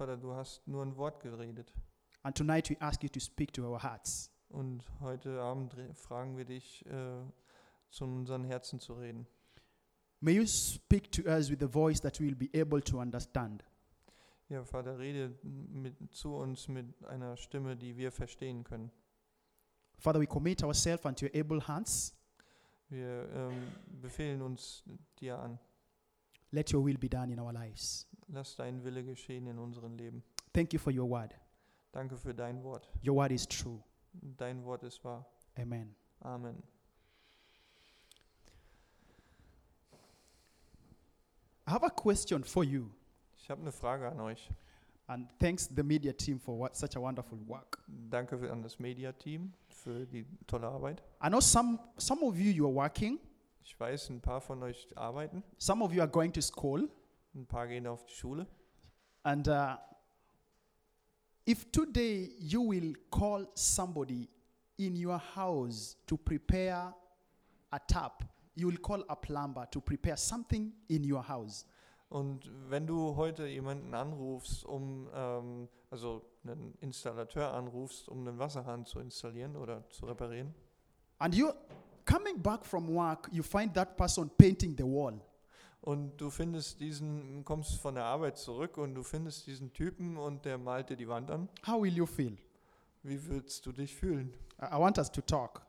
Vater, 0.00 0.16
du 0.16 0.32
hast 0.32 0.66
nur 0.66 0.82
ein 0.82 0.96
Wort 0.96 1.20
geredet. 1.20 1.74
And 2.22 2.34
tonight 2.34 2.70
we 2.70 2.80
ask 2.80 3.02
you 3.02 3.10
to 3.10 3.20
speak 3.20 3.52
to 3.52 3.70
our 3.70 3.82
hearts. 3.82 4.30
Und 4.48 4.82
heute 5.00 5.38
Abend 5.42 5.76
fragen 5.92 6.38
wir 6.38 6.46
dich, 6.46 6.86
äh, 6.86 7.20
zu 7.90 8.04
unseren 8.04 8.44
Herzen 8.44 8.80
zu 8.80 8.94
reden. 8.94 9.26
May 10.20 10.36
you 10.36 10.46
speak 10.46 11.12
to 11.12 11.20
us 11.24 11.50
with 11.50 11.62
a 11.62 11.68
voice 11.68 12.00
that 12.00 12.18
we'll 12.18 12.34
be 12.34 12.48
able 12.58 12.80
to 12.80 12.98
understand. 12.98 13.62
Ja, 14.48 14.64
Vater, 14.64 14.98
rede 14.98 15.38
mit, 15.42 15.94
zu 16.14 16.34
uns 16.34 16.66
mit 16.66 17.04
einer 17.04 17.36
Stimme, 17.36 17.76
die 17.76 17.94
wir 17.98 18.10
verstehen 18.10 18.64
können. 18.64 18.90
Father, 19.98 20.18
we 20.18 20.26
commit 20.26 20.64
ourselves 20.64 21.04
unto 21.04 21.26
your 21.26 21.34
able 21.34 21.60
hands. 21.68 22.16
Wir 22.88 23.28
ähm, 23.34 23.70
befehlen 24.00 24.40
uns 24.40 24.82
dir 25.18 25.38
an. 25.38 25.58
Let 26.52 26.72
your 26.72 26.82
will 26.84 26.98
be 26.98 27.08
done 27.08 27.30
in 27.32 27.38
our 27.38 27.52
lives. 27.52 28.06
Lass 28.28 28.56
dein 28.56 28.82
Wille 28.84 29.04
geschehen 29.04 29.46
in 29.46 29.58
unserem 29.58 29.96
Leben. 29.96 30.22
Thank 30.52 30.72
you 30.72 30.78
for 30.78 30.92
your 30.92 31.08
word. 31.08 31.34
Danke 31.92 32.16
für 32.16 32.34
dein 32.34 32.62
Wort. 32.62 32.88
Your 33.06 33.16
word 33.16 33.32
is 33.32 33.46
true. 33.46 33.80
Dein 34.12 34.64
Wort 34.64 34.82
ist 34.82 35.02
wahr. 35.04 35.24
Amen. 35.58 35.94
Amen. 36.20 36.62
I 41.66 41.70
have 41.70 41.84
a 41.84 41.90
question 41.90 42.42
for 42.42 42.64
you. 42.64 42.90
Ich 43.36 43.48
habe 43.48 43.60
eine 43.60 43.72
Frage 43.72 44.08
an 44.08 44.20
euch. 44.20 44.50
And 45.06 45.28
thanks 45.40 45.68
the 45.74 45.82
media 45.82 46.12
team 46.12 46.38
for 46.38 46.56
what, 46.56 46.76
such 46.76 46.96
a 46.96 47.00
wonderful 47.00 47.38
work. 47.46 47.78
Danke 47.88 48.38
für, 48.38 48.50
an 48.50 48.62
das 48.62 48.78
Media-Team 48.78 49.52
für 49.68 50.06
die 50.06 50.24
tolle 50.46 50.68
Arbeit. 50.68 51.02
I 51.20 51.28
know 51.28 51.40
some, 51.40 51.80
some 51.96 52.22
of 52.22 52.36
you, 52.36 52.52
you 52.52 52.66
are 52.66 52.72
working. 52.72 53.18
Ich 53.62 53.78
weiß, 53.78 54.10
ein 54.10 54.20
paar 54.20 54.40
von 54.40 54.62
euch 54.62 54.88
arbeiten, 54.96 55.42
Some 55.58 55.84
of 55.84 55.92
you 55.92 56.00
are 56.00 56.10
going 56.10 56.32
to 56.32 56.40
school. 56.40 56.88
ein 57.34 57.46
paar 57.46 57.66
gehen 57.68 57.86
auf 57.86 58.04
die 58.06 58.14
Schule. 58.14 58.46
And 59.22 59.46
uh, 59.48 59.76
if 61.46 61.70
today 61.70 62.34
you 62.38 62.62
will 62.70 62.94
call 63.10 63.46
somebody 63.54 64.28
in 64.78 64.96
your 64.96 65.18
house 65.36 65.96
to 66.06 66.16
prepare 66.16 66.94
a 67.70 67.78
tap, 67.78 68.24
you 68.54 68.68
will 68.68 68.78
call 68.78 69.04
a 69.08 69.14
plumber 69.14 69.70
to 69.70 69.80
prepare 69.80 70.16
something 70.16 70.72
in 70.88 71.04
your 71.10 71.26
house. 71.26 71.66
Und 72.08 72.50
wenn 72.68 72.86
du 72.88 73.14
heute 73.14 73.46
jemanden 73.46 73.94
anrufst, 73.94 74.64
um, 74.64 75.08
ähm, 75.14 75.68
also 75.90 76.24
einen 76.42 76.74
Installateur 76.80 77.52
anrufst, 77.52 78.08
um 78.08 78.26
einen 78.26 78.36
Wasserhahn 78.38 78.84
zu 78.84 78.98
installieren 78.98 79.54
oder 79.54 79.88
zu 79.90 80.06
reparieren, 80.06 80.52
And 81.18 81.34
you 81.34 81.52
coming 82.04 82.38
back 82.40 82.64
from 82.64 82.88
work, 82.88 83.28
you 83.32 83.42
find 83.42 83.72
that 83.74 83.96
person 83.96 84.30
painting 84.38 84.74
the 84.76 84.84
wall. 84.84 85.14
und 85.82 86.20
du 86.20 86.28
findest 86.30 86.78
diesen, 86.80 87.42
kommst 87.44 87.80
von 87.80 87.94
der 87.94 88.04
Arbeit 88.04 88.36
zurück 88.36 88.76
und 88.76 88.94
du 88.94 89.02
findest 89.02 89.46
diesen 89.46 89.72
Typen 89.72 90.16
und 90.18 90.44
der 90.44 90.58
malt 90.58 90.90
dir 90.90 90.96
die 90.96 91.08
Wand 91.08 91.30
an, 91.30 91.48
How 91.66 91.80
will 91.82 91.96
you 91.96 92.06
feel? 92.06 92.36
wie 93.02 93.18
würdest 93.26 93.64
du 93.64 93.72
dich 93.72 93.94
fühlen? 93.94 94.32
I 94.60 94.78
want 94.78 94.98
us 94.98 95.10
to 95.10 95.22
talk. 95.22 95.62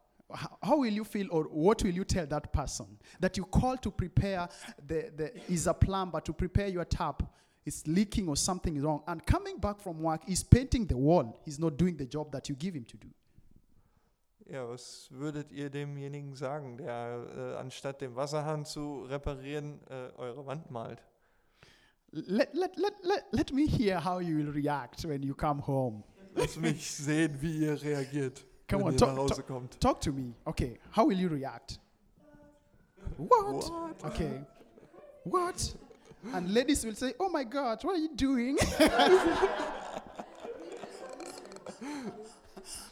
How 0.62 0.78
will 0.82 0.94
you 0.94 1.04
feel, 1.04 1.30
or 1.30 1.46
what 1.52 1.84
will 1.84 1.96
you 1.96 2.04
tell 2.06 2.26
that 2.28 2.52
person 2.52 2.98
that 3.20 3.38
you 3.38 3.46
call 3.46 3.78
to 3.78 3.92
prepare? 3.92 4.48
The, 4.86 5.12
the 5.16 5.32
is 5.50 5.68
a 5.68 5.74
plumber 5.74 6.22
to 6.22 6.34
prepare 6.34 6.68
your 6.70 6.86
tap. 6.86 7.24
It's 7.66 7.86
leaking 7.86 8.28
or 8.28 8.36
something 8.36 8.76
is 8.76 8.84
wrong, 8.84 9.04
and 9.08 9.26
coming 9.26 9.58
back 9.60 9.80
from 9.80 10.02
work, 10.02 10.22
he's 10.26 10.44
painting 10.44 10.88
the 10.88 10.98
wall. 10.98 11.40
He's 11.46 11.60
not 11.60 11.78
doing 11.78 11.96
the 11.96 12.06
job 12.06 12.32
that 12.32 12.50
you 12.50 12.56
give 12.56 12.74
him 12.74 12.86
to 12.86 12.98
do. 12.98 13.08
Ja, 14.52 14.68
was 14.68 15.08
würdet 15.12 15.50
ihr 15.54 15.70
demjenigen 15.70 16.36
sagen, 16.36 16.76
der 16.78 17.26
äh, 17.38 17.56
anstatt 17.58 18.02
den 18.02 18.18
Wasserhahn 18.18 18.66
zu 18.66 19.04
reparieren, 19.04 19.80
äh, 19.90 20.10
eure 20.18 20.46
Wand 20.46 20.70
malt? 20.70 21.02
Let, 22.12 22.54
let, 22.54 22.76
let, 22.76 22.94
let, 23.02 23.24
let 23.32 23.54
me 23.54 23.66
hear 23.66 24.04
how 24.04 24.20
you 24.20 24.36
will 24.36 24.50
react 24.50 25.06
when 25.08 25.24
you 25.24 25.34
come 25.34 25.66
home. 25.66 26.04
Lass 26.36 26.58
mich 26.58 26.92
sehen, 26.92 27.42
wie 27.42 27.60
ihr 27.66 27.82
reagiert, 27.82 28.46
Come 28.70 28.82
wenn 28.84 28.88
on, 28.88 28.94
ihr 28.94 28.98
talk- 28.98 29.10
nach 29.16 29.18
Hause 29.20 29.44
kommt. 29.44 29.80
Talk 29.80 30.02
to 30.02 30.12
me. 30.12 30.34
Okay, 30.44 30.78
how 30.94 31.08
will 31.08 31.18
you 31.18 31.30
react? 31.30 31.80
What? 33.18 33.70
What? 33.70 34.04
Okay. 34.04 34.42
What? 35.24 35.78
And 36.34 36.50
ladies 36.52 36.84
will 36.84 36.96
say, 36.96 37.14
Oh 37.20 37.30
my 37.30 37.46
God, 37.46 37.82
what 37.86 37.96
are 37.96 38.02
you 38.02 38.10
doing? 38.16 38.58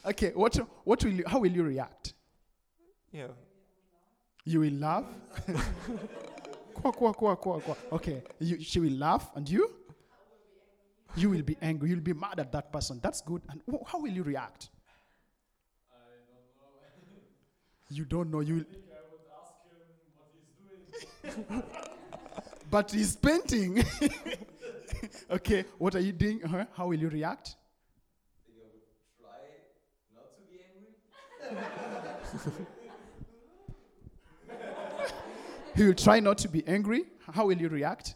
okay, 0.10 0.32
what, 0.36 0.56
what 0.84 1.04
will 1.04 1.12
you, 1.14 1.24
how 1.28 1.40
will 1.40 1.52
you 1.52 1.64
react? 1.64 2.14
Ja, 3.12 3.28
You 4.46 4.60
will 4.62 4.74
laugh? 4.74 5.06
Okay, 7.92 8.24
you, 8.40 8.62
she 8.64 8.80
will 8.80 8.94
laugh, 8.98 9.30
and 9.36 9.48
you? 9.50 9.70
You 11.16 11.30
will 11.30 11.42
be 11.42 11.58
angry. 11.62 11.90
You'll 11.90 12.00
be 12.02 12.14
mad 12.14 12.40
at 12.40 12.52
that 12.52 12.72
person. 12.72 13.00
That's 13.02 13.22
good. 13.22 13.42
And 13.50 13.62
wh- 13.70 13.86
how 13.92 14.00
will 14.00 14.12
you 14.12 14.24
react? 14.24 14.70
You 17.90 18.06
don't 18.06 18.30
know. 18.32 18.40
You. 18.42 18.56
will- 18.56 18.66
but 22.72 22.92
he's 22.92 23.16
painting. 23.16 23.84
okay, 25.32 25.66
what 25.80 25.96
are 25.96 26.00
you 26.00 26.12
doing? 26.12 26.44
Uh-huh. 26.44 26.66
How 26.76 26.88
will 26.88 27.00
you 27.00 27.10
react? 27.10 27.56
think 28.46 28.60
I 28.60 28.64
would 28.70 28.82
try 29.20 29.30
not 30.16 30.36
to 30.36 30.42
be 30.52 30.60
angry. 30.62 30.94
He 35.80 35.86
will 35.86 35.94
try 35.94 36.20
not 36.20 36.38
to 36.40 36.50
be 36.50 36.68
angry. 36.68 37.06
How 37.32 37.46
will 37.48 37.58
you 37.58 37.70
react? 37.70 38.16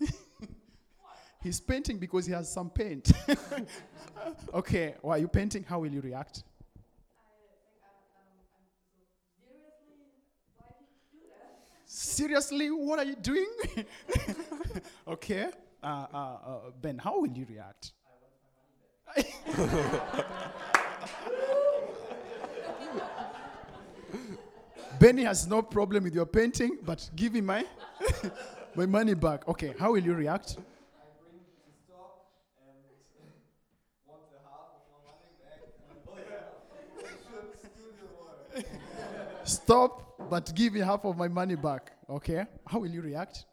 He's 1.42 1.60
painting 1.60 1.98
because 1.98 2.26
he 2.26 2.32
has 2.32 2.52
some 2.52 2.70
paint. 2.70 3.12
okay, 4.52 4.96
why 5.00 5.14
are 5.14 5.18
you 5.18 5.28
painting? 5.28 5.62
How 5.62 5.78
will 5.78 5.92
you 5.92 6.00
react? 6.00 6.42
Seriously, 11.90 12.70
what 12.70 12.98
are 12.98 13.04
you 13.06 13.16
doing? 13.16 13.48
okay, 15.08 15.48
uh, 15.82 16.06
uh, 16.12 16.16
uh, 16.16 16.60
Ben, 16.82 16.98
how 16.98 17.18
will 17.18 17.30
you 17.30 17.46
react? 17.48 17.92
Benny 25.00 25.24
has 25.24 25.46
no 25.46 25.62
problem 25.62 26.04
with 26.04 26.14
your 26.14 26.26
painting, 26.26 26.76
but 26.84 27.08
give 27.16 27.32
him 27.32 27.46
my 27.46 27.64
my 28.74 28.84
money 28.84 29.14
back. 29.14 29.48
Okay, 29.48 29.72
how 29.78 29.92
will 29.92 30.02
you 30.04 30.12
react? 30.12 30.58
Stop, 39.48 40.28
but 40.28 40.54
give 40.54 40.74
me 40.74 40.80
half 40.80 41.06
of 41.06 41.16
my 41.16 41.26
money 41.26 41.54
back. 41.54 41.92
Okay? 42.10 42.44
How 42.66 42.80
will 42.80 42.90
you 42.90 43.00
react? 43.00 43.46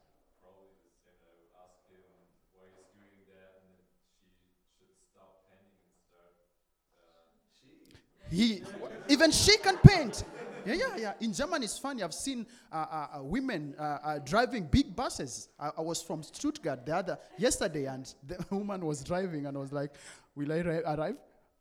He, 8.30 8.62
even 9.08 9.32
she 9.32 9.58
can 9.58 9.78
paint. 9.78 10.26
Yeah, 10.66 10.74
yeah, 10.74 10.98
yeah. 10.98 11.14
In 11.22 11.32
Germany, 11.32 11.64
it's 11.64 11.78
funny. 11.78 12.04
I've 12.04 12.14
seen 12.14 12.46
uh, 12.72 12.76
uh, 12.76 13.08
uh 13.20 13.24
women 13.24 13.76
uh, 13.80 13.84
uh, 13.84 14.20
driving 14.20 14.64
big 14.66 14.96
buses. 14.96 15.48
I, 15.58 15.70
I, 15.78 15.82
was 15.82 16.02
from 16.02 16.24
Stuttgart 16.24 16.86
the 16.86 16.96
other 16.96 17.20
yesterday, 17.38 17.86
and 17.86 18.12
the 18.28 18.44
woman 18.56 18.84
was 18.84 19.04
driving, 19.04 19.46
and 19.46 19.56
I 19.56 19.60
was 19.60 19.72
like, 19.72 19.92
"Will 20.36 20.52
I 20.52 20.58
ri- 20.58 20.82
arrive?" 20.86 21.18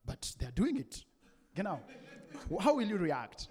But 0.07 0.33
they're 0.39 0.53
doing 0.53 0.79
it. 0.79 1.05
You 1.55 1.65
know, 1.65 1.81
how 2.61 2.75
will 2.75 2.87
you 2.87 2.97
react? 2.97 3.49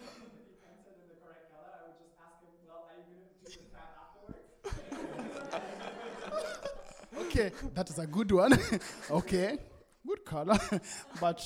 Okay, 7.18 7.52
that 7.74 7.90
is 7.90 8.00
a 8.00 8.08
good 8.08 8.32
one. 8.32 8.58
okay, 9.12 9.58
good 10.06 10.26
color, 10.26 10.58
but 11.22 11.42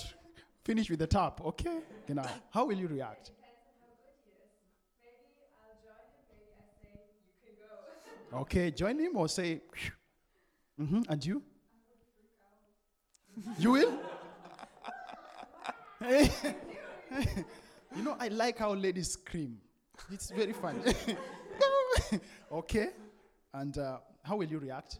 finish 0.63 0.89
with 0.89 0.99
the 0.99 1.07
top. 1.07 1.41
Okay, 1.45 1.79
you 2.07 2.15
know, 2.15 2.25
how 2.51 2.65
will 2.65 2.77
you 2.77 2.87
react? 2.87 3.31
Okay, 8.33 8.71
join 8.71 8.99
him 8.99 9.15
or 9.15 9.27
say, 9.29 9.61
mm-hmm, 10.79 11.01
and 11.09 11.25
you? 11.25 11.41
You 13.57 13.71
will? 13.71 13.93
you 16.09 18.03
know, 18.03 18.15
I 18.19 18.27
like 18.27 18.57
how 18.57 18.73
ladies 18.73 19.11
scream. 19.11 19.57
It's 20.11 20.29
very 20.31 20.53
fun. 20.53 20.81
okay, 22.51 22.89
and 23.53 23.77
uh, 23.77 23.97
how 24.23 24.35
will 24.35 24.47
you 24.47 24.59
react? 24.59 24.99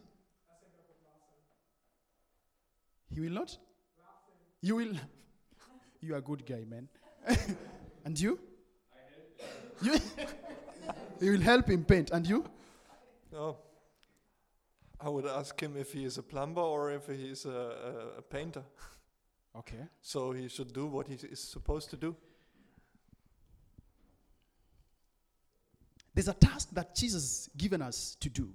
He 3.14 3.20
will 3.20 3.32
not? 3.32 3.56
You 4.60 4.76
will. 4.76 4.94
You 6.00 6.14
are 6.14 6.18
a 6.18 6.22
good 6.22 6.46
guy, 6.46 6.64
man. 6.64 6.88
and 8.04 8.18
you? 8.20 8.38
You, 9.82 9.94
you 11.20 11.32
will 11.32 11.40
help 11.40 11.68
him 11.68 11.84
paint. 11.84 12.12
And 12.12 12.24
you? 12.24 12.44
Oh. 13.34 13.56
I 15.00 15.08
would 15.08 15.26
ask 15.26 15.60
him 15.60 15.76
if 15.76 15.92
he 15.92 16.04
is 16.04 16.18
a 16.18 16.22
plumber 16.22 16.60
or 16.60 16.92
if 16.92 17.08
he 17.08 17.30
is 17.30 17.46
a, 17.46 17.50
a, 17.50 18.18
a 18.18 18.22
painter. 18.22 18.62
Okay. 19.56 19.88
So 20.00 20.32
he 20.32 20.48
should 20.48 20.72
do 20.72 20.86
what 20.86 21.08
he 21.08 21.14
is 21.14 21.40
supposed 21.40 21.90
to 21.90 21.96
do. 21.96 22.14
There's 26.14 26.28
a 26.28 26.34
task 26.34 26.68
that 26.72 26.94
Jesus 26.94 27.48
given 27.56 27.82
us 27.82 28.16
to 28.20 28.28
do. 28.28 28.54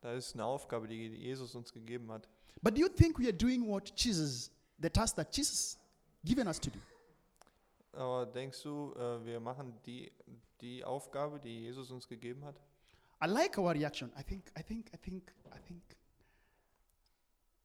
Da 0.00 0.12
ist 0.12 0.34
eine 0.34 0.44
Aufgabe, 0.44 0.86
die 0.86 1.08
Jesus 1.08 1.54
uns 1.54 1.72
gegeben 1.72 2.12
hat. 2.12 2.28
But 2.62 2.74
do 2.74 2.80
you 2.80 2.88
think 2.88 3.18
we 3.18 3.28
are 3.28 3.36
doing 3.36 3.66
what 3.66 3.94
Jesus, 3.94 4.50
the 4.78 4.90
task 4.90 5.16
that 5.16 5.32
Jesus 5.32 5.78
given 6.24 6.48
us 6.48 6.58
to 6.60 6.70
do? 6.70 6.78
Aber 7.92 8.26
denkst 8.26 8.62
du, 8.62 8.92
äh, 8.94 9.24
wir 9.24 9.40
machen 9.40 9.72
die, 9.86 10.10
die 10.60 10.84
Aufgabe, 10.84 11.40
die 11.40 11.60
Jesus 11.60 11.90
uns 11.90 12.06
gegeben 12.06 12.44
hat? 12.44 12.60
I 13.22 13.26
like 13.26 13.56
our 13.58 13.72
reaction. 13.72 14.10
I 14.18 14.22
think, 14.22 14.50
I 14.58 14.62
think, 14.62 14.90
I 14.92 14.98
think, 14.98 15.32
I 15.50 15.58
think 15.66 15.82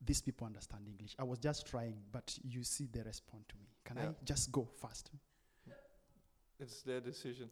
these 0.05 0.21
people 0.21 0.47
understand 0.47 0.87
English. 0.87 1.15
I 1.19 1.23
was 1.23 1.39
just 1.39 1.67
trying, 1.67 1.95
but 2.11 2.39
you 2.43 2.63
see 2.63 2.87
they 2.87 3.03
respond 3.03 3.43
to 3.49 3.55
me. 3.57 3.67
Can 3.83 3.97
I 3.97 4.15
just 4.23 4.51
go 4.51 4.67
fast? 4.81 5.11
It's 6.59 6.83
their 6.83 7.01
decision. 7.01 7.49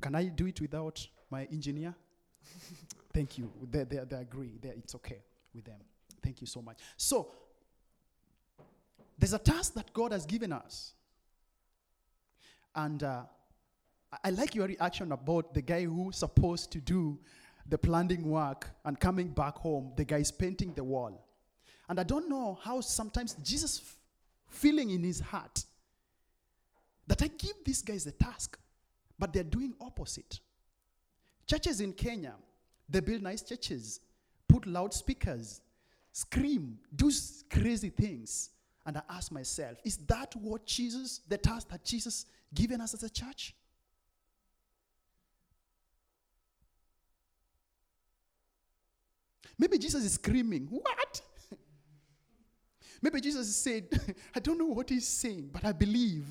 Can 0.00 0.14
I 0.14 0.28
do 0.28 0.46
it 0.46 0.60
without 0.60 1.08
my 1.30 1.46
engineer? 1.50 1.94
Thank 3.12 3.38
you. 3.38 3.50
They, 3.70 3.84
they, 3.84 4.04
they 4.08 4.16
agree. 4.16 4.58
They, 4.60 4.70
it's 4.70 4.94
okay 4.94 5.22
with 5.54 5.64
them. 5.64 5.80
Thank 6.22 6.40
you 6.40 6.46
so 6.46 6.62
much. 6.62 6.78
So, 6.96 7.32
there's 9.18 9.32
a 9.32 9.38
task 9.38 9.74
that 9.74 9.92
God 9.92 10.12
has 10.12 10.26
given 10.26 10.52
us. 10.52 10.94
And 12.74 13.02
uh, 13.02 13.22
I- 14.24 14.30
like 14.30 14.54
your 14.54 14.66
reaction 14.66 15.12
about 15.12 15.54
the 15.54 15.62
guy 15.62 15.84
who's 15.84 16.16
supposed 16.16 16.70
to 16.72 16.80
do 16.80 17.18
the 17.68 17.78
planting 17.78 18.28
work 18.28 18.68
and 18.84 18.98
coming 18.98 19.28
back 19.28 19.56
home. 19.56 19.92
The 19.96 20.04
guy 20.04 20.18
is 20.18 20.32
painting 20.32 20.72
the 20.74 20.84
wall. 20.84 21.24
And 21.88 22.00
I 22.00 22.02
don't 22.02 22.28
know 22.28 22.58
how 22.62 22.80
sometimes 22.80 23.34
Jesus 23.34 23.80
f- 23.80 23.96
feeling 24.48 24.90
in 24.90 25.02
his 25.04 25.20
heart 25.20 25.64
that 27.06 27.22
I 27.22 27.28
give 27.28 27.56
these 27.64 27.82
guys 27.82 28.06
a 28.06 28.12
task, 28.12 28.58
but 29.18 29.32
they're 29.32 29.42
doing 29.44 29.74
opposite. 29.80 30.40
Churches 31.46 31.80
in 31.80 31.92
Kenya, 31.92 32.34
they 32.88 33.00
build 33.00 33.22
nice 33.22 33.42
churches, 33.42 34.00
put 34.48 34.66
loudspeakers, 34.66 35.60
scream, 36.12 36.78
do 36.94 37.10
crazy 37.50 37.90
things. 37.90 38.50
And 38.84 38.96
I 38.96 39.02
ask 39.08 39.30
myself, 39.30 39.78
is 39.84 39.96
that 40.08 40.34
what 40.36 40.66
Jesus, 40.66 41.20
the 41.28 41.38
task 41.38 41.68
that 41.70 41.84
Jesus 41.84 42.26
given 42.52 42.80
us 42.80 42.94
as 42.94 43.02
a 43.02 43.10
church? 43.10 43.54
Maybe 49.58 49.78
Jesus 49.78 50.04
is 50.04 50.14
screaming, 50.14 50.66
What? 50.70 51.20
Maybe 53.02 53.20
Jesus 53.20 53.54
said, 53.54 53.84
I 54.34 54.40
don't 54.40 54.58
know 54.58 54.66
what 54.66 54.90
he's 54.90 55.06
saying, 55.06 55.50
but 55.52 55.64
I 55.64 55.72
believe 55.72 56.26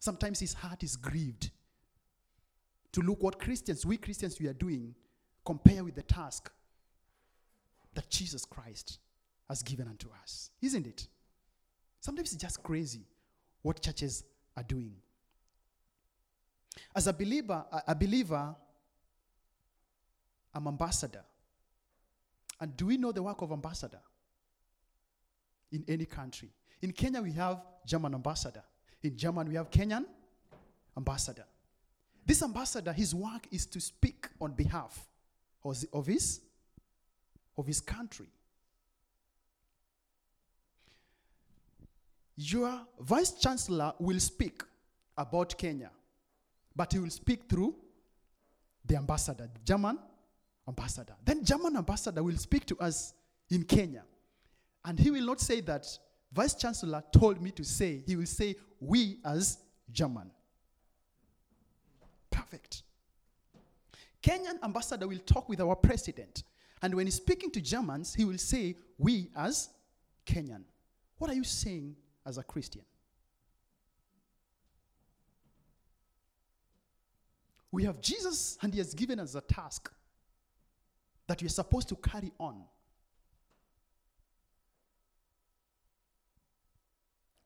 sometimes 0.00 0.40
his 0.40 0.52
heart 0.54 0.82
is 0.82 0.96
grieved 0.96 1.50
to 2.92 3.00
look 3.02 3.22
what 3.22 3.38
Christians, 3.38 3.86
we 3.86 3.96
Christians, 3.96 4.40
we 4.40 4.48
are 4.48 4.54
doing, 4.54 4.94
compare 5.44 5.84
with 5.84 5.94
the 5.94 6.02
task 6.02 6.50
that 7.94 8.10
Jesus 8.10 8.44
Christ 8.44 8.98
has 9.48 9.62
given 9.62 9.88
unto 9.88 10.08
us. 10.22 10.50
Isn't 10.60 10.86
it? 10.86 11.06
Sometimes 12.00 12.32
it's 12.32 12.42
just 12.42 12.62
crazy 12.62 13.06
what 13.62 13.80
churches 13.80 14.24
are 14.56 14.62
doing. 14.62 14.94
As 16.94 17.06
a 17.06 17.12
believer, 17.12 17.64
a, 17.86 17.94
believer, 17.94 18.54
I'm 20.54 20.66
ambassador. 20.68 21.24
And 22.60 22.76
do 22.76 22.86
we 22.86 22.96
know 22.96 23.12
the 23.12 23.22
work 23.22 23.42
of 23.42 23.52
ambassador? 23.52 24.00
In 25.72 25.84
any 25.88 26.04
country. 26.04 26.50
In 26.82 26.92
Kenya, 26.92 27.20
we 27.20 27.32
have 27.32 27.60
German 27.86 28.14
ambassador. 28.14 28.62
In 29.02 29.16
German, 29.16 29.48
we 29.48 29.54
have 29.56 29.70
Kenyan 29.70 30.04
ambassador. 30.96 31.44
This 32.24 32.42
ambassador, 32.42 32.92
his 32.92 33.14
work 33.14 33.46
is 33.50 33.66
to 33.66 33.80
speak 33.80 34.28
on 34.40 34.52
behalf 34.52 35.06
of 35.64 36.06
his, 36.06 36.40
of 37.56 37.66
his 37.66 37.80
country. 37.80 38.28
Your 42.36 42.80
vice 43.00 43.32
chancellor 43.32 43.94
will 43.98 44.20
speak 44.20 44.62
about 45.16 45.56
Kenya, 45.56 45.90
but 46.74 46.92
he 46.92 46.98
will 46.98 47.10
speak 47.10 47.48
through 47.48 47.74
the 48.84 48.96
ambassador, 48.96 49.48
German 49.64 49.98
ambassador. 50.68 51.14
Then 51.24 51.44
German 51.44 51.76
ambassador 51.76 52.22
will 52.22 52.36
speak 52.36 52.66
to 52.66 52.78
us 52.78 53.14
in 53.50 53.64
Kenya. 53.64 54.02
And 54.84 54.98
he 54.98 55.10
will 55.10 55.24
not 55.24 55.40
say 55.40 55.60
that 55.62 55.86
vice 56.32 56.54
chancellor 56.54 57.02
told 57.12 57.40
me 57.40 57.50
to 57.52 57.64
say. 57.64 58.02
He 58.06 58.16
will 58.16 58.26
say 58.26 58.54
we 58.78 59.18
as 59.24 59.58
German. 59.90 60.30
Perfect. 62.30 62.82
Kenyan 64.22 64.62
ambassador 64.62 65.08
will 65.08 65.18
talk 65.18 65.48
with 65.48 65.60
our 65.60 65.74
president. 65.74 66.44
And 66.82 66.94
when 66.94 67.06
he's 67.06 67.16
speaking 67.16 67.50
to 67.52 67.60
Germans, 67.60 68.14
he 68.14 68.24
will 68.24 68.38
say 68.38 68.76
we 68.98 69.30
as 69.34 69.70
Kenyan. 70.26 70.64
What 71.18 71.30
are 71.30 71.34
you 71.34 71.44
saying 71.44 71.96
as 72.26 72.38
a 72.38 72.42
Christian? 72.42 72.82
We 77.72 77.84
have 77.84 78.00
Jesus, 78.00 78.58
and 78.62 78.72
He 78.72 78.78
has 78.78 78.94
given 78.94 79.20
us 79.20 79.34
a 79.34 79.40
task 79.40 79.90
that 81.26 81.42
we 81.42 81.46
are 81.46 81.50
supposed 81.50 81.88
to 81.88 81.96
carry 81.96 82.32
on. 82.38 82.62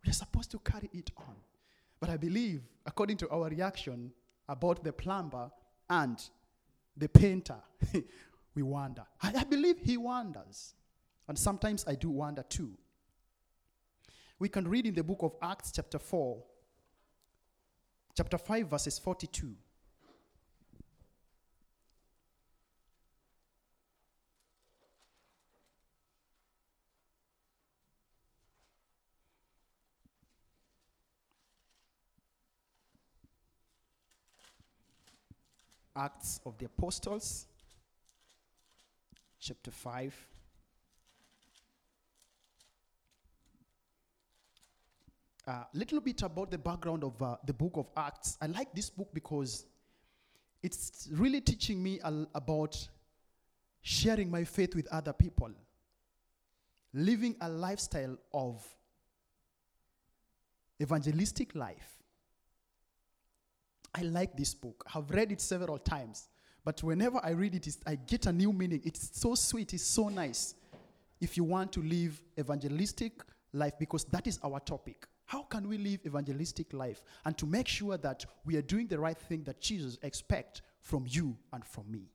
We 0.05 0.11
are 0.11 0.15
supposed 0.15 0.51
to 0.53 0.59
carry 0.59 0.89
it 0.93 1.11
on. 1.17 1.35
But 1.99 2.11
I 2.11 2.17
believe, 2.17 2.63
according 2.87 3.19
to 3.19 3.29
our 3.31 3.49
reaction 3.49 4.13
about 4.49 4.83
the 4.83 4.93
plumber 4.93 5.51
and 5.89 6.23
the 6.97 7.09
painter, 7.09 7.59
we 8.55 8.63
wonder. 8.63 9.05
I, 9.23 9.33
I 9.37 9.45
believe 9.45 9.79
he 9.83 9.97
wonders. 9.97 10.75
And 11.29 11.39
sometimes 11.39 11.85
I 11.87 11.95
do 11.95 12.11
wonder 12.11 12.45
too. 12.49 12.71
We 14.41 14.49
can 14.49 14.67
read 14.67 14.87
in 14.87 14.95
the 14.95 15.05
book 15.05 15.19
of 15.21 15.37
Acts, 15.43 15.71
chapter 15.71 15.99
4, 15.99 16.43
chapter 18.17 18.39
5, 18.39 18.69
verses 18.69 18.99
42. 18.99 19.55
Acts 35.95 36.41
of 36.47 36.57
the 36.57 36.65
Apostles, 36.65 37.45
chapter 39.39 39.71
5. 39.71 40.30
A 45.51 45.67
little 45.75 46.01
bit 46.01 46.23
about 46.23 46.53
the 46.53 46.59
background 46.59 47.03
of 47.03 47.21
uh, 47.21 47.35
the 47.45 47.53
book 47.53 47.73
of 47.75 47.89
Acts. 47.97 48.39
I 48.41 48.47
like 48.47 48.73
this 48.73 48.89
book 48.89 49.09
because 49.13 49.67
it's 50.63 51.09
really 51.11 51.41
teaching 51.41 51.83
me 51.83 51.99
al- 52.05 52.29
about 52.37 52.77
sharing 53.83 54.31
my 54.31 54.45
faith 54.45 54.77
with 54.77 54.87
other 54.93 55.13
people, 55.13 55.51
living 56.95 57.35
a 57.41 57.49
lifestyle 57.49 58.17
of 58.33 58.65
evangelistic 60.81 61.57
life. 61.57 61.99
I 63.93 64.03
like 64.03 64.37
this 64.37 64.55
book. 64.55 64.85
I've 64.95 65.11
read 65.11 65.33
it 65.33 65.41
several 65.41 65.79
times, 65.79 66.29
but 66.65 66.81
whenever 66.85 67.19
I 67.25 67.31
read 67.31 67.57
it, 67.57 67.77
I 67.85 67.97
get 67.97 68.27
a 68.27 68.33
new 68.33 68.53
meaning. 68.53 68.83
It's 68.85 69.19
so 69.21 69.35
sweet, 69.35 69.75
it's 69.75 69.83
so 69.83 70.11
nice. 70.11 70.55
If 71.21 71.37
you 71.37 71.43
want 71.43 71.73
to 71.73 71.83
live 71.83 72.23
evangelistic 72.39 73.15
life, 73.53 73.73
because 73.81 74.05
that 74.05 74.29
is 74.29 74.39
our 74.45 74.61
topic. 74.61 75.09
How 75.31 75.43
can 75.43 75.69
we 75.69 75.79
live 75.79 76.01
evangelistic 76.05 76.73
life 76.73 77.05
and 77.25 77.39
to 77.39 77.47
make 77.47 77.69
sure 77.69 77.97
that 77.97 78.27
we 78.45 78.57
are 78.57 78.63
doing 78.63 78.89
the 78.89 78.99
right 78.99 79.17
thing 79.17 79.45
that 79.45 79.61
Jesus 79.61 79.97
expects 80.03 80.61
from 80.81 81.05
you 81.07 81.37
and 81.53 81.65
from 81.65 81.89
me? 81.89 82.11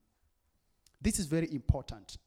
This 1.02 1.18
is 1.18 1.26
very 1.26 1.50
important. 1.54 2.18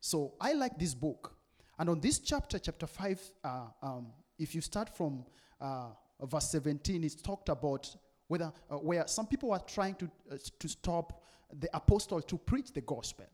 So 0.00 0.32
I 0.40 0.54
like 0.54 0.76
this 0.76 0.94
book. 0.94 1.36
And 1.78 1.88
on 1.88 2.00
this 2.00 2.18
chapter, 2.18 2.58
chapter 2.58 2.88
5, 2.88 3.20
uh, 3.44 3.60
um, 3.80 4.06
if 4.36 4.52
you 4.52 4.60
start 4.60 4.96
from 4.96 5.24
uh, 5.60 5.90
verse 6.22 6.50
17, 6.50 7.04
it's 7.04 7.14
talked 7.14 7.48
about 7.48 7.94
whether, 8.26 8.52
uh, 8.68 8.78
where 8.78 9.06
some 9.06 9.28
people 9.28 9.52
are 9.52 9.60
trying 9.60 9.94
to, 9.94 10.10
uh, 10.28 10.38
to 10.58 10.68
stop 10.68 11.22
the 11.56 11.70
apostle 11.72 12.20
to 12.20 12.36
preach 12.36 12.72
the 12.72 12.80
gospel. 12.80 13.26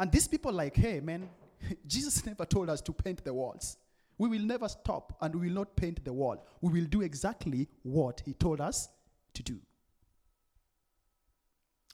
And 0.00 0.10
these 0.10 0.26
people 0.26 0.50
like, 0.50 0.76
hey, 0.76 1.00
man, 1.00 1.28
Jesus 1.86 2.24
never 2.24 2.46
told 2.46 2.70
us 2.70 2.80
to 2.80 2.92
paint 2.94 3.22
the 3.22 3.34
walls. 3.34 3.76
We 4.18 4.28
will 4.28 4.44
never 4.44 4.68
stop 4.68 5.16
and 5.20 5.34
we 5.34 5.48
will 5.48 5.54
not 5.54 5.76
paint 5.76 6.04
the 6.04 6.12
wall. 6.12 6.44
We 6.60 6.72
will 6.72 6.88
do 6.88 7.02
exactly 7.02 7.68
what 7.82 8.20
he 8.24 8.34
told 8.34 8.60
us 8.60 8.88
to 9.34 9.42
do. 9.42 9.58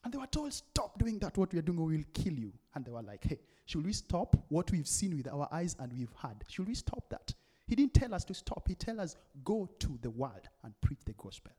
And 0.03 0.13
they 0.13 0.19
were 0.19 0.27
told, 0.27 0.53
stop 0.53 0.99
doing 0.99 1.19
that. 1.21 1.37
What 1.37 1.53
we 1.53 1.59
are 1.59 1.63
doing, 1.63 1.83
we 1.83 1.97
will 1.97 2.05
kill 2.13 2.35
you. 2.35 2.53
And 2.75 2.85
they 2.85 2.91
were 2.91 3.03
like, 3.03 3.25
hey, 3.25 3.41
should 3.67 3.85
we 3.87 3.93
stop 3.93 4.37
what 4.49 4.71
we've 4.71 4.89
seen 4.89 5.17
with 5.17 5.29
our 5.29 5.49
eyes 5.51 5.77
and 5.79 5.93
we've 5.93 6.13
heard? 6.19 6.45
Should 6.49 6.69
we 6.69 6.75
stop 6.75 7.09
that? 7.11 7.33
He 7.67 7.75
didn't 7.75 7.95
tell 7.95 8.15
us 8.15 8.25
to 8.25 8.35
stop. 8.35 8.69
He 8.69 8.75
tell 8.75 9.01
us, 9.01 9.17
go 9.45 9.69
to 9.79 9.99
the 10.03 10.11
world 10.11 10.49
and 10.63 10.79
preach 10.83 11.01
the 11.07 11.15
gospel. 11.15 11.53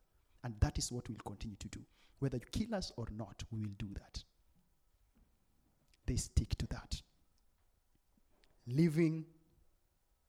And 0.44 0.54
that 0.60 0.78
is 0.78 0.92
what 0.92 1.10
we'll 1.10 1.18
continue 1.26 1.58
to 1.58 1.68
do. 1.70 1.80
Whether 2.20 2.38
you 2.38 2.46
kill 2.52 2.76
us 2.76 2.92
or 2.98 3.08
not, 3.16 3.44
we 3.52 3.62
will 3.62 3.76
do 3.80 3.88
that. 3.96 4.24
They 6.06 6.16
stick 6.16 6.56
to 6.60 6.68
that. 6.68 7.02
Living 8.68 9.26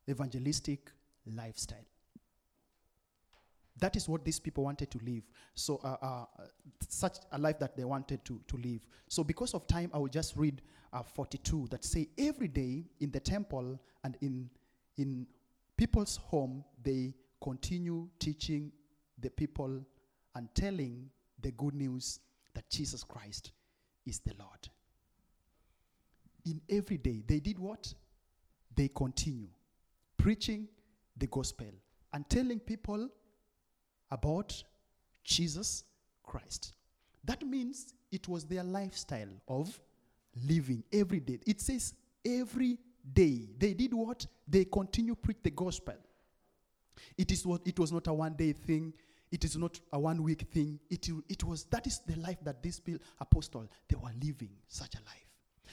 evangelistic 0.08 0.90
lifestyle. 1.34 1.84
That 3.78 3.94
is 3.94 4.08
what 4.08 4.24
these 4.24 4.40
people 4.40 4.64
wanted 4.64 4.90
to 4.90 4.98
live. 5.04 5.22
So, 5.54 5.80
uh, 5.84 5.96
uh, 6.00 6.24
such 6.88 7.18
a 7.32 7.38
life 7.38 7.58
that 7.58 7.76
they 7.76 7.84
wanted 7.84 8.24
to, 8.24 8.40
to 8.48 8.56
live. 8.56 8.86
So, 9.08 9.22
because 9.22 9.52
of 9.52 9.66
time, 9.66 9.90
I 9.92 9.98
will 9.98 10.08
just 10.08 10.34
read 10.36 10.62
uh, 10.92 11.02
42 11.02 11.68
that 11.70 11.84
say, 11.84 12.08
Every 12.16 12.48
day 12.48 12.84
in 13.00 13.10
the 13.10 13.20
temple 13.20 13.78
and 14.02 14.16
in, 14.22 14.48
in 14.96 15.26
people's 15.76 16.16
home, 16.16 16.64
they 16.82 17.14
continue 17.42 18.08
teaching 18.18 18.72
the 19.20 19.28
people 19.28 19.84
and 20.34 20.48
telling 20.54 21.10
the 21.42 21.50
good 21.52 21.74
news 21.74 22.20
that 22.54 22.68
Jesus 22.70 23.04
Christ 23.04 23.52
is 24.06 24.20
the 24.20 24.32
Lord. 24.38 24.68
In 26.46 26.62
every 26.70 26.96
day, 26.96 27.22
they 27.26 27.40
did 27.40 27.58
what? 27.58 27.92
They 28.74 28.88
continue 28.88 29.48
preaching 30.26 30.66
the 31.18 31.26
gospel 31.28 31.68
and 32.12 32.28
telling 32.28 32.58
people 32.58 33.08
about 34.10 34.60
Jesus 35.22 35.84
Christ. 36.24 36.74
That 37.22 37.46
means 37.46 37.94
it 38.10 38.26
was 38.26 38.44
their 38.44 38.64
lifestyle 38.64 39.28
of 39.46 39.80
living 40.48 40.82
every 40.92 41.20
day. 41.20 41.38
It 41.46 41.60
says 41.60 41.94
every 42.24 42.76
day. 43.12 43.50
They 43.56 43.72
did 43.72 43.94
what? 43.94 44.26
They 44.48 44.64
continue 44.64 45.14
preach 45.14 45.36
the 45.44 45.50
gospel. 45.50 45.94
It 47.16 47.30
is 47.30 47.46
what 47.46 47.60
it 47.64 47.78
was 47.78 47.92
not 47.92 48.08
a 48.08 48.12
one 48.12 48.34
day 48.34 48.52
thing. 48.52 48.94
It 49.30 49.44
is 49.44 49.56
not 49.56 49.78
a 49.92 50.00
one 50.00 50.24
week 50.24 50.42
thing. 50.52 50.80
It, 50.90 51.08
it 51.28 51.44
was 51.44 51.66
that 51.66 51.86
is 51.86 52.00
the 52.04 52.16
life 52.16 52.38
that 52.42 52.64
these 52.64 52.80
people, 52.80 53.06
apostle 53.20 53.68
they 53.88 53.94
were 53.94 54.10
living 54.20 54.50
such 54.66 54.96
a 54.96 55.04
life. 55.06 55.30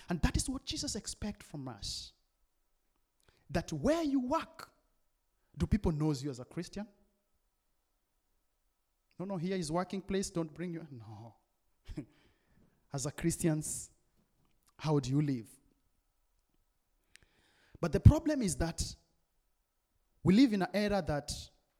And 0.09 0.21
that 0.21 0.37
is 0.37 0.47
what 0.47 0.63
Jesus 0.63 0.95
expects 0.95 1.43
from 1.43 1.67
us. 1.67 2.11
That 3.53 3.71
where 3.71 4.03
you 4.03 4.19
work, 4.19 4.69
do 5.57 5.65
people 5.65 5.91
knows 5.91 6.23
you 6.23 6.29
as 6.29 6.39
a 6.39 6.45
Christian? 6.45 6.85
No, 9.17 9.25
no, 9.25 9.37
here 9.37 9.55
is 9.55 9.71
working 9.71 10.01
place, 10.01 10.29
don't 10.29 10.53
bring 10.53 10.73
you. 10.73 10.85
No. 10.91 11.35
as 12.93 13.05
a 13.05 13.11
Christians, 13.11 13.89
how 14.77 14.99
do 14.99 15.09
you 15.09 15.21
live? 15.21 15.47
But 17.79 17.91
the 17.91 17.99
problem 17.99 18.41
is 18.41 18.55
that 18.55 18.83
we 20.23 20.33
live 20.33 20.53
in 20.53 20.61
an 20.63 20.69
era 20.73 21.03
that 21.05 21.31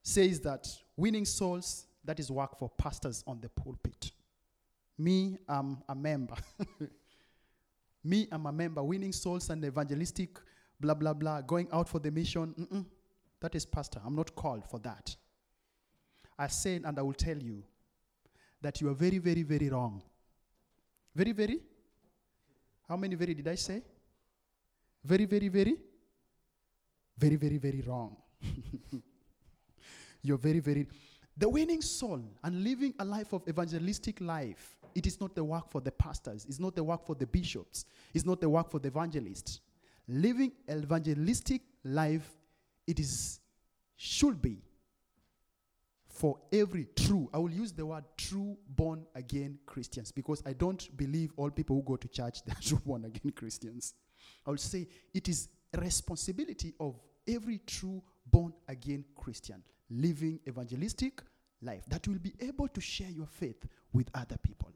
says 0.02 0.40
that 0.40 0.68
winning 0.96 1.24
souls, 1.24 1.86
that 2.04 2.20
is 2.20 2.30
work 2.30 2.58
for 2.58 2.68
pastors 2.68 3.24
on 3.26 3.40
the 3.40 3.48
pulpit. 3.48 4.12
Me, 4.98 5.38
I'm 5.48 5.82
a 5.88 5.94
member. 5.94 6.36
Me, 8.04 8.28
I'm 8.30 8.46
a 8.46 8.52
member. 8.52 8.82
Winning 8.82 9.12
souls 9.12 9.48
and 9.50 9.64
evangelistic, 9.64 10.38
blah, 10.84 10.94
blah, 10.94 11.14
blah, 11.14 11.40
going 11.40 11.68
out 11.72 11.88
for 11.88 11.98
the 11.98 12.10
mission. 12.10 12.54
Mm-mm. 12.58 12.84
That 13.40 13.54
is 13.54 13.64
pastor. 13.64 14.00
I'm 14.04 14.14
not 14.14 14.34
called 14.34 14.64
for 14.68 14.78
that. 14.80 15.16
I 16.38 16.48
said, 16.48 16.82
and 16.84 16.98
I 16.98 17.02
will 17.02 17.14
tell 17.14 17.36
you, 17.36 17.62
that 18.60 18.80
you 18.80 18.88
are 18.88 18.94
very, 18.94 19.18
very, 19.18 19.42
very 19.42 19.68
wrong. 19.68 20.02
Very, 21.14 21.32
very? 21.32 21.60
How 22.88 22.96
many 22.96 23.14
very 23.14 23.34
did 23.34 23.46
I 23.46 23.54
say? 23.54 23.82
Very, 25.04 25.26
very, 25.26 25.48
very? 25.48 25.76
Very, 27.16 27.36
very, 27.36 27.58
very 27.58 27.82
wrong. 27.86 28.16
You're 30.22 30.38
very, 30.38 30.60
very. 30.60 30.86
The 31.36 31.48
winning 31.48 31.82
soul 31.82 32.22
and 32.42 32.64
living 32.64 32.94
a 32.98 33.04
life 33.04 33.32
of 33.32 33.46
evangelistic 33.48 34.20
life, 34.20 34.76
it 34.94 35.06
is 35.06 35.20
not 35.20 35.34
the 35.34 35.44
work 35.44 35.70
for 35.70 35.80
the 35.80 35.92
pastors, 35.92 36.46
it's 36.48 36.60
not 36.60 36.74
the 36.74 36.84
work 36.84 37.04
for 37.04 37.14
the 37.14 37.26
bishops, 37.26 37.84
it's 38.14 38.24
not 38.24 38.40
the 38.40 38.48
work 38.48 38.70
for 38.70 38.78
the 38.78 38.88
evangelists. 38.88 39.60
Living 40.06 40.52
evangelistic 40.70 41.62
life, 41.84 42.28
it 42.86 42.98
is 42.98 43.40
should 43.96 44.40
be 44.42 44.58
for 46.14 46.38
every 46.52 46.86
true, 46.94 47.28
I 47.34 47.38
will 47.38 47.50
use 47.50 47.72
the 47.72 47.84
word 47.84 48.04
true 48.16 48.56
born 48.68 49.04
again 49.16 49.58
Christians 49.66 50.12
because 50.12 50.42
I 50.46 50.52
don't 50.52 50.96
believe 50.96 51.32
all 51.36 51.50
people 51.50 51.74
who 51.74 51.82
go 51.82 51.96
to 51.96 52.08
church 52.08 52.42
they 52.46 52.52
are 52.52 52.60
true 52.62 52.80
born 52.86 53.04
again 53.04 53.32
Christians. 53.32 53.94
I 54.46 54.50
will 54.50 54.58
say 54.58 54.86
it 55.12 55.28
is 55.28 55.48
responsibility 55.76 56.72
of 56.78 57.00
every 57.26 57.60
true 57.66 58.00
born 58.30 58.52
again 58.68 59.04
Christian 59.16 59.62
living 59.90 60.38
evangelistic 60.48 61.20
life 61.60 61.82
that 61.88 62.06
will 62.06 62.18
be 62.18 62.32
able 62.40 62.68
to 62.68 62.80
share 62.80 63.10
your 63.10 63.26
faith 63.26 63.64
with 63.92 64.08
other 64.14 64.36
people. 64.38 64.73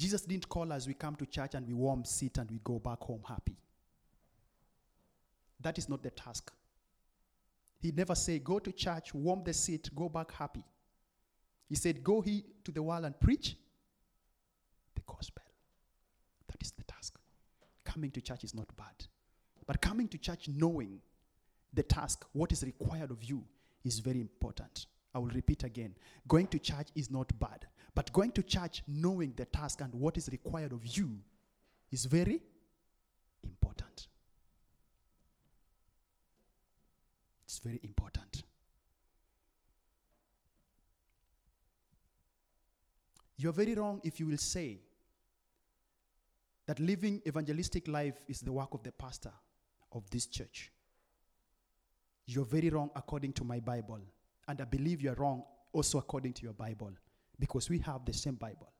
Jesus 0.00 0.22
didn't 0.22 0.48
call 0.48 0.72
us 0.72 0.86
we 0.86 0.94
come 0.94 1.14
to 1.16 1.26
church 1.26 1.54
and 1.54 1.68
we 1.68 1.74
warm, 1.74 2.06
sit, 2.06 2.38
and 2.38 2.50
we 2.50 2.58
go 2.64 2.78
back 2.78 3.00
home 3.00 3.20
happy. 3.28 3.54
That 5.60 5.76
is 5.76 5.90
not 5.90 6.02
the 6.02 6.10
task. 6.10 6.50
He 7.80 7.92
never 7.92 8.14
said, 8.14 8.42
Go 8.42 8.58
to 8.60 8.72
church, 8.72 9.12
warm 9.12 9.44
the 9.44 9.52
seat, 9.52 9.90
go 9.94 10.08
back 10.08 10.32
happy. 10.32 10.64
He 11.68 11.74
said, 11.74 12.02
Go 12.02 12.22
he 12.22 12.46
to 12.64 12.72
the 12.72 12.82
world 12.82 13.04
and 13.04 13.20
preach 13.20 13.56
the 14.94 15.02
gospel. 15.06 15.42
That 16.48 16.62
is 16.62 16.70
the 16.70 16.84
task. 16.84 17.18
Coming 17.84 18.10
to 18.12 18.22
church 18.22 18.42
is 18.42 18.54
not 18.54 18.74
bad. 18.78 19.06
But 19.66 19.82
coming 19.82 20.08
to 20.08 20.16
church 20.16 20.48
knowing 20.48 20.98
the 21.74 21.82
task, 21.82 22.24
what 22.32 22.52
is 22.52 22.64
required 22.64 23.10
of 23.10 23.22
you, 23.22 23.44
is 23.84 23.98
very 23.98 24.22
important. 24.22 24.86
I 25.14 25.18
will 25.18 25.28
repeat 25.28 25.62
again. 25.62 25.94
Going 26.26 26.46
to 26.46 26.58
church 26.58 26.88
is 26.94 27.10
not 27.10 27.38
bad. 27.38 27.66
But 27.94 28.12
going 28.12 28.32
to 28.32 28.42
church 28.42 28.82
knowing 28.86 29.32
the 29.36 29.44
task 29.44 29.80
and 29.80 29.92
what 29.94 30.16
is 30.16 30.28
required 30.30 30.72
of 30.72 30.86
you 30.86 31.18
is 31.90 32.04
very 32.04 32.40
important. 33.42 34.08
It's 37.44 37.58
very 37.58 37.80
important. 37.82 38.44
You're 43.36 43.52
very 43.52 43.74
wrong 43.74 44.00
if 44.04 44.20
you 44.20 44.26
will 44.26 44.36
say 44.36 44.78
that 46.66 46.78
living 46.78 47.22
evangelistic 47.26 47.88
life 47.88 48.22
is 48.28 48.40
the 48.40 48.52
work 48.52 48.74
of 48.74 48.82
the 48.82 48.92
pastor 48.92 49.32
of 49.92 50.08
this 50.10 50.26
church. 50.26 50.70
You're 52.26 52.44
very 52.44 52.70
wrong 52.70 52.90
according 52.94 53.32
to 53.34 53.44
my 53.44 53.58
Bible. 53.58 53.98
And 54.46 54.60
I 54.60 54.64
believe 54.64 55.00
you're 55.00 55.14
wrong 55.14 55.42
also 55.72 55.98
according 55.98 56.34
to 56.34 56.42
your 56.42 56.52
Bible 56.52 56.92
because 57.40 57.70
we 57.70 57.78
have 57.78 58.04
the 58.04 58.12
same 58.12 58.34
Bible. 58.34 58.70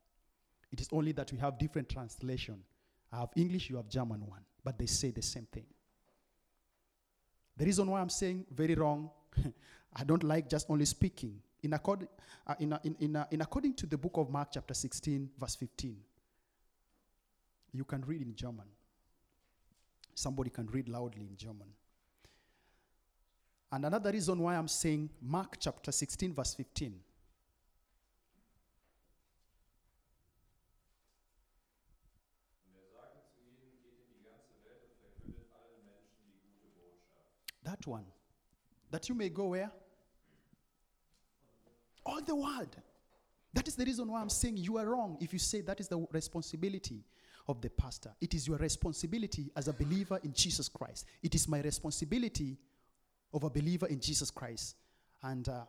It 0.70 0.80
is 0.80 0.88
only 0.92 1.12
that 1.12 1.32
we 1.32 1.38
have 1.38 1.58
different 1.58 1.88
translation. 1.88 2.62
I 3.11 3.20
have 3.20 3.30
English, 3.34 3.70
you 3.70 3.76
have 3.76 3.88
German 3.88 4.24
one, 4.24 4.44
but 4.62 4.78
they 4.78 4.86
say 4.86 5.11
the 5.11 5.22
same 5.22 5.46
thing. 5.50 5.66
The 7.56 7.64
reason 7.64 7.90
why 7.90 8.00
I'm 8.00 8.11
saying 8.11 8.46
very 8.54 8.74
wrong, 8.74 9.11
I 9.96 10.04
don't 10.04 10.22
like 10.22 10.48
just 10.48 10.70
only 10.70 10.84
speaking. 10.84 11.40
In, 11.62 11.72
accord, 11.72 12.06
uh, 12.46 12.54
in, 12.61 12.78
in, 12.84 12.96
in, 13.00 13.16
uh, 13.16 13.26
in 13.30 13.40
according 13.40 13.74
to 13.74 13.86
the 13.86 13.98
book 13.98 14.12
of 14.14 14.30
Mark, 14.30 14.48
chapter 14.52 14.72
16, 14.72 15.30
verse 15.38 15.56
15, 15.56 15.96
you 17.72 17.84
can 17.84 18.02
read 18.02 18.22
in 18.22 18.34
German. 18.34 18.66
Somebody 20.14 20.50
can 20.50 20.66
read 20.68 20.88
loudly 20.88 21.26
in 21.28 21.36
German. 21.36 21.68
And 23.72 23.84
another 23.84 24.11
reason 24.11 24.38
why 24.38 24.56
I'm 24.56 24.68
saying 24.68 25.11
Mark 25.20 25.56
chapter 25.58 25.92
16, 25.92 26.34
verse 26.34 26.54
15. 26.54 26.94
That 37.81 37.91
one. 37.91 38.05
That 38.91 39.09
you 39.09 39.14
may 39.14 39.28
go 39.28 39.47
where? 39.49 39.70
All 42.05 42.20
the 42.20 42.35
world. 42.35 42.76
That 43.53 43.66
is 43.68 43.74
the 43.74 43.85
reason 43.85 44.11
why 44.11 44.20
I'm 44.20 44.28
saying 44.28 44.57
you 44.57 44.78
are 44.78 44.87
wrong 44.87 45.16
if 45.20 45.33
you 45.33 45.39
say 45.39 45.61
that 45.62 45.81
is 45.81 45.89
the 45.89 46.07
responsibility 46.12 47.05
of 47.49 47.61
the 47.61 47.70
pastor. 47.70 48.11
It 48.20 48.35
is 48.35 48.47
your 48.47 48.59
responsibility 48.59 49.51
as 49.57 49.68
a 49.68 49.72
believer 49.72 50.20
in 50.22 50.33
Jesus 50.33 50.68
Christ. 50.68 51.07
It 51.22 51.35
is 51.35 51.49
my 51.49 51.61
responsibility 51.61 52.59
of 53.33 53.45
a 53.45 53.51
believer 53.51 53.87
in 53.87 54.01
Jesus 54.01 54.31
Christ. 54.31 54.76
And 55.22 55.49
uh, 55.49 55.62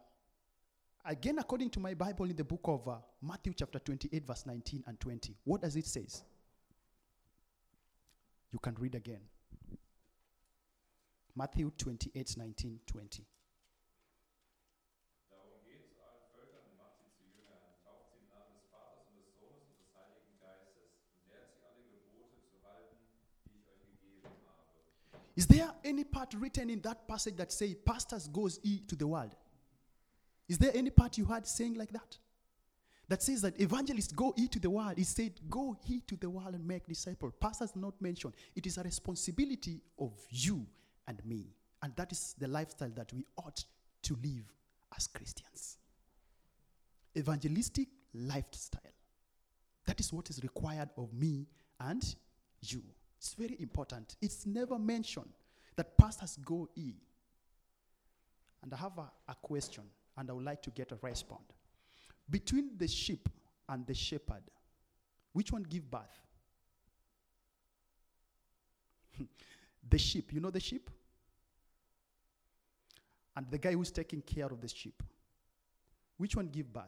again, 1.05 1.39
according 1.39 1.69
to 1.71 1.79
my 1.79 1.93
Bible 1.93 2.25
in 2.25 2.35
the 2.35 2.43
book 2.43 2.61
of 2.65 2.87
uh, 2.87 2.95
Matthew, 3.21 3.53
chapter 3.55 3.79
28, 3.79 4.25
verse 4.25 4.45
19 4.45 4.83
and 4.85 4.99
20, 4.99 5.35
what 5.43 5.61
does 5.61 5.75
it 5.75 5.85
say? 5.87 6.05
You 8.51 8.59
can 8.59 8.75
read 8.79 8.95
again. 8.95 9.21
Matthew 11.35 11.71
28, 11.71 12.37
19, 12.37 12.81
20. 12.85 13.25
Darum 15.29 15.63
geht 15.63 15.87
zu 15.87 15.95
allen 16.03 16.27
Völkern 16.35 16.59
und 16.67 16.77
macht 16.77 16.99
sie 16.99 17.07
zu 17.15 17.23
Jüngern, 17.23 17.63
tauft 17.83 18.11
sie 18.11 18.19
im 18.19 18.27
Namen 18.27 18.51
des 18.51 18.67
Vaters 18.67 19.07
und 19.07 19.15
des 19.23 19.39
Sohnes 19.39 19.63
und 19.71 19.79
des 19.79 19.95
Heiligen 19.95 20.35
Geistes 20.43 20.91
und 21.15 21.31
lehrt 21.31 21.55
sie 21.55 21.63
alle 21.63 21.83
Gebote 21.87 22.43
zu 22.43 22.59
halten, 22.67 22.99
die 23.47 23.55
ich 23.55 23.67
euch 23.71 23.79
gegeben 23.95 24.27
habe. 24.43 24.75
Is 25.35 25.47
there 25.47 25.71
any 25.85 26.03
part 26.03 26.33
written 26.35 26.69
in 26.69 26.81
that 26.81 27.07
passage 27.07 27.37
that 27.37 27.51
say 27.51 27.75
pastors 27.75 28.27
goes 28.27 28.59
ye 28.63 28.83
to 28.87 28.95
the 28.97 29.07
world? 29.07 29.35
Is 30.49 30.57
there 30.57 30.75
any 30.75 30.91
part 30.91 31.17
you 31.17 31.25
had 31.25 31.47
saying 31.47 31.75
like 31.75 31.93
that? 31.93 32.19
That 33.07 33.23
says 33.23 33.41
that 33.41 33.59
evangelists 33.59 34.11
go 34.13 34.33
ye 34.35 34.49
to 34.49 34.59
the 34.59 34.69
world. 34.69 34.99
It 34.99 35.07
said 35.07 35.39
go 35.49 35.77
ye 35.85 36.01
to 36.07 36.17
the 36.17 36.29
world 36.29 36.55
and 36.55 36.67
make 36.67 36.87
disciples. 36.87 37.33
Pastors 37.39 37.73
not 37.75 38.01
mentioned. 38.01 38.35
It 38.53 38.65
is 38.65 38.77
a 38.77 38.83
responsibility 38.83 39.81
of 39.97 40.13
you 40.29 40.67
and 41.07 41.23
me. 41.25 41.55
And 41.81 41.95
that 41.95 42.11
is 42.11 42.35
the 42.37 42.47
lifestyle 42.47 42.91
that 42.95 43.11
we 43.13 43.25
ought 43.37 43.63
to 44.03 44.17
live 44.23 44.53
as 44.95 45.07
Christians. 45.07 45.77
Evangelistic 47.17 47.87
lifestyle. 48.13 48.81
That 49.85 49.99
is 49.99 50.13
what 50.13 50.29
is 50.29 50.41
required 50.43 50.89
of 50.97 51.13
me 51.13 51.47
and 51.79 52.15
you. 52.61 52.83
It's 53.17 53.33
very 53.33 53.57
important. 53.59 54.15
It's 54.21 54.45
never 54.45 54.77
mentioned 54.77 55.33
that 55.75 55.97
pastors 55.97 56.37
go 56.43 56.69
ye. 56.75 56.95
And 58.63 58.73
I 58.73 58.77
have 58.77 58.97
a, 58.97 59.11
a 59.27 59.35
question, 59.41 59.83
and 60.17 60.29
I 60.29 60.33
would 60.33 60.45
like 60.45 60.61
to 60.63 60.69
get 60.69 60.91
a 60.91 60.97
response. 61.01 61.51
Between 62.29 62.77
the 62.77 62.87
sheep 62.87 63.27
and 63.67 63.85
the 63.85 63.93
shepherd, 63.93 64.43
which 65.33 65.51
one 65.51 65.63
give 65.63 65.89
birth? 65.89 66.21
the 69.87 69.97
sheep, 69.97 70.33
you 70.33 70.39
know 70.39 70.51
the 70.51 70.59
sheep? 70.59 70.89
And 73.35 73.49
the 73.49 73.57
guy 73.57 73.73
who's 73.73 73.91
taking 73.91 74.21
care 74.21 74.45
of 74.45 74.59
the 74.61 74.67
sheep, 74.67 75.01
which 76.17 76.35
one 76.35 76.47
give 76.47 76.71
birth? 76.71 76.83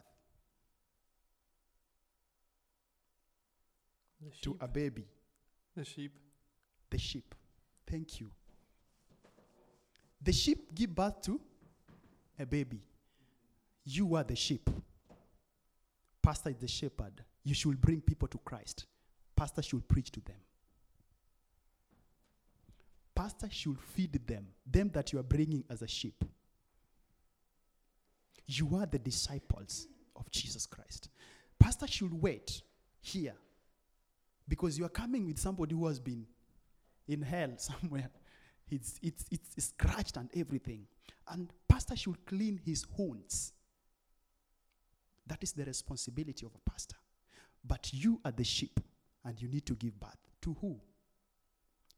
The 4.21 4.29
To 4.41 4.57
a 4.59 4.67
baby. 4.67 5.05
The 5.75 5.85
sheep. 5.85 6.13
The 6.89 6.97
sheep. 6.97 7.35
Thank 7.87 8.19
you. 8.19 8.29
The 10.21 10.31
sheep 10.31 10.73
give 10.73 10.93
birth 10.95 11.21
to 11.23 11.39
a 12.39 12.45
baby. 12.45 12.81
You 13.85 14.15
are 14.15 14.23
the 14.23 14.35
sheep. 14.35 14.69
Pastor 16.21 16.51
is 16.51 16.57
the 16.57 16.67
shepherd. 16.67 17.23
You 17.43 17.53
should 17.53 17.81
bring 17.81 17.99
people 17.99 18.27
to 18.29 18.37
Christ. 18.37 18.85
Pastor 19.35 19.61
should 19.61 19.87
preach 19.89 20.11
to 20.11 20.21
them. 20.21 20.37
Pastor 23.15 23.47
should 23.49 23.79
feed 23.79 24.19
them, 24.27 24.47
them 24.65 24.89
that 24.93 25.13
you 25.13 25.19
are 25.19 25.23
bringing 25.23 25.63
as 25.69 25.81
a 25.81 25.87
sheep. 25.87 26.23
You 28.45 28.75
are 28.75 28.85
the 28.85 28.99
disciples 28.99 29.87
of 30.15 30.29
Jesus 30.31 30.65
Christ. 30.65 31.09
Pastor 31.59 31.87
should 31.87 32.13
wait 32.13 32.61
here 33.01 33.35
because 34.47 34.77
you 34.77 34.85
are 34.85 34.89
coming 34.89 35.25
with 35.25 35.39
somebody 35.39 35.75
who 35.75 35.87
has 35.87 35.99
been 35.99 36.25
in 37.07 37.21
hell 37.21 37.51
somewhere. 37.57 38.09
It's, 38.69 38.99
it's, 39.01 39.25
it's 39.29 39.65
scratched 39.65 40.17
and 40.17 40.29
everything. 40.35 40.87
And 41.29 41.51
pastor 41.67 41.95
should 41.95 42.25
clean 42.25 42.59
his 42.65 42.85
wounds. 42.97 43.53
That 45.27 45.41
is 45.41 45.53
the 45.53 45.63
responsibility 45.63 46.45
of 46.45 46.51
a 46.55 46.69
pastor. 46.69 46.95
But 47.63 47.93
you 47.93 48.19
are 48.25 48.31
the 48.31 48.43
sheep, 48.43 48.79
and 49.23 49.41
you 49.41 49.47
need 49.47 49.65
to 49.67 49.75
give 49.75 49.97
birth. 49.97 50.17
To 50.41 50.57
who? 50.59 50.79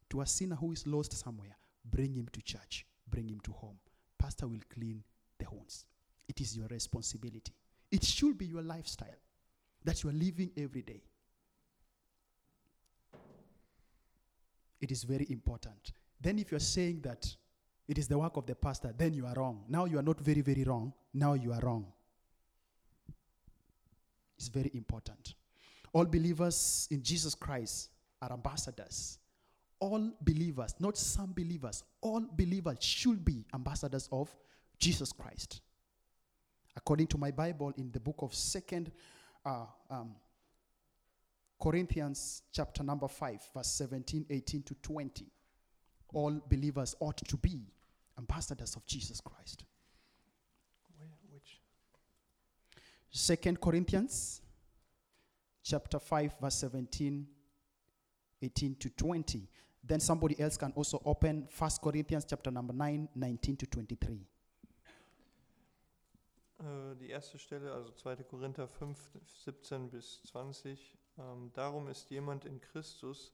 To 0.10 0.22
a 0.22 0.26
sinner 0.26 0.56
who 0.56 0.72
is 0.72 0.86
lost 0.86 1.14
somewhere. 1.14 1.58
Bring 1.84 2.14
him 2.14 2.28
to 2.32 2.42
church. 2.42 2.86
Bring 3.10 3.30
him 3.30 3.40
to 3.42 3.52
home. 3.52 3.78
Pastor 4.18 4.48
will 4.48 4.62
clean 4.74 5.04
the 5.38 5.46
wounds. 5.52 5.86
It 6.28 6.42
is 6.42 6.56
your 6.58 6.68
responsibility. 6.68 7.54
It 7.92 8.04
should 8.04 8.38
be 8.38 8.46
your 8.46 8.62
lifestyle 8.62 9.20
that 9.84 10.04
you 10.04 10.10
are 10.10 10.14
living 10.14 10.52
every 10.58 10.82
day. 10.82 11.02
It 14.82 14.92
is 14.92 15.04
very 15.04 15.28
important. 15.30 15.94
Then, 16.20 16.40
if 16.40 16.52
you're 16.52 16.60
saying 16.60 17.02
that 17.02 17.36
it 17.88 17.98
is 17.98 18.08
the 18.08 18.18
work 18.18 18.38
of 18.38 18.46
the 18.46 18.56
pastor, 18.56 18.94
then 18.98 19.14
you 19.14 19.26
are 19.26 19.34
wrong. 19.36 19.64
Now 19.70 19.86
you 19.86 20.00
are 20.00 20.04
not 20.04 20.20
very, 20.20 20.42
very 20.42 20.64
wrong. 20.64 20.94
Now 21.14 21.34
you 21.34 21.54
are 21.54 21.60
wrong. 21.62 21.86
It's 24.38 24.48
very 24.48 24.72
important. 24.74 25.36
All 25.94 26.06
believers 26.06 26.88
in 26.92 27.02
Jesus 27.02 27.36
Christ 27.36 27.90
are 28.22 28.34
ambassadors. 28.34 29.20
All 29.80 30.12
believers, 30.22 30.76
not 30.80 30.98
some 30.98 31.34
believers, 31.34 31.84
all 32.02 32.22
believers 32.22 32.78
should 32.82 33.24
be 33.24 33.46
ambassadors 33.54 34.08
of 34.12 34.34
Jesus 34.80 35.12
Christ. 35.12 35.62
According 36.76 37.08
to 37.08 37.18
my 37.18 37.32
Bible, 37.32 37.74
in 37.78 37.92
the 37.92 38.00
book 38.00 38.18
of 38.20 38.34
Second 38.34 38.92
uh, 39.46 39.66
um, 39.90 40.16
Corinthians, 41.62 42.44
chapter 42.52 42.84
number 42.84 43.08
5, 43.08 43.42
verse 43.54 43.68
17, 43.68 44.26
18 44.30 44.64
to 44.64 44.76
20, 44.76 45.26
all 46.14 46.42
believers 46.50 46.96
ought 47.00 47.18
to 47.18 47.38
be 47.38 47.62
ambassadors 48.18 48.76
of 48.76 48.86
Jesus 48.86 49.22
Christ. 49.22 49.66
Where, 50.98 51.10
which? 51.32 51.60
Second 53.12 53.60
Corinthians 53.60 54.42
chapter 55.66 55.98
5 55.98 56.36
verse 56.40 56.56
17 56.56 57.26
18 58.42 58.76
to 58.76 58.90
20 58.92 59.50
then 59.88 60.00
somebody 60.00 60.40
else 60.40 60.58
can 60.58 60.72
also 60.76 61.02
open 61.06 61.48
First 61.50 61.82
Corinthians 61.82 62.26
chapter 62.26 62.52
number 62.52 62.74
9 62.74 63.10
19 63.16 63.58
to 63.58 63.66
23 63.66 64.26
Äh, 66.60 66.96
die 66.96 67.10
erste 67.10 67.38
Stelle, 67.38 67.74
also 67.74 67.92
2. 67.92 68.24
Korinther 68.24 68.68
5, 68.68 68.98
17 69.44 69.90
bis 69.90 70.24
20. 70.24 70.98
Ähm, 71.18 71.52
darum 71.54 71.88
ist 71.88 72.10
jemand 72.10 72.46
in 72.46 72.62
Christus, 72.62 73.34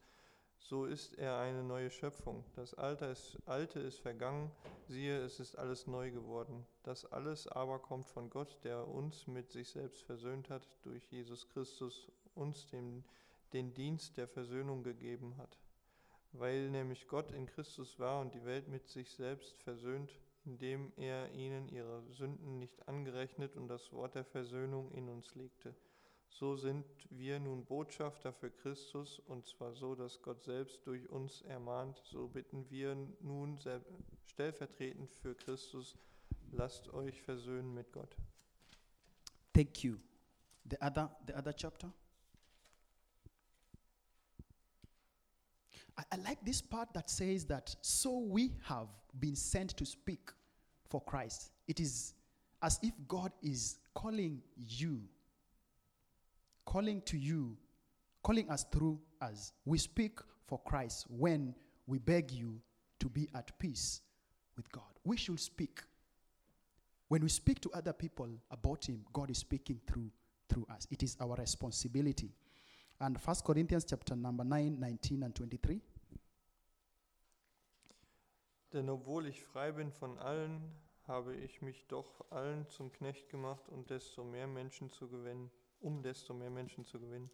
so 0.57 0.85
ist 0.85 1.17
er 1.17 1.37
eine 1.39 1.63
neue 1.63 1.89
Schöpfung. 1.89 2.43
Das 2.55 2.73
Alte 2.73 3.05
ist, 3.05 3.37
Alte 3.45 3.79
ist 3.79 3.99
vergangen, 3.99 4.51
siehe, 4.87 5.17
es 5.19 5.39
ist 5.39 5.57
alles 5.57 5.87
neu 5.87 6.11
geworden. 6.11 6.65
Das 6.83 7.05
alles 7.05 7.47
aber 7.47 7.79
kommt 7.79 8.07
von 8.07 8.29
Gott, 8.29 8.59
der 8.63 8.87
uns 8.87 9.27
mit 9.27 9.51
sich 9.51 9.69
selbst 9.69 10.03
versöhnt 10.03 10.49
hat, 10.49 10.67
durch 10.83 11.03
Jesus 11.11 11.47
Christus 11.49 12.11
uns 12.35 12.67
dem, 12.67 13.03
den 13.53 13.73
Dienst 13.73 14.17
der 14.17 14.27
Versöhnung 14.27 14.83
gegeben 14.83 15.35
hat. 15.37 15.60
Weil 16.33 16.69
nämlich 16.69 17.07
Gott 17.07 17.31
in 17.31 17.45
Christus 17.45 17.99
war 17.99 18.21
und 18.21 18.33
die 18.33 18.45
Welt 18.45 18.67
mit 18.67 18.87
sich 18.87 19.11
selbst 19.11 19.61
versöhnt, 19.63 20.11
indem 20.45 20.91
er 20.95 21.31
ihnen 21.33 21.67
ihre 21.69 22.03
Sünden 22.11 22.59
nicht 22.59 22.87
angerechnet 22.87 23.55
und 23.55 23.67
das 23.67 23.91
Wort 23.91 24.15
der 24.15 24.25
Versöhnung 24.25 24.91
in 24.91 25.09
uns 25.09 25.35
legte. 25.35 25.75
So 26.29 26.55
sind 26.55 26.85
wir 27.09 27.39
nun 27.39 27.65
Botschafter 27.65 28.31
für 28.31 28.49
Christus, 28.49 29.19
und 29.19 29.45
zwar 29.45 29.73
so, 29.73 29.95
dass 29.95 30.21
Gott 30.21 30.41
selbst 30.43 30.87
durch 30.87 31.09
uns 31.09 31.41
ermahnt. 31.41 32.01
So 32.05 32.29
bitten 32.29 32.69
wir 32.69 32.95
nun 33.19 33.59
stellvertretend 34.25 35.11
für 35.11 35.35
Christus, 35.35 35.97
lasst 36.51 36.93
euch 36.93 37.21
versöhnen 37.21 37.73
mit 37.73 37.91
Gott. 37.91 38.15
thank 39.53 39.83
you 39.83 39.97
the 40.69 40.77
other 40.81 41.09
the 41.27 41.33
other 41.33 41.53
chapter 41.53 41.91
I, 45.97 46.03
I 46.11 46.15
like 46.17 46.43
this 46.43 46.61
part 46.61 46.93
that 46.93 47.09
says 47.09 47.45
that 47.45 47.75
so 47.81 48.17
we 48.19 48.51
have 48.63 48.87
been 49.19 49.35
sent 49.35 49.71
to 49.77 49.85
speak 49.85 50.31
for 50.89 51.01
Christ. 51.01 51.51
It 51.67 51.79
is 51.79 52.13
as 52.61 52.79
if 52.83 52.93
God 53.07 53.31
is 53.41 53.77
calling 53.93 54.41
you, 54.55 55.01
calling 56.65 57.01
to 57.03 57.17
you, 57.17 57.57
calling 58.23 58.49
us 58.49 58.65
through 58.71 58.99
us. 59.21 59.53
We 59.65 59.77
speak 59.77 60.19
for 60.47 60.59
Christ 60.59 61.07
when 61.09 61.55
we 61.87 61.97
beg 61.97 62.31
you 62.31 62.61
to 62.99 63.09
be 63.09 63.27
at 63.35 63.57
peace 63.59 64.01
with 64.55 64.71
God. 64.71 64.83
We 65.03 65.17
should 65.17 65.39
speak. 65.39 65.81
When 67.07 67.23
we 67.23 67.29
speak 67.29 67.59
to 67.61 67.71
other 67.73 67.93
people 67.93 68.29
about 68.51 68.87
Him, 68.87 69.01
God 69.11 69.29
is 69.31 69.39
speaking 69.39 69.79
through 69.87 70.11
through 70.51 70.67
us. 70.69 70.85
It 70.91 71.01
is 71.01 71.15
our 71.21 71.35
responsibility. 71.35 72.29
And 73.01 73.17
1 73.17 73.43
Corinthians 73.43 73.83
chapter 73.83 74.15
number 74.15 74.43
9, 74.43 74.79
19 74.79 75.23
and 75.23 75.33
23. 75.33 75.81
Denn 78.71 78.89
obwohl 78.89 79.25
ich 79.25 79.43
frei 79.43 79.71
bin 79.71 79.91
von 79.91 80.19
allen, 80.19 80.61
habe 81.07 81.35
ich 81.35 81.63
mich 81.63 81.87
doch 81.87 82.29
allen 82.29 82.67
zum 82.67 82.91
Knecht 82.91 83.27
gemacht 83.27 83.67
und 83.69 83.89
desto 83.89 84.23
mehr 84.23 84.45
Menschen 84.45 84.91
zu 84.91 85.09
gewinnen, 85.09 85.49
um 85.79 86.03
desto 86.03 86.35
mehr 86.35 86.51
Menschen 86.51 86.85
zu 86.85 86.99
gewinnen. 86.99 87.31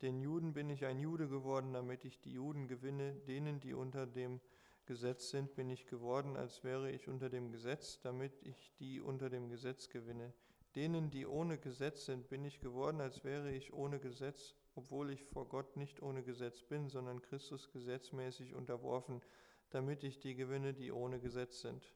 Den 0.00 0.18
Juden 0.22 0.54
bin 0.54 0.70
ich 0.70 0.86
ein 0.86 0.98
Jude 0.98 1.28
geworden, 1.28 1.74
damit 1.74 2.06
ich 2.06 2.18
die 2.22 2.32
Juden 2.32 2.66
gewinne, 2.66 3.16
denen, 3.28 3.60
die 3.60 3.74
unter 3.74 4.06
dem 4.06 4.40
Gesetz 4.86 5.28
sind, 5.28 5.54
bin 5.54 5.68
ich 5.68 5.86
geworden, 5.86 6.38
als 6.38 6.64
wäre 6.64 6.90
ich 6.90 7.06
unter 7.06 7.28
dem 7.28 7.50
Gesetz, 7.50 8.00
damit 8.00 8.32
ich 8.44 8.72
die 8.78 9.02
unter 9.02 9.28
dem 9.28 9.50
Gesetz 9.50 9.90
gewinne. 9.90 10.32
Denen, 10.74 11.10
die 11.10 11.26
ohne 11.26 11.58
Gesetz 11.58 12.06
sind, 12.06 12.30
bin 12.30 12.46
ich 12.46 12.60
geworden, 12.60 13.02
als 13.02 13.24
wäre 13.24 13.52
ich 13.52 13.74
ohne 13.74 14.00
Gesetz, 14.00 14.54
obwohl 14.76 15.10
ich 15.10 15.24
vor 15.24 15.48
Gott 15.48 15.76
nicht 15.76 16.02
ohne 16.02 16.22
Gesetz 16.22 16.62
bin, 16.62 16.88
sondern 16.88 17.22
Christus 17.22 17.70
gesetzmäßig 17.72 18.54
unterworfen, 18.54 19.22
damit 19.70 20.04
ich 20.04 20.20
die 20.20 20.34
gewinne, 20.34 20.74
die 20.74 20.92
ohne 20.92 21.18
Gesetz 21.18 21.60
sind. 21.60 21.92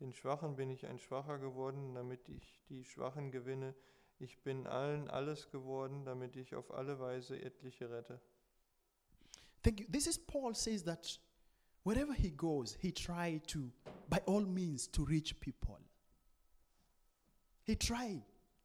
Den 0.00 0.12
Schwachen 0.12 0.56
bin 0.56 0.70
ich 0.70 0.86
ein 0.86 0.98
Schwacher 0.98 1.38
geworden, 1.38 1.94
damit 1.94 2.28
ich 2.28 2.60
die 2.68 2.84
Schwachen 2.84 3.30
gewinne. 3.30 3.74
Ich 4.18 4.42
bin 4.42 4.66
allen 4.66 5.08
alles 5.08 5.50
geworden, 5.50 6.04
damit 6.04 6.36
ich 6.36 6.54
auf 6.54 6.72
alle 6.72 6.98
Weise 6.98 7.40
etliche 7.40 7.90
rette. 7.90 8.20
Thank 9.62 9.80
you. 9.80 9.86
This 9.88 10.06
is 10.06 10.18
Paul 10.18 10.54
says 10.54 10.82
that 10.84 11.18
wherever 11.84 12.14
he 12.14 12.30
goes, 12.30 12.76
he 12.80 12.92
tried 12.92 13.46
to, 13.48 13.70
by 14.08 14.20
all 14.26 14.44
means, 14.44 14.88
to 14.88 15.04
reach 15.04 15.38
people. 15.38 15.78
He 17.62 17.76
tried 17.76 18.22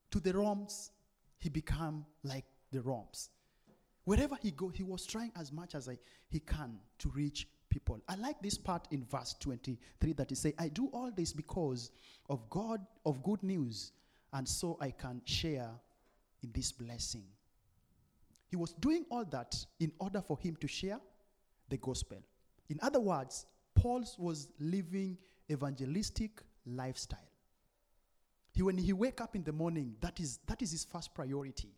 to 0.09 0.19
the 0.19 0.33
Roms, 0.33 0.91
he 1.37 1.49
became 1.49 2.05
like 2.23 2.45
the 2.71 2.79
Roms. 2.79 3.29
Wherever 4.07 4.37
he 4.41 4.51
go, 4.51 4.69
he 4.69 4.83
was 4.83 5.05
trying 5.05 5.33
as 5.35 5.51
much 5.51 5.75
as 5.75 5.89
I, 5.89 5.97
he 6.29 6.39
can 6.39 6.79
to 6.99 7.09
reach 7.09 7.45
people. 7.67 7.99
I 8.07 8.15
like 8.15 8.41
this 8.41 8.57
part 8.57 8.87
in 8.91 9.03
verse 9.03 9.35
23 9.41 10.13
that 10.13 10.29
he 10.29 10.35
say, 10.35 10.53
I 10.57 10.69
do 10.69 10.89
all 10.93 11.11
this 11.13 11.33
because 11.33 11.91
of 12.29 12.49
God, 12.49 12.79
of 13.05 13.21
good 13.21 13.43
news, 13.43 13.91
and 14.31 14.47
so 14.47 14.77
I 14.79 14.91
can 14.91 15.21
share 15.25 15.69
in 16.41 16.51
this 16.53 16.71
blessing. 16.71 17.25
He 18.47 18.55
was 18.55 18.71
doing 18.79 19.03
all 19.11 19.25
that 19.25 19.57
in 19.81 19.91
order 19.99 20.23
for 20.25 20.39
him 20.39 20.55
to 20.61 20.69
share 20.69 21.01
the 21.67 21.75
gospel. 21.75 22.19
In 22.69 22.79
other 22.81 23.01
words, 23.01 23.45
Paul 23.75 24.05
was 24.17 24.47
living 24.57 25.17
evangelistic 25.51 26.41
lifestyle. 26.65 27.19
He, 28.53 28.63
when 28.63 28.77
he 28.77 28.93
wake 28.93 29.19
up 29.19 29.35
in 29.35 29.43
the 29.43 29.51
morning, 29.51 29.95
that 29.99 30.21
is, 30.21 30.39
that 30.47 30.61
is 30.61 30.71
his 30.71 30.85
first 30.85 31.13
priority. 31.13 31.76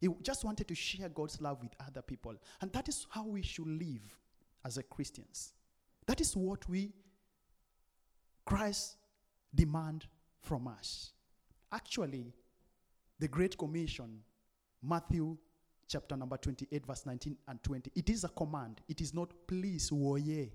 He 0.00 0.08
just 0.22 0.44
wanted 0.44 0.68
to 0.68 0.74
share 0.74 1.08
God's 1.08 1.40
love 1.40 1.60
with 1.60 1.72
other 1.86 2.02
people. 2.02 2.34
And 2.60 2.72
that 2.72 2.88
is 2.88 3.06
how 3.10 3.24
we 3.24 3.42
should 3.42 3.66
live 3.66 4.16
as 4.64 4.76
a 4.78 4.82
Christians. 4.82 5.52
That 6.06 6.20
is 6.20 6.36
what 6.36 6.68
we, 6.68 6.92
Christ, 8.44 8.96
demand 9.54 10.06
from 10.40 10.68
us. 10.68 11.12
Actually, 11.72 12.32
the 13.18 13.28
Great 13.28 13.58
Commission, 13.58 14.20
Matthew 14.82 15.36
chapter 15.88 16.16
number 16.16 16.36
28, 16.36 16.86
verse 16.86 17.06
19 17.06 17.36
and 17.48 17.62
20, 17.62 17.90
it 17.94 18.08
is 18.08 18.24
a 18.24 18.28
command. 18.28 18.80
It 18.88 19.00
is 19.00 19.12
not, 19.12 19.32
please, 19.46 19.90
woye. 19.90 20.50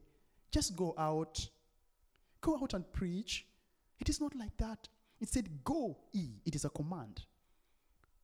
Just 0.52 0.76
go 0.76 0.94
out. 0.98 1.46
Go 2.40 2.58
out 2.62 2.74
and 2.74 2.92
preach. 2.94 3.46
It 4.00 4.10
is 4.10 4.22
not 4.22 4.36
like 4.36 4.56
that. 4.58 4.88
It 5.20 5.30
said, 5.30 5.50
go 5.64 5.98
ye. 6.12 6.42
It 6.46 6.56
is 6.56 6.66
a 6.66 6.70
command 6.70 7.22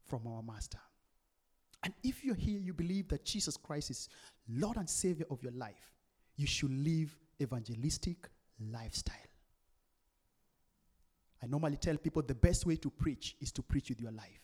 from 0.06 0.28
our 0.28 0.42
master. 0.44 0.80
And 1.84 1.94
if 2.04 2.24
you're 2.24 2.36
here, 2.36 2.60
you 2.60 2.74
believe 2.74 3.08
that 3.10 3.24
Jesus 3.24 3.56
Christ 3.56 3.90
is 3.90 4.10
Lord 4.50 4.78
and 4.78 4.90
Savior 4.90 5.26
of 5.30 5.42
your 5.42 5.54
life, 5.54 5.94
you 6.36 6.48
should 6.48 6.72
live 6.72 7.16
evangelistic 7.42 8.30
lifestyle. 8.72 9.16
I 11.42 11.48
normally 11.48 11.78
tell 11.78 11.98
people 11.98 12.22
the 12.22 12.36
best 12.36 12.66
way 12.66 12.76
to 12.78 12.90
preach 12.90 13.36
is 13.40 13.52
to 13.54 13.62
preach 13.62 13.90
with 13.90 14.02
your 14.02 14.12
life. 14.12 14.42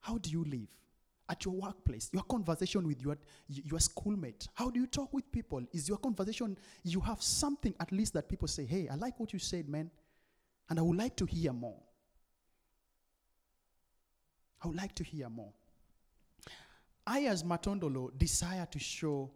How 0.00 0.18
do 0.18 0.30
you 0.30 0.44
live? 0.44 0.68
At 1.28 1.44
your 1.46 1.54
workplace, 1.54 2.10
your 2.12 2.24
conversation 2.24 2.86
with 2.86 3.00
your, 3.00 3.16
your 3.48 3.80
schoolmate, 3.80 4.48
how 4.52 4.68
do 4.68 4.80
you 4.80 4.86
talk 4.86 5.14
with 5.14 5.30
people? 5.32 5.62
Is 5.72 5.88
your 5.88 5.96
conversation, 5.96 6.58
you 6.82 7.00
have 7.00 7.22
something 7.22 7.74
at 7.80 7.90
least 7.90 8.12
that 8.14 8.28
people 8.28 8.48
say, 8.48 8.66
hey, 8.66 8.88
I 8.90 8.96
like 8.96 9.18
what 9.18 9.32
you 9.32 9.38
said, 9.38 9.66
man, 9.68 9.90
and 10.68 10.78
I 10.78 10.82
would 10.82 10.98
like 10.98 11.16
to 11.16 11.24
hear 11.24 11.52
more. 11.52 11.78
I 14.62 14.68
would 14.68 14.76
like 14.76 14.94
to 14.96 15.04
hear 15.04 15.28
more. 15.28 15.52
I, 17.06 17.22
as 17.22 17.42
Matondolo, 17.42 18.16
desire 18.16 18.66
to 18.70 18.78
show 18.78 19.30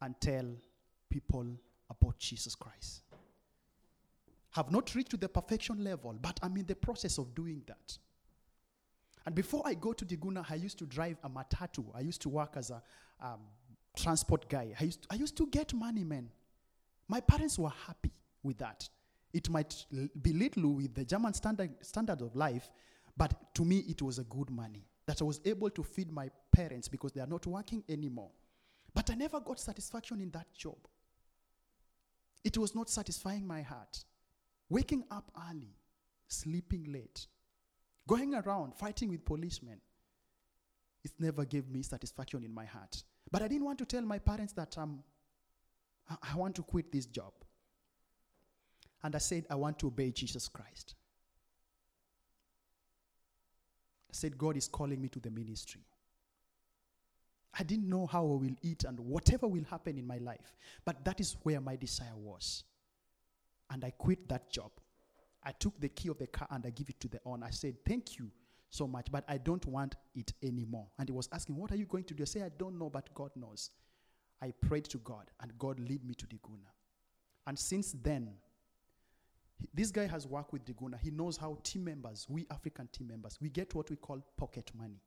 and 0.00 0.20
tell 0.20 0.46
people 1.08 1.46
about 1.88 2.18
Jesus 2.18 2.54
Christ. 2.54 3.02
Have 4.50 4.70
not 4.70 4.94
reached 4.94 5.10
to 5.10 5.16
the 5.16 5.28
perfection 5.28 5.84
level, 5.84 6.14
but 6.20 6.38
I'm 6.42 6.56
in 6.56 6.66
the 6.66 6.74
process 6.74 7.18
of 7.18 7.34
doing 7.34 7.62
that. 7.66 7.98
And 9.24 9.34
before 9.34 9.62
I 9.64 9.74
go 9.74 9.92
to 9.92 10.04
Diguna, 10.04 10.44
I 10.50 10.56
used 10.56 10.78
to 10.80 10.86
drive 10.86 11.16
a 11.22 11.30
matatu. 11.30 11.84
I 11.94 12.00
used 12.00 12.20
to 12.22 12.28
work 12.28 12.54
as 12.56 12.70
a 12.70 12.82
um, 13.20 13.40
transport 13.96 14.48
guy. 14.48 14.74
I 14.78 14.84
used, 14.84 15.06
I 15.10 15.14
used 15.14 15.36
to 15.36 15.46
get 15.46 15.72
money, 15.72 16.02
man. 16.02 16.28
My 17.06 17.20
parents 17.20 17.58
were 17.58 17.72
happy 17.86 18.10
with 18.42 18.58
that. 18.58 18.88
It 19.32 19.48
might 19.48 19.86
l- 19.96 20.08
be 20.20 20.32
little 20.32 20.74
with 20.74 20.94
the 20.94 21.04
German 21.04 21.34
standard, 21.34 21.70
standard 21.82 22.20
of 22.20 22.34
life, 22.34 22.70
but 23.16 23.54
to 23.54 23.64
me, 23.64 23.84
it 23.88 24.02
was 24.02 24.18
a 24.18 24.24
good 24.24 24.50
money 24.50 24.86
that 25.06 25.20
I 25.20 25.24
was 25.24 25.40
able 25.44 25.70
to 25.70 25.82
feed 25.82 26.10
my 26.10 26.30
parents 26.52 26.88
because 26.88 27.12
they 27.12 27.20
are 27.20 27.26
not 27.26 27.46
working 27.46 27.82
anymore. 27.88 28.30
But 28.94 29.10
I 29.10 29.14
never 29.14 29.40
got 29.40 29.58
satisfaction 29.58 30.20
in 30.20 30.30
that 30.30 30.52
job. 30.54 30.76
It 32.44 32.58
was 32.58 32.74
not 32.74 32.90
satisfying 32.90 33.46
my 33.46 33.62
heart. 33.62 34.04
Waking 34.68 35.04
up 35.10 35.30
early, 35.50 35.76
sleeping 36.28 36.92
late, 36.92 37.26
going 38.06 38.34
around 38.34 38.74
fighting 38.74 39.10
with 39.10 39.24
policemen, 39.24 39.80
it 41.04 41.12
never 41.18 41.44
gave 41.44 41.68
me 41.68 41.82
satisfaction 41.82 42.44
in 42.44 42.54
my 42.54 42.64
heart. 42.64 43.02
But 43.30 43.42
I 43.42 43.48
didn't 43.48 43.64
want 43.64 43.78
to 43.78 43.84
tell 43.84 44.02
my 44.02 44.18
parents 44.18 44.52
that 44.54 44.76
um, 44.78 45.02
I, 46.08 46.32
I 46.32 46.36
want 46.36 46.54
to 46.56 46.62
quit 46.62 46.92
this 46.92 47.06
job. 47.06 47.32
And 49.02 49.14
I 49.14 49.18
said, 49.18 49.46
I 49.50 49.56
want 49.56 49.78
to 49.80 49.88
obey 49.88 50.12
Jesus 50.12 50.48
Christ. 50.48 50.94
Said, 54.12 54.38
God 54.38 54.56
is 54.56 54.68
calling 54.68 55.00
me 55.00 55.08
to 55.08 55.18
the 55.18 55.30
ministry. 55.30 55.82
I 57.58 57.62
didn't 57.64 57.88
know 57.88 58.06
how 58.06 58.22
I 58.22 58.36
will 58.36 58.56
eat 58.62 58.84
and 58.84 58.98
whatever 59.00 59.46
will 59.46 59.64
happen 59.64 59.98
in 59.98 60.06
my 60.06 60.18
life, 60.18 60.56
but 60.84 61.04
that 61.04 61.20
is 61.20 61.36
where 61.42 61.60
my 61.60 61.76
desire 61.76 62.16
was. 62.16 62.64
And 63.70 63.84
I 63.84 63.90
quit 63.90 64.28
that 64.28 64.50
job. 64.50 64.70
I 65.44 65.52
took 65.52 65.78
the 65.80 65.88
key 65.88 66.08
of 66.08 66.18
the 66.18 66.26
car 66.26 66.46
and 66.50 66.64
I 66.64 66.70
give 66.70 66.88
it 66.88 67.00
to 67.00 67.08
the 67.08 67.20
owner. 67.26 67.46
I 67.46 67.50
said, 67.50 67.74
Thank 67.84 68.18
you 68.18 68.30
so 68.70 68.86
much, 68.86 69.08
but 69.10 69.24
I 69.28 69.38
don't 69.38 69.64
want 69.66 69.96
it 70.14 70.32
anymore. 70.42 70.86
And 70.98 71.08
he 71.08 71.12
was 71.12 71.28
asking, 71.32 71.56
What 71.56 71.72
are 71.72 71.76
you 71.76 71.86
going 71.86 72.04
to 72.04 72.14
do? 72.14 72.22
I 72.22 72.26
said, 72.26 72.42
I 72.42 72.50
don't 72.56 72.78
know, 72.78 72.88
but 72.88 73.12
God 73.14 73.30
knows. 73.34 73.70
I 74.40 74.52
prayed 74.60 74.84
to 74.84 74.98
God, 74.98 75.30
and 75.40 75.56
God 75.58 75.78
led 75.78 76.04
me 76.04 76.14
to 76.14 76.26
the 76.26 76.36
Diguna. 76.36 76.70
And 77.46 77.58
since 77.58 77.92
then, 77.92 78.26
he- 78.26 78.38
this 79.74 79.90
guy 79.90 80.06
has 80.06 80.26
worked 80.26 80.52
with 80.52 80.64
Diguna. 80.64 80.98
He 81.00 81.10
knows 81.10 81.36
how 81.36 81.58
team 81.62 81.84
members, 81.84 82.26
we 82.28 82.46
African 82.50 82.88
team 82.88 83.08
members, 83.08 83.38
we 83.40 83.48
get 83.48 83.74
what 83.74 83.90
we 83.90 83.96
call 83.96 84.22
pocket 84.36 84.70
money. 84.78 85.00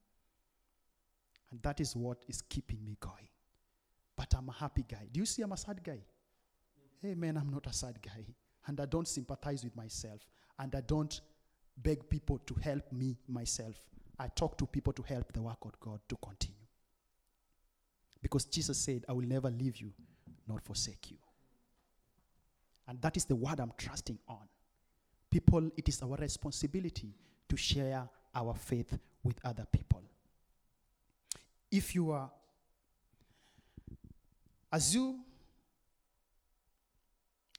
And 1.51 1.61
that 1.61 1.79
is 1.79 1.95
what 1.95 2.23
is 2.27 2.41
keeping 2.41 2.83
me 2.83 2.97
going. 2.99 3.27
But 4.15 4.33
I'm 4.37 4.49
a 4.49 4.53
happy 4.53 4.85
guy. 4.87 5.07
Do 5.11 5.19
you 5.19 5.25
see 5.25 5.41
I'm 5.41 5.51
a 5.51 5.57
sad 5.57 5.83
guy? 5.83 5.99
Hey, 7.01 7.13
man, 7.13 7.37
I'm 7.37 7.49
not 7.49 7.67
a 7.67 7.73
sad 7.73 7.99
guy. 8.01 8.25
And 8.67 8.79
I 8.79 8.85
don't 8.85 9.07
sympathize 9.07 9.63
with 9.63 9.75
myself. 9.75 10.21
And 10.57 10.73
I 10.73 10.81
don't 10.81 11.19
beg 11.77 12.09
people 12.09 12.39
to 12.39 12.55
help 12.55 12.91
me 12.91 13.17
myself. 13.27 13.75
I 14.17 14.27
talk 14.29 14.57
to 14.57 14.65
people 14.65 14.93
to 14.93 15.03
help 15.03 15.33
the 15.33 15.41
work 15.41 15.57
of 15.63 15.79
God 15.79 15.99
to 16.07 16.15
continue. 16.15 16.55
Because 18.21 18.45
Jesus 18.45 18.77
said, 18.77 19.05
I 19.07 19.13
will 19.13 19.27
never 19.27 19.49
leave 19.49 19.77
you 19.77 19.91
nor 20.47 20.59
forsake 20.59 21.11
you. 21.11 21.17
And 22.87 23.01
that 23.01 23.17
is 23.17 23.25
the 23.25 23.35
word 23.35 23.59
I'm 23.59 23.73
trusting 23.77 24.19
on. 24.27 24.47
People, 25.31 25.69
it 25.75 25.89
is 25.89 26.01
our 26.01 26.15
responsibility 26.15 27.13
to 27.49 27.57
share 27.57 28.07
our 28.33 28.53
faith 28.53 28.97
with 29.23 29.37
other 29.43 29.65
people. 29.71 30.01
If 31.71 31.95
you 31.95 32.11
are 32.11 32.29
As 34.75 34.93
you, 34.93 35.19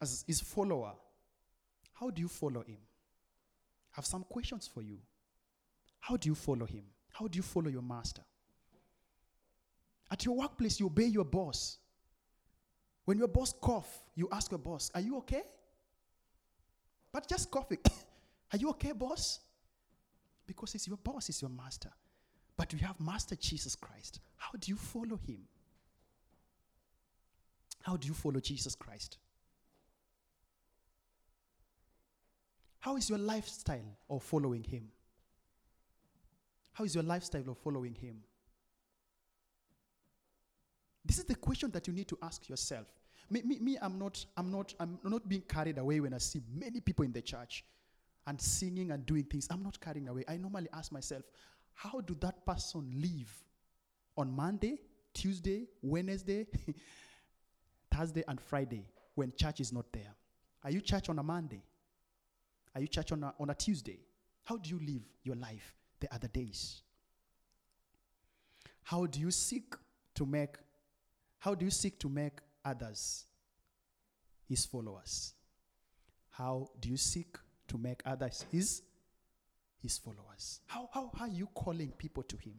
as 0.03 0.23
his 0.27 0.43
follower, 0.43 0.93
how 1.95 2.11
do 2.11 2.21
you 2.21 2.29
follow 2.29 2.63
him? 2.63 2.77
I 2.77 3.97
have 3.97 4.05
some 4.05 4.23
questions 4.25 4.69
for 4.73 4.83
you. 4.83 4.99
How 5.99 6.19
do 6.19 6.29
you 6.29 6.35
follow 6.35 6.67
him? 6.67 6.85
How 7.13 7.27
do 7.27 7.39
you 7.39 7.43
follow 7.43 7.71
your 7.71 7.81
master? 7.81 8.21
At 10.11 10.27
your 10.27 10.37
workplace, 10.37 10.79
you 10.79 10.87
obey 10.87 11.07
your 11.07 11.25
boss. 11.25 11.79
When 13.07 13.19
your 13.19 13.29
boss 13.29 13.55
cough, 13.59 13.89
you 14.15 14.29
ask 14.31 14.51
your 14.51 14.59
boss, 14.59 14.91
"Are 14.95 15.01
you 15.01 15.17
okay?" 15.19 15.43
But 17.11 17.27
just 17.27 17.51
coughing, 17.51 17.79
"Are 18.53 18.59
you 18.59 18.69
okay, 18.71 18.93
boss?" 18.93 19.41
Because 20.47 20.75
it's 20.75 20.87
your 20.87 20.99
boss, 20.99 21.29
it's 21.29 21.41
your 21.41 21.51
master. 21.51 21.91
But 22.57 22.73
you 22.73 22.79
have 22.81 22.99
Master 23.01 23.37
Jesus 23.37 23.75
Christ. 23.77 24.21
How 24.37 24.53
do 24.59 24.71
you 24.71 24.77
follow 24.77 25.19
him? 25.27 25.41
How 27.83 27.97
do 27.97 28.09
you 28.09 28.15
follow 28.15 28.41
Jesus 28.41 28.75
Christ? 28.75 29.19
How 32.81 32.97
is 32.97 33.11
your 33.11 33.19
lifestyle 33.19 33.99
of 34.09 34.23
following 34.23 34.65
him? 34.65 34.89
How 36.73 36.85
is 36.85 36.95
your 36.95 37.05
lifestyle 37.05 37.49
of 37.49 37.59
following 37.59 37.95
him? 37.95 38.23
This 41.07 41.19
is 41.19 41.25
the 41.25 41.37
question 41.37 41.71
that 41.71 41.87
you 41.87 41.93
need 41.93 42.09
to 42.09 42.19
ask 42.23 42.49
yourself. 42.49 42.87
Me, 43.31 43.43
me, 43.43 43.59
me 43.61 43.79
I'm 43.81 43.99
not, 43.99 44.25
I'm 44.37 44.51
not, 44.51 44.75
I'm 44.81 44.99
not 45.05 45.29
being 45.29 45.43
carried 45.43 45.79
away 45.79 46.01
when 46.01 46.15
I 46.15 46.19
see 46.19 46.41
many 46.53 46.81
people 46.81 47.05
in 47.05 47.13
the 47.13 47.23
church 47.23 47.65
and 48.27 48.41
singing 48.41 48.91
and 48.91 49.07
doing 49.07 49.25
things. 49.25 49.47
I'm 49.51 49.63
not 49.63 49.81
carrying 49.81 50.09
away. 50.09 50.25
I 50.29 50.37
normally 50.37 50.69
ask 50.73 50.91
myself, 50.91 51.23
how 51.75 52.01
do 52.01 52.17
that 52.21 52.45
person 52.45 52.91
live 52.97 53.33
on 54.17 54.35
Monday, 54.35 54.79
Tuesday, 55.15 55.67
Wednesday, 55.83 56.47
Thursday, 57.91 58.25
and 58.27 58.41
Friday 58.41 58.85
when 59.15 59.33
church 59.37 59.61
is 59.61 59.73
not 59.73 59.93
there? 59.93 60.15
Are 60.65 60.71
you 60.71 60.81
church 60.81 61.09
on 61.09 61.19
a 61.19 61.23
Monday? 61.23 61.63
Are 62.75 62.81
you 62.81 62.89
church 62.89 63.13
on 63.13 63.23
a, 63.23 63.35
on 63.39 63.51
a 63.51 63.55
Tuesday? 63.55 64.01
How 64.45 64.57
do 64.57 64.71
you 64.71 64.81
live 64.81 65.03
your 65.23 65.37
life 65.37 65.75
the 66.01 66.13
other 66.13 66.29
days? 66.29 66.83
How 68.83 69.07
do 69.07 69.21
you 69.21 69.31
seek 69.31 69.75
to 70.15 70.27
make 70.27 70.57
how 71.47 71.55
do 71.55 71.65
you 71.65 71.71
seek 71.71 71.97
to 72.01 72.09
make 72.09 72.41
others 72.65 73.25
his 74.49 74.67
followers? 74.67 75.33
How 76.31 76.69
do 76.81 76.89
you 76.89 76.97
seek 76.97 77.39
to 77.69 77.79
make 77.79 78.03
others 78.05 78.45
his 78.51 78.83
his 79.81 79.97
followers? 79.97 80.61
How, 80.67 80.89
how, 80.93 81.13
how 81.17 81.27
are 81.27 81.29
you 81.29 81.47
calling 81.55 81.93
people 81.97 82.25
to 82.25 82.37
him? 82.37 82.55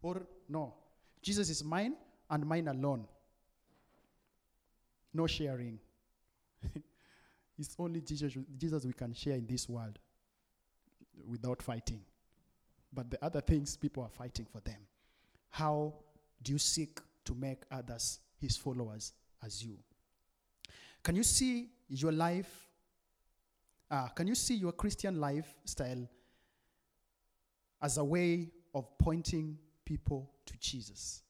Or 0.00 0.26
no, 0.48 0.72
Jesus 1.20 1.50
is 1.50 1.62
mine 1.62 1.94
and 2.30 2.46
mine 2.46 2.68
alone. 2.68 3.06
No 5.12 5.26
sharing. 5.26 5.78
it's 7.58 7.76
only 7.78 8.00
Jesus, 8.00 8.34
Jesus 8.56 8.86
we 8.86 8.94
can 8.94 9.12
share 9.12 9.34
in 9.34 9.46
this 9.46 9.68
world 9.68 9.98
without 11.28 11.60
fighting. 11.60 12.00
But 12.94 13.10
the 13.10 13.22
other 13.22 13.42
things, 13.42 13.76
people 13.76 14.02
are 14.04 14.08
fighting 14.08 14.46
for 14.50 14.60
them. 14.62 14.78
How 15.50 15.92
do 16.42 16.52
you 16.52 16.58
seek 16.58 16.98
to 17.26 17.34
make 17.34 17.62
others 17.70 18.20
his 18.40 18.56
followers 18.56 19.12
as 19.44 19.62
you? 19.62 19.76
Can 21.02 21.14
you 21.14 21.22
see 21.22 21.68
your 21.88 22.12
life? 22.12 22.68
Uh, 23.90 24.08
can 24.08 24.26
you 24.26 24.34
see 24.34 24.54
your 24.54 24.72
Christian 24.72 25.20
lifestyle 25.20 26.08
as 27.80 27.98
a 27.98 28.04
way 28.04 28.48
of 28.74 28.98
pointing 28.98 29.56
people 29.84 30.28
to 30.46 30.58
Jesus? 30.58 31.22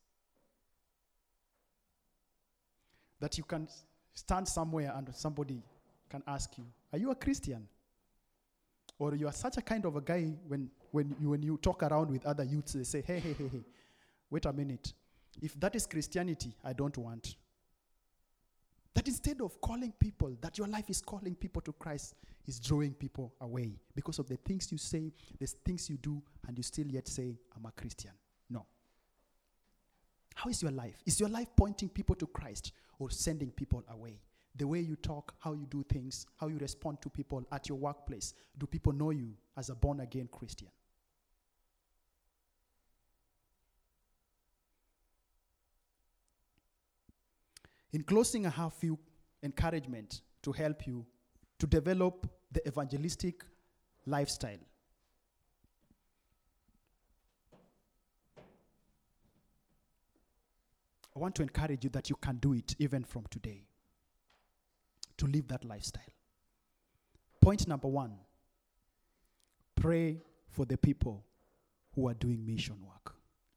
That 3.20 3.36
you 3.36 3.44
can 3.44 3.68
stand 4.14 4.48
somewhere 4.48 4.92
and 4.96 5.14
somebody 5.14 5.62
can 6.08 6.22
ask 6.26 6.56
you, 6.56 6.64
Are 6.92 6.98
you 6.98 7.10
a 7.10 7.14
Christian? 7.14 7.68
Or 8.98 9.14
you 9.14 9.26
are 9.26 9.32
such 9.32 9.58
a 9.58 9.62
kind 9.62 9.84
of 9.84 9.96
a 9.96 10.00
guy 10.00 10.32
when, 10.48 10.70
when, 10.90 11.14
you, 11.20 11.30
when 11.30 11.42
you 11.42 11.58
talk 11.58 11.82
around 11.82 12.10
with 12.10 12.24
other 12.24 12.44
youths, 12.44 12.72
they 12.72 12.84
say, 12.84 13.02
Hey, 13.02 13.20
hey, 13.20 13.34
hey, 13.36 13.48
hey, 13.52 13.64
wait 14.30 14.46
a 14.46 14.52
minute. 14.52 14.92
If 15.40 15.58
that 15.60 15.74
is 15.74 15.86
Christianity, 15.86 16.54
I 16.64 16.72
don't 16.72 16.96
want. 16.96 17.36
That 18.94 19.06
instead 19.08 19.42
of 19.42 19.60
calling 19.60 19.92
people, 19.98 20.34
that 20.40 20.56
your 20.56 20.66
life 20.66 20.88
is 20.88 21.02
calling 21.02 21.34
people 21.34 21.60
to 21.62 21.72
Christ, 21.72 22.14
is 22.46 22.58
drawing 22.58 22.94
people 22.94 23.34
away 23.40 23.78
because 23.94 24.18
of 24.18 24.28
the 24.28 24.36
things 24.36 24.72
you 24.72 24.78
say, 24.78 25.12
the 25.38 25.46
things 25.46 25.90
you 25.90 25.98
do, 25.98 26.22
and 26.46 26.56
you 26.56 26.62
still 26.62 26.86
yet 26.86 27.06
say, 27.06 27.36
I'm 27.54 27.66
a 27.66 27.72
Christian. 27.72 28.12
No. 28.48 28.64
How 30.34 30.48
is 30.48 30.62
your 30.62 30.70
life? 30.70 31.02
Is 31.04 31.20
your 31.20 31.28
life 31.28 31.48
pointing 31.56 31.88
people 31.88 32.14
to 32.16 32.26
Christ 32.26 32.72
or 32.98 33.10
sending 33.10 33.50
people 33.50 33.84
away? 33.90 34.20
The 34.54 34.66
way 34.66 34.80
you 34.80 34.96
talk, 34.96 35.34
how 35.40 35.52
you 35.52 35.66
do 35.68 35.84
things, 35.90 36.26
how 36.40 36.46
you 36.46 36.56
respond 36.56 37.02
to 37.02 37.10
people 37.10 37.46
at 37.52 37.68
your 37.68 37.76
workplace. 37.76 38.32
Do 38.56 38.66
people 38.66 38.94
know 38.94 39.10
you 39.10 39.34
as 39.58 39.68
a 39.68 39.74
born 39.74 40.00
again 40.00 40.28
Christian? 40.32 40.68
In 47.96 48.02
closing, 48.02 48.44
I 48.44 48.50
have 48.50 48.74
few 48.74 48.98
encouragement 49.42 50.20
to 50.42 50.52
help 50.52 50.86
you 50.86 51.06
to 51.58 51.66
develop 51.66 52.26
the 52.52 52.60
evangelistic 52.68 53.42
lifestyle. 54.04 54.58
I 61.14 61.18
want 61.18 61.36
to 61.36 61.42
encourage 61.42 61.84
you 61.84 61.90
that 61.94 62.10
you 62.10 62.16
can 62.16 62.36
do 62.36 62.52
it 62.52 62.74
even 62.78 63.02
from 63.02 63.24
today 63.30 63.64
to 65.16 65.26
live 65.26 65.48
that 65.48 65.64
lifestyle. 65.64 66.12
Point 67.40 67.66
number 67.66 67.88
one 67.88 68.12
pray 69.74 70.20
for 70.50 70.66
the 70.66 70.76
people 70.76 71.24
who 71.94 72.08
are 72.08 72.14
doing 72.14 72.44
mission 72.44 72.76
work. 72.82 73.14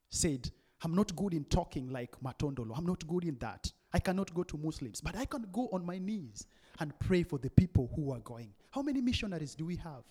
Said, 0.09 0.49
I'm 0.81 0.95
not 0.95 1.13
good 1.13 1.33
in 1.33 1.43
talking 1.43 1.89
like 1.89 2.15
Matondolo. 2.23 2.77
I'm 2.77 2.85
not 2.85 3.05
good 3.05 3.25
in 3.25 3.37
that. 3.39 3.73
I 3.93 3.99
cannot 3.99 4.33
go 4.33 4.43
to 4.43 4.57
Muslims, 4.57 5.01
but 5.01 5.15
I 5.15 5.25
can 5.25 5.47
go 5.51 5.69
on 5.71 5.85
my 5.85 5.97
knees 5.97 6.45
and 6.79 6.97
pray 6.99 7.23
for 7.23 7.39
the 7.39 7.49
people 7.49 7.89
who 7.95 8.11
are 8.11 8.19
going. 8.19 8.53
How 8.71 8.81
many 8.81 9.01
missionaries 9.01 9.55
do 9.55 9.65
we 9.65 9.75
have? 9.77 10.03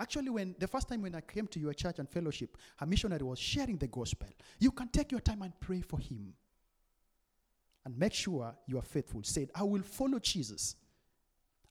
Actually, 0.00 0.30
when 0.30 0.54
the 0.58 0.68
first 0.68 0.88
time 0.88 1.02
when 1.02 1.14
I 1.14 1.20
came 1.20 1.46
to 1.48 1.60
your 1.60 1.74
church 1.74 1.98
and 1.98 2.08
fellowship, 2.08 2.56
a 2.80 2.86
missionary 2.86 3.22
was 3.22 3.38
sharing 3.38 3.76
the 3.76 3.88
gospel. 3.88 4.28
You 4.58 4.70
can 4.70 4.88
take 4.88 5.10
your 5.10 5.20
time 5.20 5.42
and 5.42 5.52
pray 5.60 5.80
for 5.80 5.98
him. 5.98 6.32
And 7.84 7.98
make 7.98 8.14
sure 8.14 8.54
you 8.66 8.78
are 8.78 8.82
faithful. 8.82 9.22
Said, 9.24 9.50
I 9.54 9.64
will 9.64 9.82
follow 9.82 10.18
Jesus. 10.18 10.76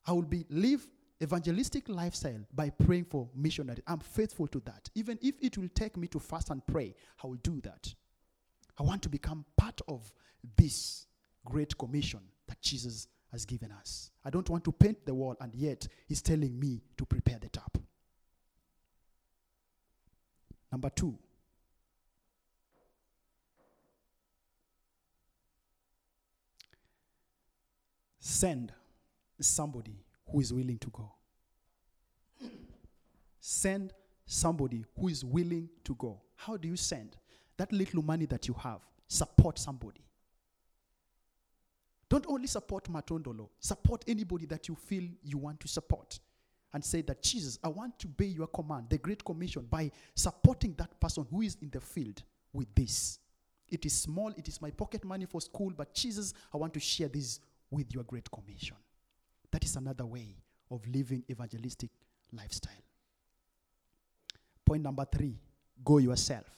I 0.06 0.12
will 0.12 0.22
be 0.22 0.44
live 0.50 0.86
evangelistic 1.20 1.88
lifestyle 1.88 2.40
by 2.54 2.70
praying 2.70 3.04
for 3.04 3.28
missionaries. 3.34 3.82
I'm 3.86 3.98
faithful 3.98 4.46
to 4.48 4.60
that. 4.60 4.88
Even 4.94 5.18
if 5.20 5.34
it 5.40 5.58
will 5.58 5.68
take 5.74 5.96
me 5.96 6.06
to 6.08 6.20
fast 6.20 6.50
and 6.50 6.64
pray, 6.66 6.94
I 7.22 7.26
will 7.26 7.36
do 7.36 7.60
that. 7.62 7.92
I 8.78 8.84
want 8.84 9.02
to 9.02 9.08
become 9.08 9.44
part 9.56 9.80
of 9.88 10.12
this 10.56 11.07
great 11.48 11.76
commission 11.76 12.20
that 12.46 12.60
Jesus 12.60 13.08
has 13.32 13.44
given 13.44 13.72
us. 13.72 14.10
I 14.24 14.30
don't 14.30 14.48
want 14.48 14.64
to 14.64 14.72
paint 14.72 15.04
the 15.04 15.14
wall, 15.14 15.36
and 15.40 15.54
yet 15.54 15.86
He's 16.06 16.22
telling 16.22 16.58
me 16.58 16.82
to 16.96 17.06
prepare 17.06 17.38
the 17.40 17.48
top. 17.48 17.78
Number 20.70 20.90
two, 20.90 21.18
send 28.18 28.72
somebody 29.40 30.04
who 30.30 30.40
is 30.40 30.52
willing 30.52 30.78
to 30.78 30.90
go. 30.90 31.10
Send 33.40 33.94
somebody 34.26 34.84
who 34.98 35.08
is 35.08 35.24
willing 35.24 35.70
to 35.84 35.94
go. 35.94 36.20
How 36.36 36.58
do 36.58 36.68
you 36.68 36.76
send? 36.76 37.16
That 37.56 37.72
little 37.72 38.02
money 38.02 38.26
that 38.26 38.46
you 38.46 38.54
have, 38.54 38.80
support 39.08 39.58
somebody. 39.58 40.02
Don't 42.18 42.34
only 42.34 42.48
support 42.48 42.84
Matondolo, 42.90 43.48
support 43.60 44.04
anybody 44.08 44.44
that 44.46 44.66
you 44.66 44.74
feel 44.74 45.04
you 45.22 45.38
want 45.38 45.60
to 45.60 45.68
support. 45.68 46.18
And 46.72 46.84
say 46.84 47.00
that, 47.02 47.22
Jesus, 47.22 47.60
I 47.62 47.68
want 47.68 47.96
to 48.00 48.08
obey 48.08 48.26
your 48.26 48.48
command, 48.48 48.86
the 48.90 48.98
Great 48.98 49.24
Commission, 49.24 49.64
by 49.70 49.92
supporting 50.16 50.74
that 50.78 50.98
person 50.98 51.24
who 51.30 51.42
is 51.42 51.56
in 51.62 51.70
the 51.70 51.80
field 51.80 52.20
with 52.52 52.74
this. 52.74 53.20
It 53.68 53.86
is 53.86 53.92
small, 53.94 54.32
it 54.36 54.48
is 54.48 54.60
my 54.60 54.72
pocket 54.72 55.04
money 55.04 55.26
for 55.26 55.40
school, 55.40 55.72
but 55.76 55.94
Jesus, 55.94 56.34
I 56.52 56.56
want 56.56 56.74
to 56.74 56.80
share 56.80 57.06
this 57.06 57.38
with 57.70 57.94
your 57.94 58.02
Great 58.02 58.28
Commission. 58.32 58.76
That 59.52 59.62
is 59.62 59.76
another 59.76 60.04
way 60.04 60.34
of 60.72 60.84
living 60.88 61.22
evangelistic 61.30 61.90
lifestyle. 62.32 62.72
Point 64.64 64.82
number 64.82 65.04
three 65.04 65.38
go 65.84 65.98
yourself. 65.98 66.50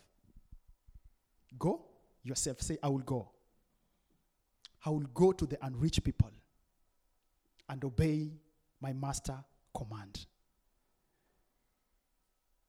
Go 1.58 1.84
yourself. 2.22 2.62
Say, 2.62 2.78
I 2.82 2.88
will 2.88 3.00
go. 3.00 3.28
I 4.84 4.90
will 4.90 5.06
go 5.14 5.32
to 5.32 5.46
the 5.46 5.58
unreached 5.64 6.02
people 6.04 6.30
and 7.68 7.84
obey 7.84 8.30
my 8.80 8.92
master 8.92 9.36
command. 9.76 10.26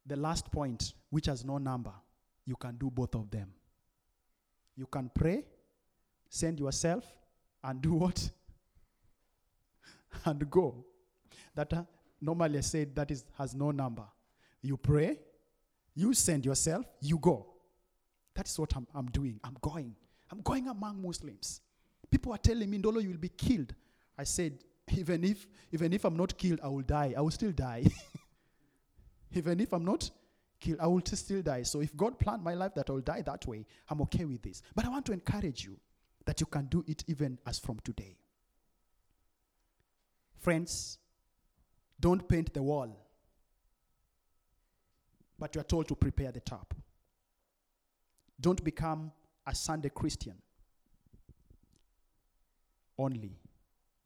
The 0.05 0.16
last 0.16 0.51
point, 0.51 0.93
which 1.09 1.28
has 1.28 1.45
no 1.45 1.57
number, 1.57 1.93
you 2.45 2.55
can 2.55 2.76
do 2.78 2.89
both 2.89 3.16
of 3.16 3.30
them. 3.32 3.53
You 4.76 4.88
can 4.88 5.09
pray, 5.14 5.45
send 6.30 6.59
yourself 6.59 7.05
and 7.64 7.82
do 7.82 7.93
what? 7.93 8.30
and 10.26 10.49
go. 10.49 10.86
That 11.55 11.74
uh, 11.74 11.84
normally 12.20 12.57
I 12.57 12.62
said 12.62 12.95
that 12.95 13.12
is 13.12 13.26
has 13.38 13.53
no 13.53 13.72
number. 13.72 14.05
You 14.62 14.78
pray, 14.78 15.20
you 15.95 16.14
send 16.14 16.45
yourself, 16.45 16.86
you 17.01 17.18
go. 17.18 17.47
That 18.36 18.47
is 18.47 18.57
what 18.57 18.76
I'm, 18.76 18.88
I'm 18.93 19.07
doing. 19.07 19.39
I'm 19.43 19.57
going. 19.62 19.95
I'm 20.32 20.41
going 20.41 20.68
among 20.68 21.01
Muslims. 21.01 21.62
People 22.12 22.34
are 22.34 22.38
telling 22.38 22.70
me, 22.70 22.78
Ndolo, 22.78 23.01
you 23.01 23.09
will 23.09 23.18
be 23.18 23.30
killed. 23.30 23.74
I 24.18 24.26
said, 24.26 24.59
even 24.95 25.24
if 25.24 25.47
even 25.72 25.93
if 25.93 26.03
I'm 26.03 26.18
not 26.18 26.38
killed, 26.38 26.59
I 26.62 26.68
will 26.68 26.82
die. 26.82 27.14
I 27.18 27.22
will 27.22 27.32
still 27.32 27.53
die. 27.53 27.86
even 29.34 29.62
if 29.62 29.72
I'm 29.74 29.86
not 29.86 30.12
killed, 30.59 30.80
I 30.82 30.88
will 30.88 31.01
still 31.05 31.41
die. 31.41 31.64
So 31.64 31.80
if 31.80 31.95
God 31.95 32.20
planned 32.20 32.43
my 32.43 32.53
life 32.53 32.74
that 32.76 32.89
I 32.89 32.93
will 32.93 33.01
die 33.01 33.22
that 33.22 33.47
way, 33.47 33.66
I'm 33.89 34.01
okay 34.01 34.26
with 34.26 34.41
this. 34.41 34.62
But 34.76 34.86
I 34.86 34.89
want 34.89 35.05
to 35.05 35.14
encourage 35.14 35.64
you 35.64 35.78
that 36.26 36.41
you 36.41 36.45
can 36.45 36.66
do 36.66 36.84
it 36.88 37.05
even 37.07 37.39
as 37.47 37.57
from 37.57 37.80
today. 37.80 38.18
Friends, 40.39 40.97
don't 41.99 42.28
paint 42.28 42.53
the 42.53 42.62
wall, 42.64 43.07
but 45.39 45.55
you 45.55 45.62
are 45.62 45.66
told 45.66 45.88
to 45.88 45.95
prepare 45.95 46.32
the 46.32 46.41
top. 46.41 46.74
Don't 48.39 48.62
become 48.64 49.12
a 49.45 49.55
Sunday 49.55 49.89
Christian 49.89 50.36
only. 53.02 53.38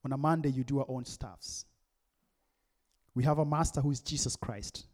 On 0.04 0.12
a 0.12 0.18
Monday, 0.18 0.50
you 0.50 0.64
do 0.64 0.80
our 0.80 0.86
own 0.88 1.06
stuffs. 1.06 1.66
We 3.14 3.24
have 3.24 3.40
a 3.40 3.46
master 3.46 3.82
who 3.82 3.92
is 3.92 4.02
Jesus 4.02 4.36
Christ. 4.36 4.86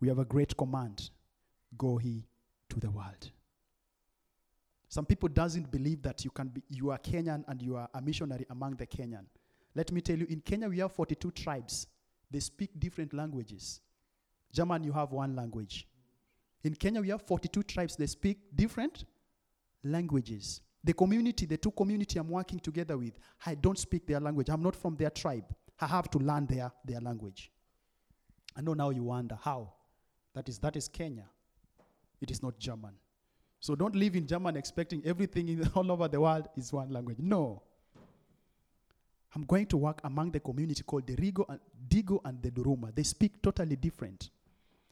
We 0.00 0.08
have 0.08 0.18
a 0.18 0.24
great 0.24 0.56
command 0.56 1.10
go 1.78 1.96
he 1.96 2.24
to 2.68 2.80
the 2.80 2.90
world. 2.90 3.30
Some 4.88 5.06
people 5.06 5.28
doesn't 5.28 5.70
believe 5.70 6.02
that 6.02 6.24
you 6.24 6.30
can 6.30 6.48
be 6.48 6.62
you 6.68 6.90
are 6.90 6.98
Kenyan 6.98 7.44
and 7.46 7.62
you 7.62 7.76
are 7.76 7.88
a 7.94 8.02
missionary 8.02 8.46
among 8.50 8.74
the 8.74 8.86
Kenyan. 8.86 9.24
Let 9.74 9.92
me 9.92 10.00
tell 10.00 10.18
you, 10.18 10.26
in 10.28 10.40
Kenya 10.40 10.68
we 10.68 10.78
have 10.78 10.92
42 10.92 11.30
tribes. 11.30 11.86
They 12.30 12.40
speak 12.40 12.70
different 12.78 13.14
languages. 13.14 13.80
German, 14.52 14.82
you 14.82 14.92
have 14.92 15.12
one 15.12 15.36
language. 15.36 15.86
In 16.62 16.74
Kenya, 16.74 17.00
we 17.00 17.08
have 17.08 17.22
42 17.22 17.62
tribes. 17.62 17.96
They 17.96 18.06
speak 18.06 18.38
different 18.54 19.04
languages. 19.82 20.60
The 20.82 20.92
community, 20.94 21.46
the 21.46 21.58
two 21.58 21.70
community 21.72 22.18
I'm 22.18 22.28
working 22.28 22.58
together 22.58 22.96
with, 22.96 23.18
I 23.44 23.54
don't 23.54 23.78
speak 23.78 24.06
their 24.06 24.20
language. 24.20 24.48
I'm 24.48 24.62
not 24.62 24.74
from 24.74 24.96
their 24.96 25.10
tribe. 25.10 25.44
I 25.78 25.86
have 25.86 26.10
to 26.10 26.18
learn 26.18 26.46
their, 26.46 26.72
their 26.84 27.00
language. 27.00 27.50
I 28.56 28.62
know 28.62 28.74
now 28.74 28.90
you 28.90 29.04
wonder 29.04 29.38
how. 29.42 29.72
That 30.34 30.48
is, 30.48 30.58
that 30.58 30.76
is 30.76 30.88
Kenya. 30.88 31.26
It 32.20 32.30
is 32.30 32.42
not 32.42 32.58
German. 32.58 32.92
So 33.60 33.74
don't 33.74 33.94
live 33.94 34.16
in 34.16 34.26
German 34.26 34.56
expecting 34.56 35.02
everything 35.04 35.48
in, 35.48 35.68
all 35.74 35.90
over 35.92 36.08
the 36.08 36.20
world 36.20 36.48
is 36.56 36.72
one 36.72 36.90
language. 36.90 37.18
No. 37.20 37.62
I'm 39.34 39.44
going 39.44 39.66
to 39.66 39.76
work 39.76 40.00
among 40.02 40.32
the 40.32 40.40
community 40.40 40.82
called 40.82 41.06
the 41.06 41.14
Rigo 41.14 41.44
and 41.48 41.60
Digo 41.88 42.20
and 42.24 42.42
the 42.42 42.50
Duruma. 42.50 42.94
They 42.94 43.04
speak 43.04 43.40
totally 43.42 43.76
different. 43.76 44.30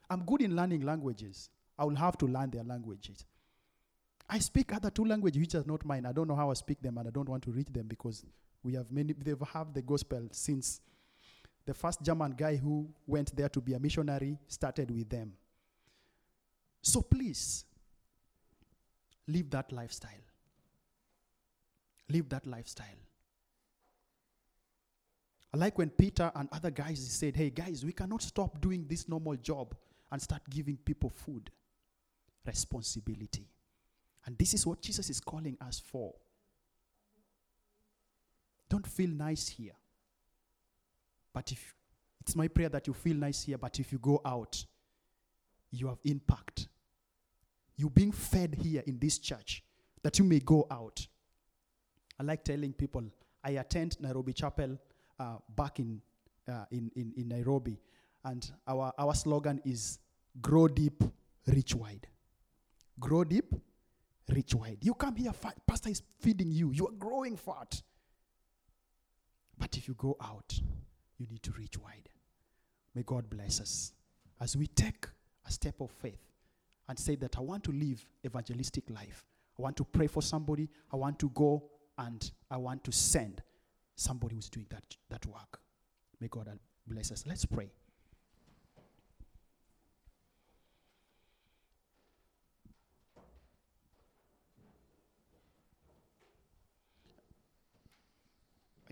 I'm 0.08 0.24
good 0.24 0.42
in 0.42 0.54
learning 0.54 0.82
languages. 0.82 1.50
I 1.78 1.84
will 1.84 1.96
have 1.96 2.16
to 2.18 2.26
learn 2.26 2.50
their 2.50 2.64
languages. 2.64 3.24
I 4.28 4.38
speak 4.38 4.72
other 4.74 4.90
two 4.90 5.04
languages 5.04 5.40
which 5.40 5.54
are 5.54 5.64
not 5.66 5.84
mine. 5.84 6.04
I 6.04 6.12
don't 6.12 6.28
know 6.28 6.36
how 6.36 6.50
I 6.50 6.54
speak 6.54 6.82
them 6.82 6.98
and 6.98 7.08
I 7.08 7.10
don't 7.10 7.28
want 7.28 7.42
to 7.44 7.50
read 7.50 7.72
them 7.72 7.86
because 7.86 8.24
we 8.62 8.74
have 8.74 8.90
many 8.90 9.14
they've 9.14 9.40
have 9.52 9.72
the 9.72 9.82
gospel 9.82 10.28
since 10.32 10.80
the 11.64 11.72
first 11.72 12.02
German 12.02 12.32
guy 12.32 12.56
who 12.56 12.88
went 13.06 13.34
there 13.36 13.48
to 13.48 13.60
be 13.60 13.74
a 13.74 13.78
missionary 13.78 14.38
started 14.48 14.90
with 14.90 15.08
them. 15.08 15.32
So 16.82 17.00
please 17.00 17.64
live 19.26 19.50
that 19.50 19.72
lifestyle. 19.72 20.10
Live 22.08 22.28
that 22.30 22.46
lifestyle. 22.46 22.86
I 25.52 25.56
like 25.56 25.78
when 25.78 25.90
Peter 25.90 26.30
and 26.34 26.48
other 26.52 26.70
guys 26.70 27.06
said, 27.10 27.36
Hey, 27.36 27.50
guys, 27.50 27.84
we 27.84 27.92
cannot 27.92 28.22
stop 28.22 28.60
doing 28.60 28.86
this 28.86 29.08
normal 29.08 29.36
job 29.36 29.74
and 30.10 30.20
start 30.20 30.42
giving 30.50 30.76
people 30.76 31.10
food. 31.10 31.50
Responsibility. 32.46 33.46
And 34.26 34.36
this 34.38 34.54
is 34.54 34.66
what 34.66 34.82
Jesus 34.82 35.10
is 35.10 35.20
calling 35.20 35.56
us 35.60 35.80
for. 35.80 36.14
Don't 38.68 38.86
feel 38.86 39.10
nice 39.10 39.48
here. 39.48 39.72
But 41.32 41.50
if 41.52 41.74
it's 42.20 42.36
my 42.36 42.48
prayer 42.48 42.68
that 42.68 42.86
you 42.86 42.92
feel 42.92 43.16
nice 43.16 43.44
here, 43.44 43.56
but 43.58 43.78
if 43.80 43.92
you 43.92 43.98
go 43.98 44.20
out, 44.24 44.62
you 45.70 45.86
have 45.88 45.98
impact. 46.04 46.68
You're 47.76 47.90
being 47.90 48.12
fed 48.12 48.56
here 48.60 48.82
in 48.86 48.98
this 48.98 49.18
church, 49.18 49.62
that 50.02 50.18
you 50.18 50.24
may 50.24 50.40
go 50.40 50.66
out. 50.70 51.06
I 52.18 52.24
like 52.24 52.44
telling 52.44 52.72
people, 52.72 53.04
I 53.44 53.50
attend 53.52 54.00
Nairobi 54.00 54.32
Chapel 54.32 54.78
uh, 55.18 55.36
back 55.54 55.78
in, 55.78 56.00
uh, 56.48 56.64
in, 56.70 56.90
in, 56.96 57.12
in 57.16 57.28
Nairobi, 57.28 57.78
and 58.24 58.50
our, 58.66 58.92
our 58.98 59.14
slogan 59.14 59.60
is 59.64 60.00
grow 60.40 60.68
deep, 60.68 61.02
reach 61.46 61.74
wide. 61.74 62.06
Grow 62.98 63.24
deep, 63.24 63.54
reach 64.30 64.54
wide. 64.54 64.78
You 64.80 64.94
come 64.94 65.16
here, 65.16 65.32
fat, 65.32 65.54
pastor 65.66 65.90
is 65.90 66.02
feeding 66.20 66.50
you. 66.50 66.72
You 66.72 66.88
are 66.88 66.92
growing 66.98 67.36
fat. 67.36 67.82
But 69.58 69.76
if 69.76 69.88
you 69.88 69.94
go 69.94 70.16
out, 70.20 70.58
you 71.18 71.26
need 71.26 71.42
to 71.42 71.52
reach 71.52 71.78
wide. 71.78 72.08
May 72.94 73.02
God 73.02 73.28
bless 73.28 73.60
us 73.60 73.92
as 74.40 74.56
we 74.56 74.66
take 74.66 75.06
a 75.46 75.50
step 75.50 75.80
of 75.80 75.90
faith 75.90 76.20
and 76.88 76.98
say 76.98 77.16
that 77.16 77.36
I 77.36 77.40
want 77.40 77.64
to 77.64 77.72
live 77.72 78.04
evangelistic 78.24 78.88
life. 78.90 79.24
I 79.58 79.62
want 79.62 79.76
to 79.76 79.84
pray 79.84 80.06
for 80.06 80.22
somebody. 80.22 80.68
I 80.92 80.96
want 80.96 81.18
to 81.20 81.30
go 81.30 81.64
and 81.98 82.30
I 82.50 82.56
want 82.56 82.84
to 82.84 82.92
send 82.92 83.42
somebody 83.96 84.36
who's 84.36 84.48
doing 84.48 84.66
that, 84.70 84.84
that 85.10 85.26
work. 85.26 85.60
May 86.20 86.28
God 86.28 86.48
uh, 86.48 86.52
bless 86.86 87.10
us. 87.10 87.24
Let's 87.26 87.44
pray. 87.44 87.70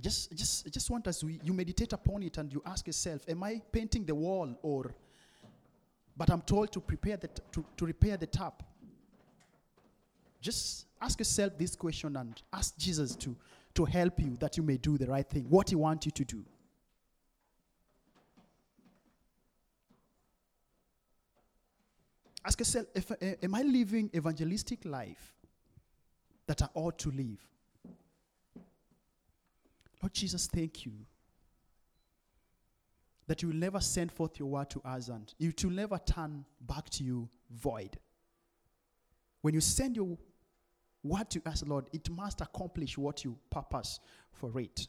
Just, 0.01 0.37
just, 0.37 0.71
just 0.71 0.91
want 0.91 1.07
us, 1.07 1.23
you 1.23 1.53
meditate 1.55 1.93
upon 1.93 2.23
it 2.23 2.37
and 2.37 2.53
you 2.53 2.63
ask 2.67 2.87
yourself, 2.87 3.23
am 3.29 3.43
I 3.43 3.63
painting 3.73 4.05
the 4.05 4.15
wall 4.15 4.55
or, 4.63 4.95
but 6.17 6.31
I'm 6.31 6.43
told 6.43 6.71
to 6.73 6.81
prepare 6.81 7.17
the, 7.17 7.29
t- 7.29 7.43
to, 7.53 7.65
to 7.77 7.87
repair 7.87 8.17
the 8.17 8.27
tap. 8.27 8.63
Just 10.41 10.87
ask 11.01 11.19
yourself 11.19 11.57
this 11.57 11.75
question 11.75 12.17
and 12.17 12.41
ask 12.53 12.77
Jesus 12.77 13.17
to, 13.17 13.35
to 13.75 13.85
help 13.87 14.21
you 14.21 14.37
that 14.39 14.57
you 14.57 14.63
may 14.63 14.77
do 14.77 14.99
the 14.99 15.07
right 15.07 15.29
thing, 15.29 15.47
what 15.49 15.71
he 15.71 15.77
wants 15.77 16.05
you 16.05 16.13
to 16.13 16.25
do. 16.25 16.45
Ask 22.45 22.61
yourself, 22.61 22.87
if, 22.95 23.11
uh, 23.11 23.15
am 23.43 23.55
I 23.55 23.63
living 23.63 24.11
evangelistic 24.15 24.85
life 24.85 25.35
that 26.47 26.63
I 26.63 26.69
ought 26.75 26.99
to 26.99 27.11
live? 27.11 27.41
Lord 30.03 30.13
Jesus, 30.13 30.47
thank 30.47 30.85
you 30.85 30.93
that 33.27 33.43
you 33.43 33.49
will 33.49 33.57
never 33.57 33.81
send 33.81 34.13
forth 34.13 34.39
your 34.39 34.49
word 34.49 34.71
to 34.71 34.81
us 34.85 35.09
and 35.09 35.33
it 35.39 35.65
will 35.65 35.73
never 35.73 35.99
turn 35.99 36.45
back 36.61 36.89
to 36.91 37.05
you 37.05 37.29
void. 37.51 37.99
When 39.43 39.55
you 39.55 39.61
send 39.61 39.97
your 39.97 40.17
word 41.03 41.31
to 41.31 41.43
us, 41.47 41.65
Lord, 41.67 41.87
it 41.93 42.09
must 42.11 42.41
accomplish 42.41 42.97
what 42.97 43.25
you 43.25 43.37
purpose 43.51 44.01
for 44.33 44.59
it. 44.61 44.87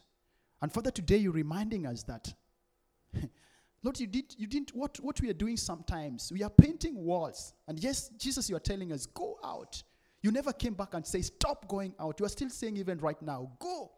And 0.60 0.72
Father, 0.72 0.90
today 0.90 1.16
you're 1.18 1.32
reminding 1.32 1.86
us 1.86 2.02
that, 2.04 2.32
Lord, 3.82 3.98
you 3.98 4.06
did, 4.06 4.34
you 4.36 4.46
didn't, 4.46 4.74
what, 4.74 4.98
what 5.00 5.20
we 5.20 5.30
are 5.30 5.34
doing 5.34 5.56
sometimes, 5.56 6.30
we 6.32 6.42
are 6.42 6.50
painting 6.50 6.96
walls. 6.96 7.54
And 7.66 7.78
yes, 7.78 8.10
Jesus, 8.18 8.48
you 8.50 8.56
are 8.56 8.60
telling 8.60 8.92
us, 8.92 9.06
go 9.06 9.38
out. 9.44 9.82
You 10.22 10.32
never 10.32 10.52
came 10.52 10.74
back 10.74 10.94
and 10.94 11.06
say, 11.06 11.22
stop 11.22 11.68
going 11.68 11.94
out. 12.00 12.18
You 12.18 12.26
are 12.26 12.30
still 12.30 12.50
saying, 12.50 12.76
even 12.76 12.98
right 12.98 13.20
now, 13.22 13.52
go. 13.60 13.92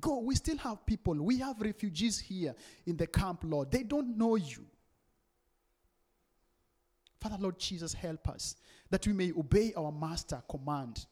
Go. 0.00 0.20
We 0.20 0.34
still 0.34 0.58
have 0.58 0.84
people. 0.86 1.14
We 1.14 1.38
have 1.38 1.60
refugees 1.60 2.18
here 2.18 2.54
in 2.86 2.96
the 2.96 3.06
camp, 3.06 3.40
Lord. 3.44 3.70
They 3.70 3.82
don't 3.82 4.16
know 4.16 4.36
you. 4.36 4.64
Father, 7.20 7.36
Lord 7.38 7.58
Jesus, 7.58 7.92
help 7.92 8.28
us 8.28 8.56
that 8.90 9.06
we 9.06 9.12
may 9.12 9.32
obey 9.32 9.72
our 9.76 9.92
master 9.92 10.42
command. 10.48 11.06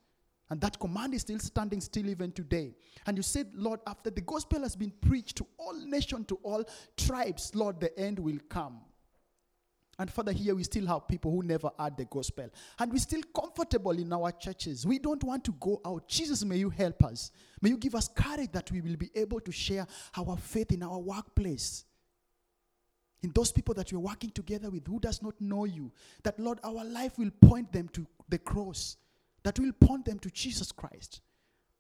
And 0.51 0.61
that 0.61 0.81
command 0.81 1.15
is 1.15 1.21
still 1.21 1.39
standing 1.39 1.81
still 1.81 2.09
even 2.09 2.33
today. 2.33 2.75
And 3.07 3.17
you 3.17 3.23
said, 3.23 3.47
Lord, 3.55 3.79
after 3.87 4.11
the 4.11 4.21
gospel 4.23 4.63
has 4.63 4.75
been 4.75 4.93
preached 5.01 5.37
to 5.37 5.47
all 5.57 5.75
nations, 5.87 6.27
to 6.27 6.41
all 6.43 6.65
tribes, 6.97 7.55
Lord, 7.55 7.79
the 7.79 7.97
end 7.97 8.19
will 8.19 8.39
come. 8.49 8.81
And 10.01 10.11
Father, 10.11 10.33
here 10.33 10.55
we 10.55 10.65
still 10.65 10.87
have 10.87 11.07
people 11.07 11.31
who 11.31 11.43
never 11.43 11.71
heard 11.79 11.95
the 11.95 12.07
gospel. 12.07 12.49
And 12.79 12.91
we're 12.91 12.99
still 13.01 13.21
comfortable 13.37 13.91
in 13.91 14.11
our 14.15 14.33
churches. 14.33 14.87
We 14.87 14.99
don't 14.99 15.23
want 15.23 15.45
to 15.45 15.53
go 15.61 15.79
out. 15.85 16.09
Jesus, 16.09 16.43
may 16.43 16.57
you 16.57 16.71
help 16.71 17.05
us. 17.05 17.31
May 17.61 17.69
you 17.69 17.77
give 17.77 17.95
us 17.95 18.09
courage 18.09 18.51
that 18.53 18.73
we 18.73 18.81
will 18.81 18.97
be 18.97 19.11
able 19.15 19.41
to 19.41 19.53
share 19.53 19.87
our 20.17 20.39
faith 20.39 20.73
in 20.73 20.83
our 20.83 20.99
workplace. 20.99 21.85
In 23.23 23.31
those 23.35 23.53
people 23.53 23.75
that 23.75 23.93
we're 23.93 23.99
working 23.99 24.31
together 24.31 24.71
with 24.71 24.87
who 24.87 25.01
does 25.01 25.21
not 25.21 25.39
know 25.39 25.67
you. 25.67 25.93
That, 26.23 26.41
Lord, 26.41 26.61
our 26.65 26.83
life 26.83 27.19
will 27.19 27.31
point 27.39 27.71
them 27.71 27.89
to 27.89 28.07
the 28.27 28.39
cross. 28.39 28.97
That 29.43 29.59
will 29.59 29.73
point 29.73 30.07
them 30.07 30.19
to 30.21 30.31
Jesus 30.31 30.73
Christ. 30.73 31.21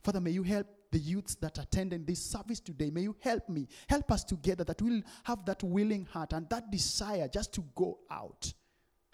Father, 0.02 0.20
may 0.20 0.32
you 0.32 0.42
help 0.42 0.66
the 0.90 0.98
youths 0.98 1.36
that 1.36 1.58
attended 1.58 2.06
this 2.06 2.24
service 2.24 2.60
today. 2.60 2.90
May 2.90 3.02
you 3.02 3.16
help 3.20 3.48
me. 3.48 3.68
Help 3.88 4.10
us 4.10 4.24
together 4.24 4.64
that 4.64 4.82
we'll 4.82 5.02
have 5.24 5.44
that 5.46 5.62
willing 5.62 6.06
heart 6.06 6.32
and 6.32 6.48
that 6.50 6.70
desire 6.70 7.28
just 7.28 7.52
to 7.54 7.64
go 7.74 7.98
out, 8.10 8.52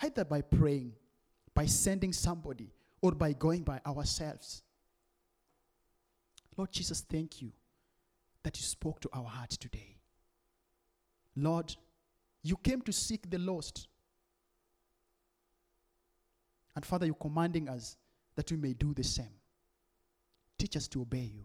either 0.02 0.24
by 0.24 0.40
praying, 0.40 0.92
by 1.54 1.66
sending 1.66 2.12
somebody, 2.12 2.72
or 3.02 3.12
by 3.12 3.32
going 3.32 3.62
by 3.62 3.80
ourselves. 3.86 4.62
Lord 6.56 6.72
Jesus, 6.72 7.02
thank 7.02 7.42
you 7.42 7.52
that 8.42 8.56
you 8.56 8.64
spoke 8.64 9.00
to 9.00 9.10
our 9.12 9.24
heart 9.24 9.50
today. 9.50 9.96
Lord, 11.36 11.74
you 12.42 12.56
came 12.56 12.80
to 12.82 12.92
seek 12.92 13.28
the 13.28 13.38
lost. 13.38 13.88
And 16.74 16.86
Father, 16.86 17.06
you're 17.06 17.14
commanding 17.14 17.68
us 17.68 17.96
that 18.36 18.50
we 18.50 18.56
may 18.56 18.72
do 18.72 18.94
the 18.94 19.04
same. 19.04 19.34
Teach 20.58 20.76
us 20.76 20.88
to 20.88 21.02
obey 21.02 21.30
you, 21.34 21.44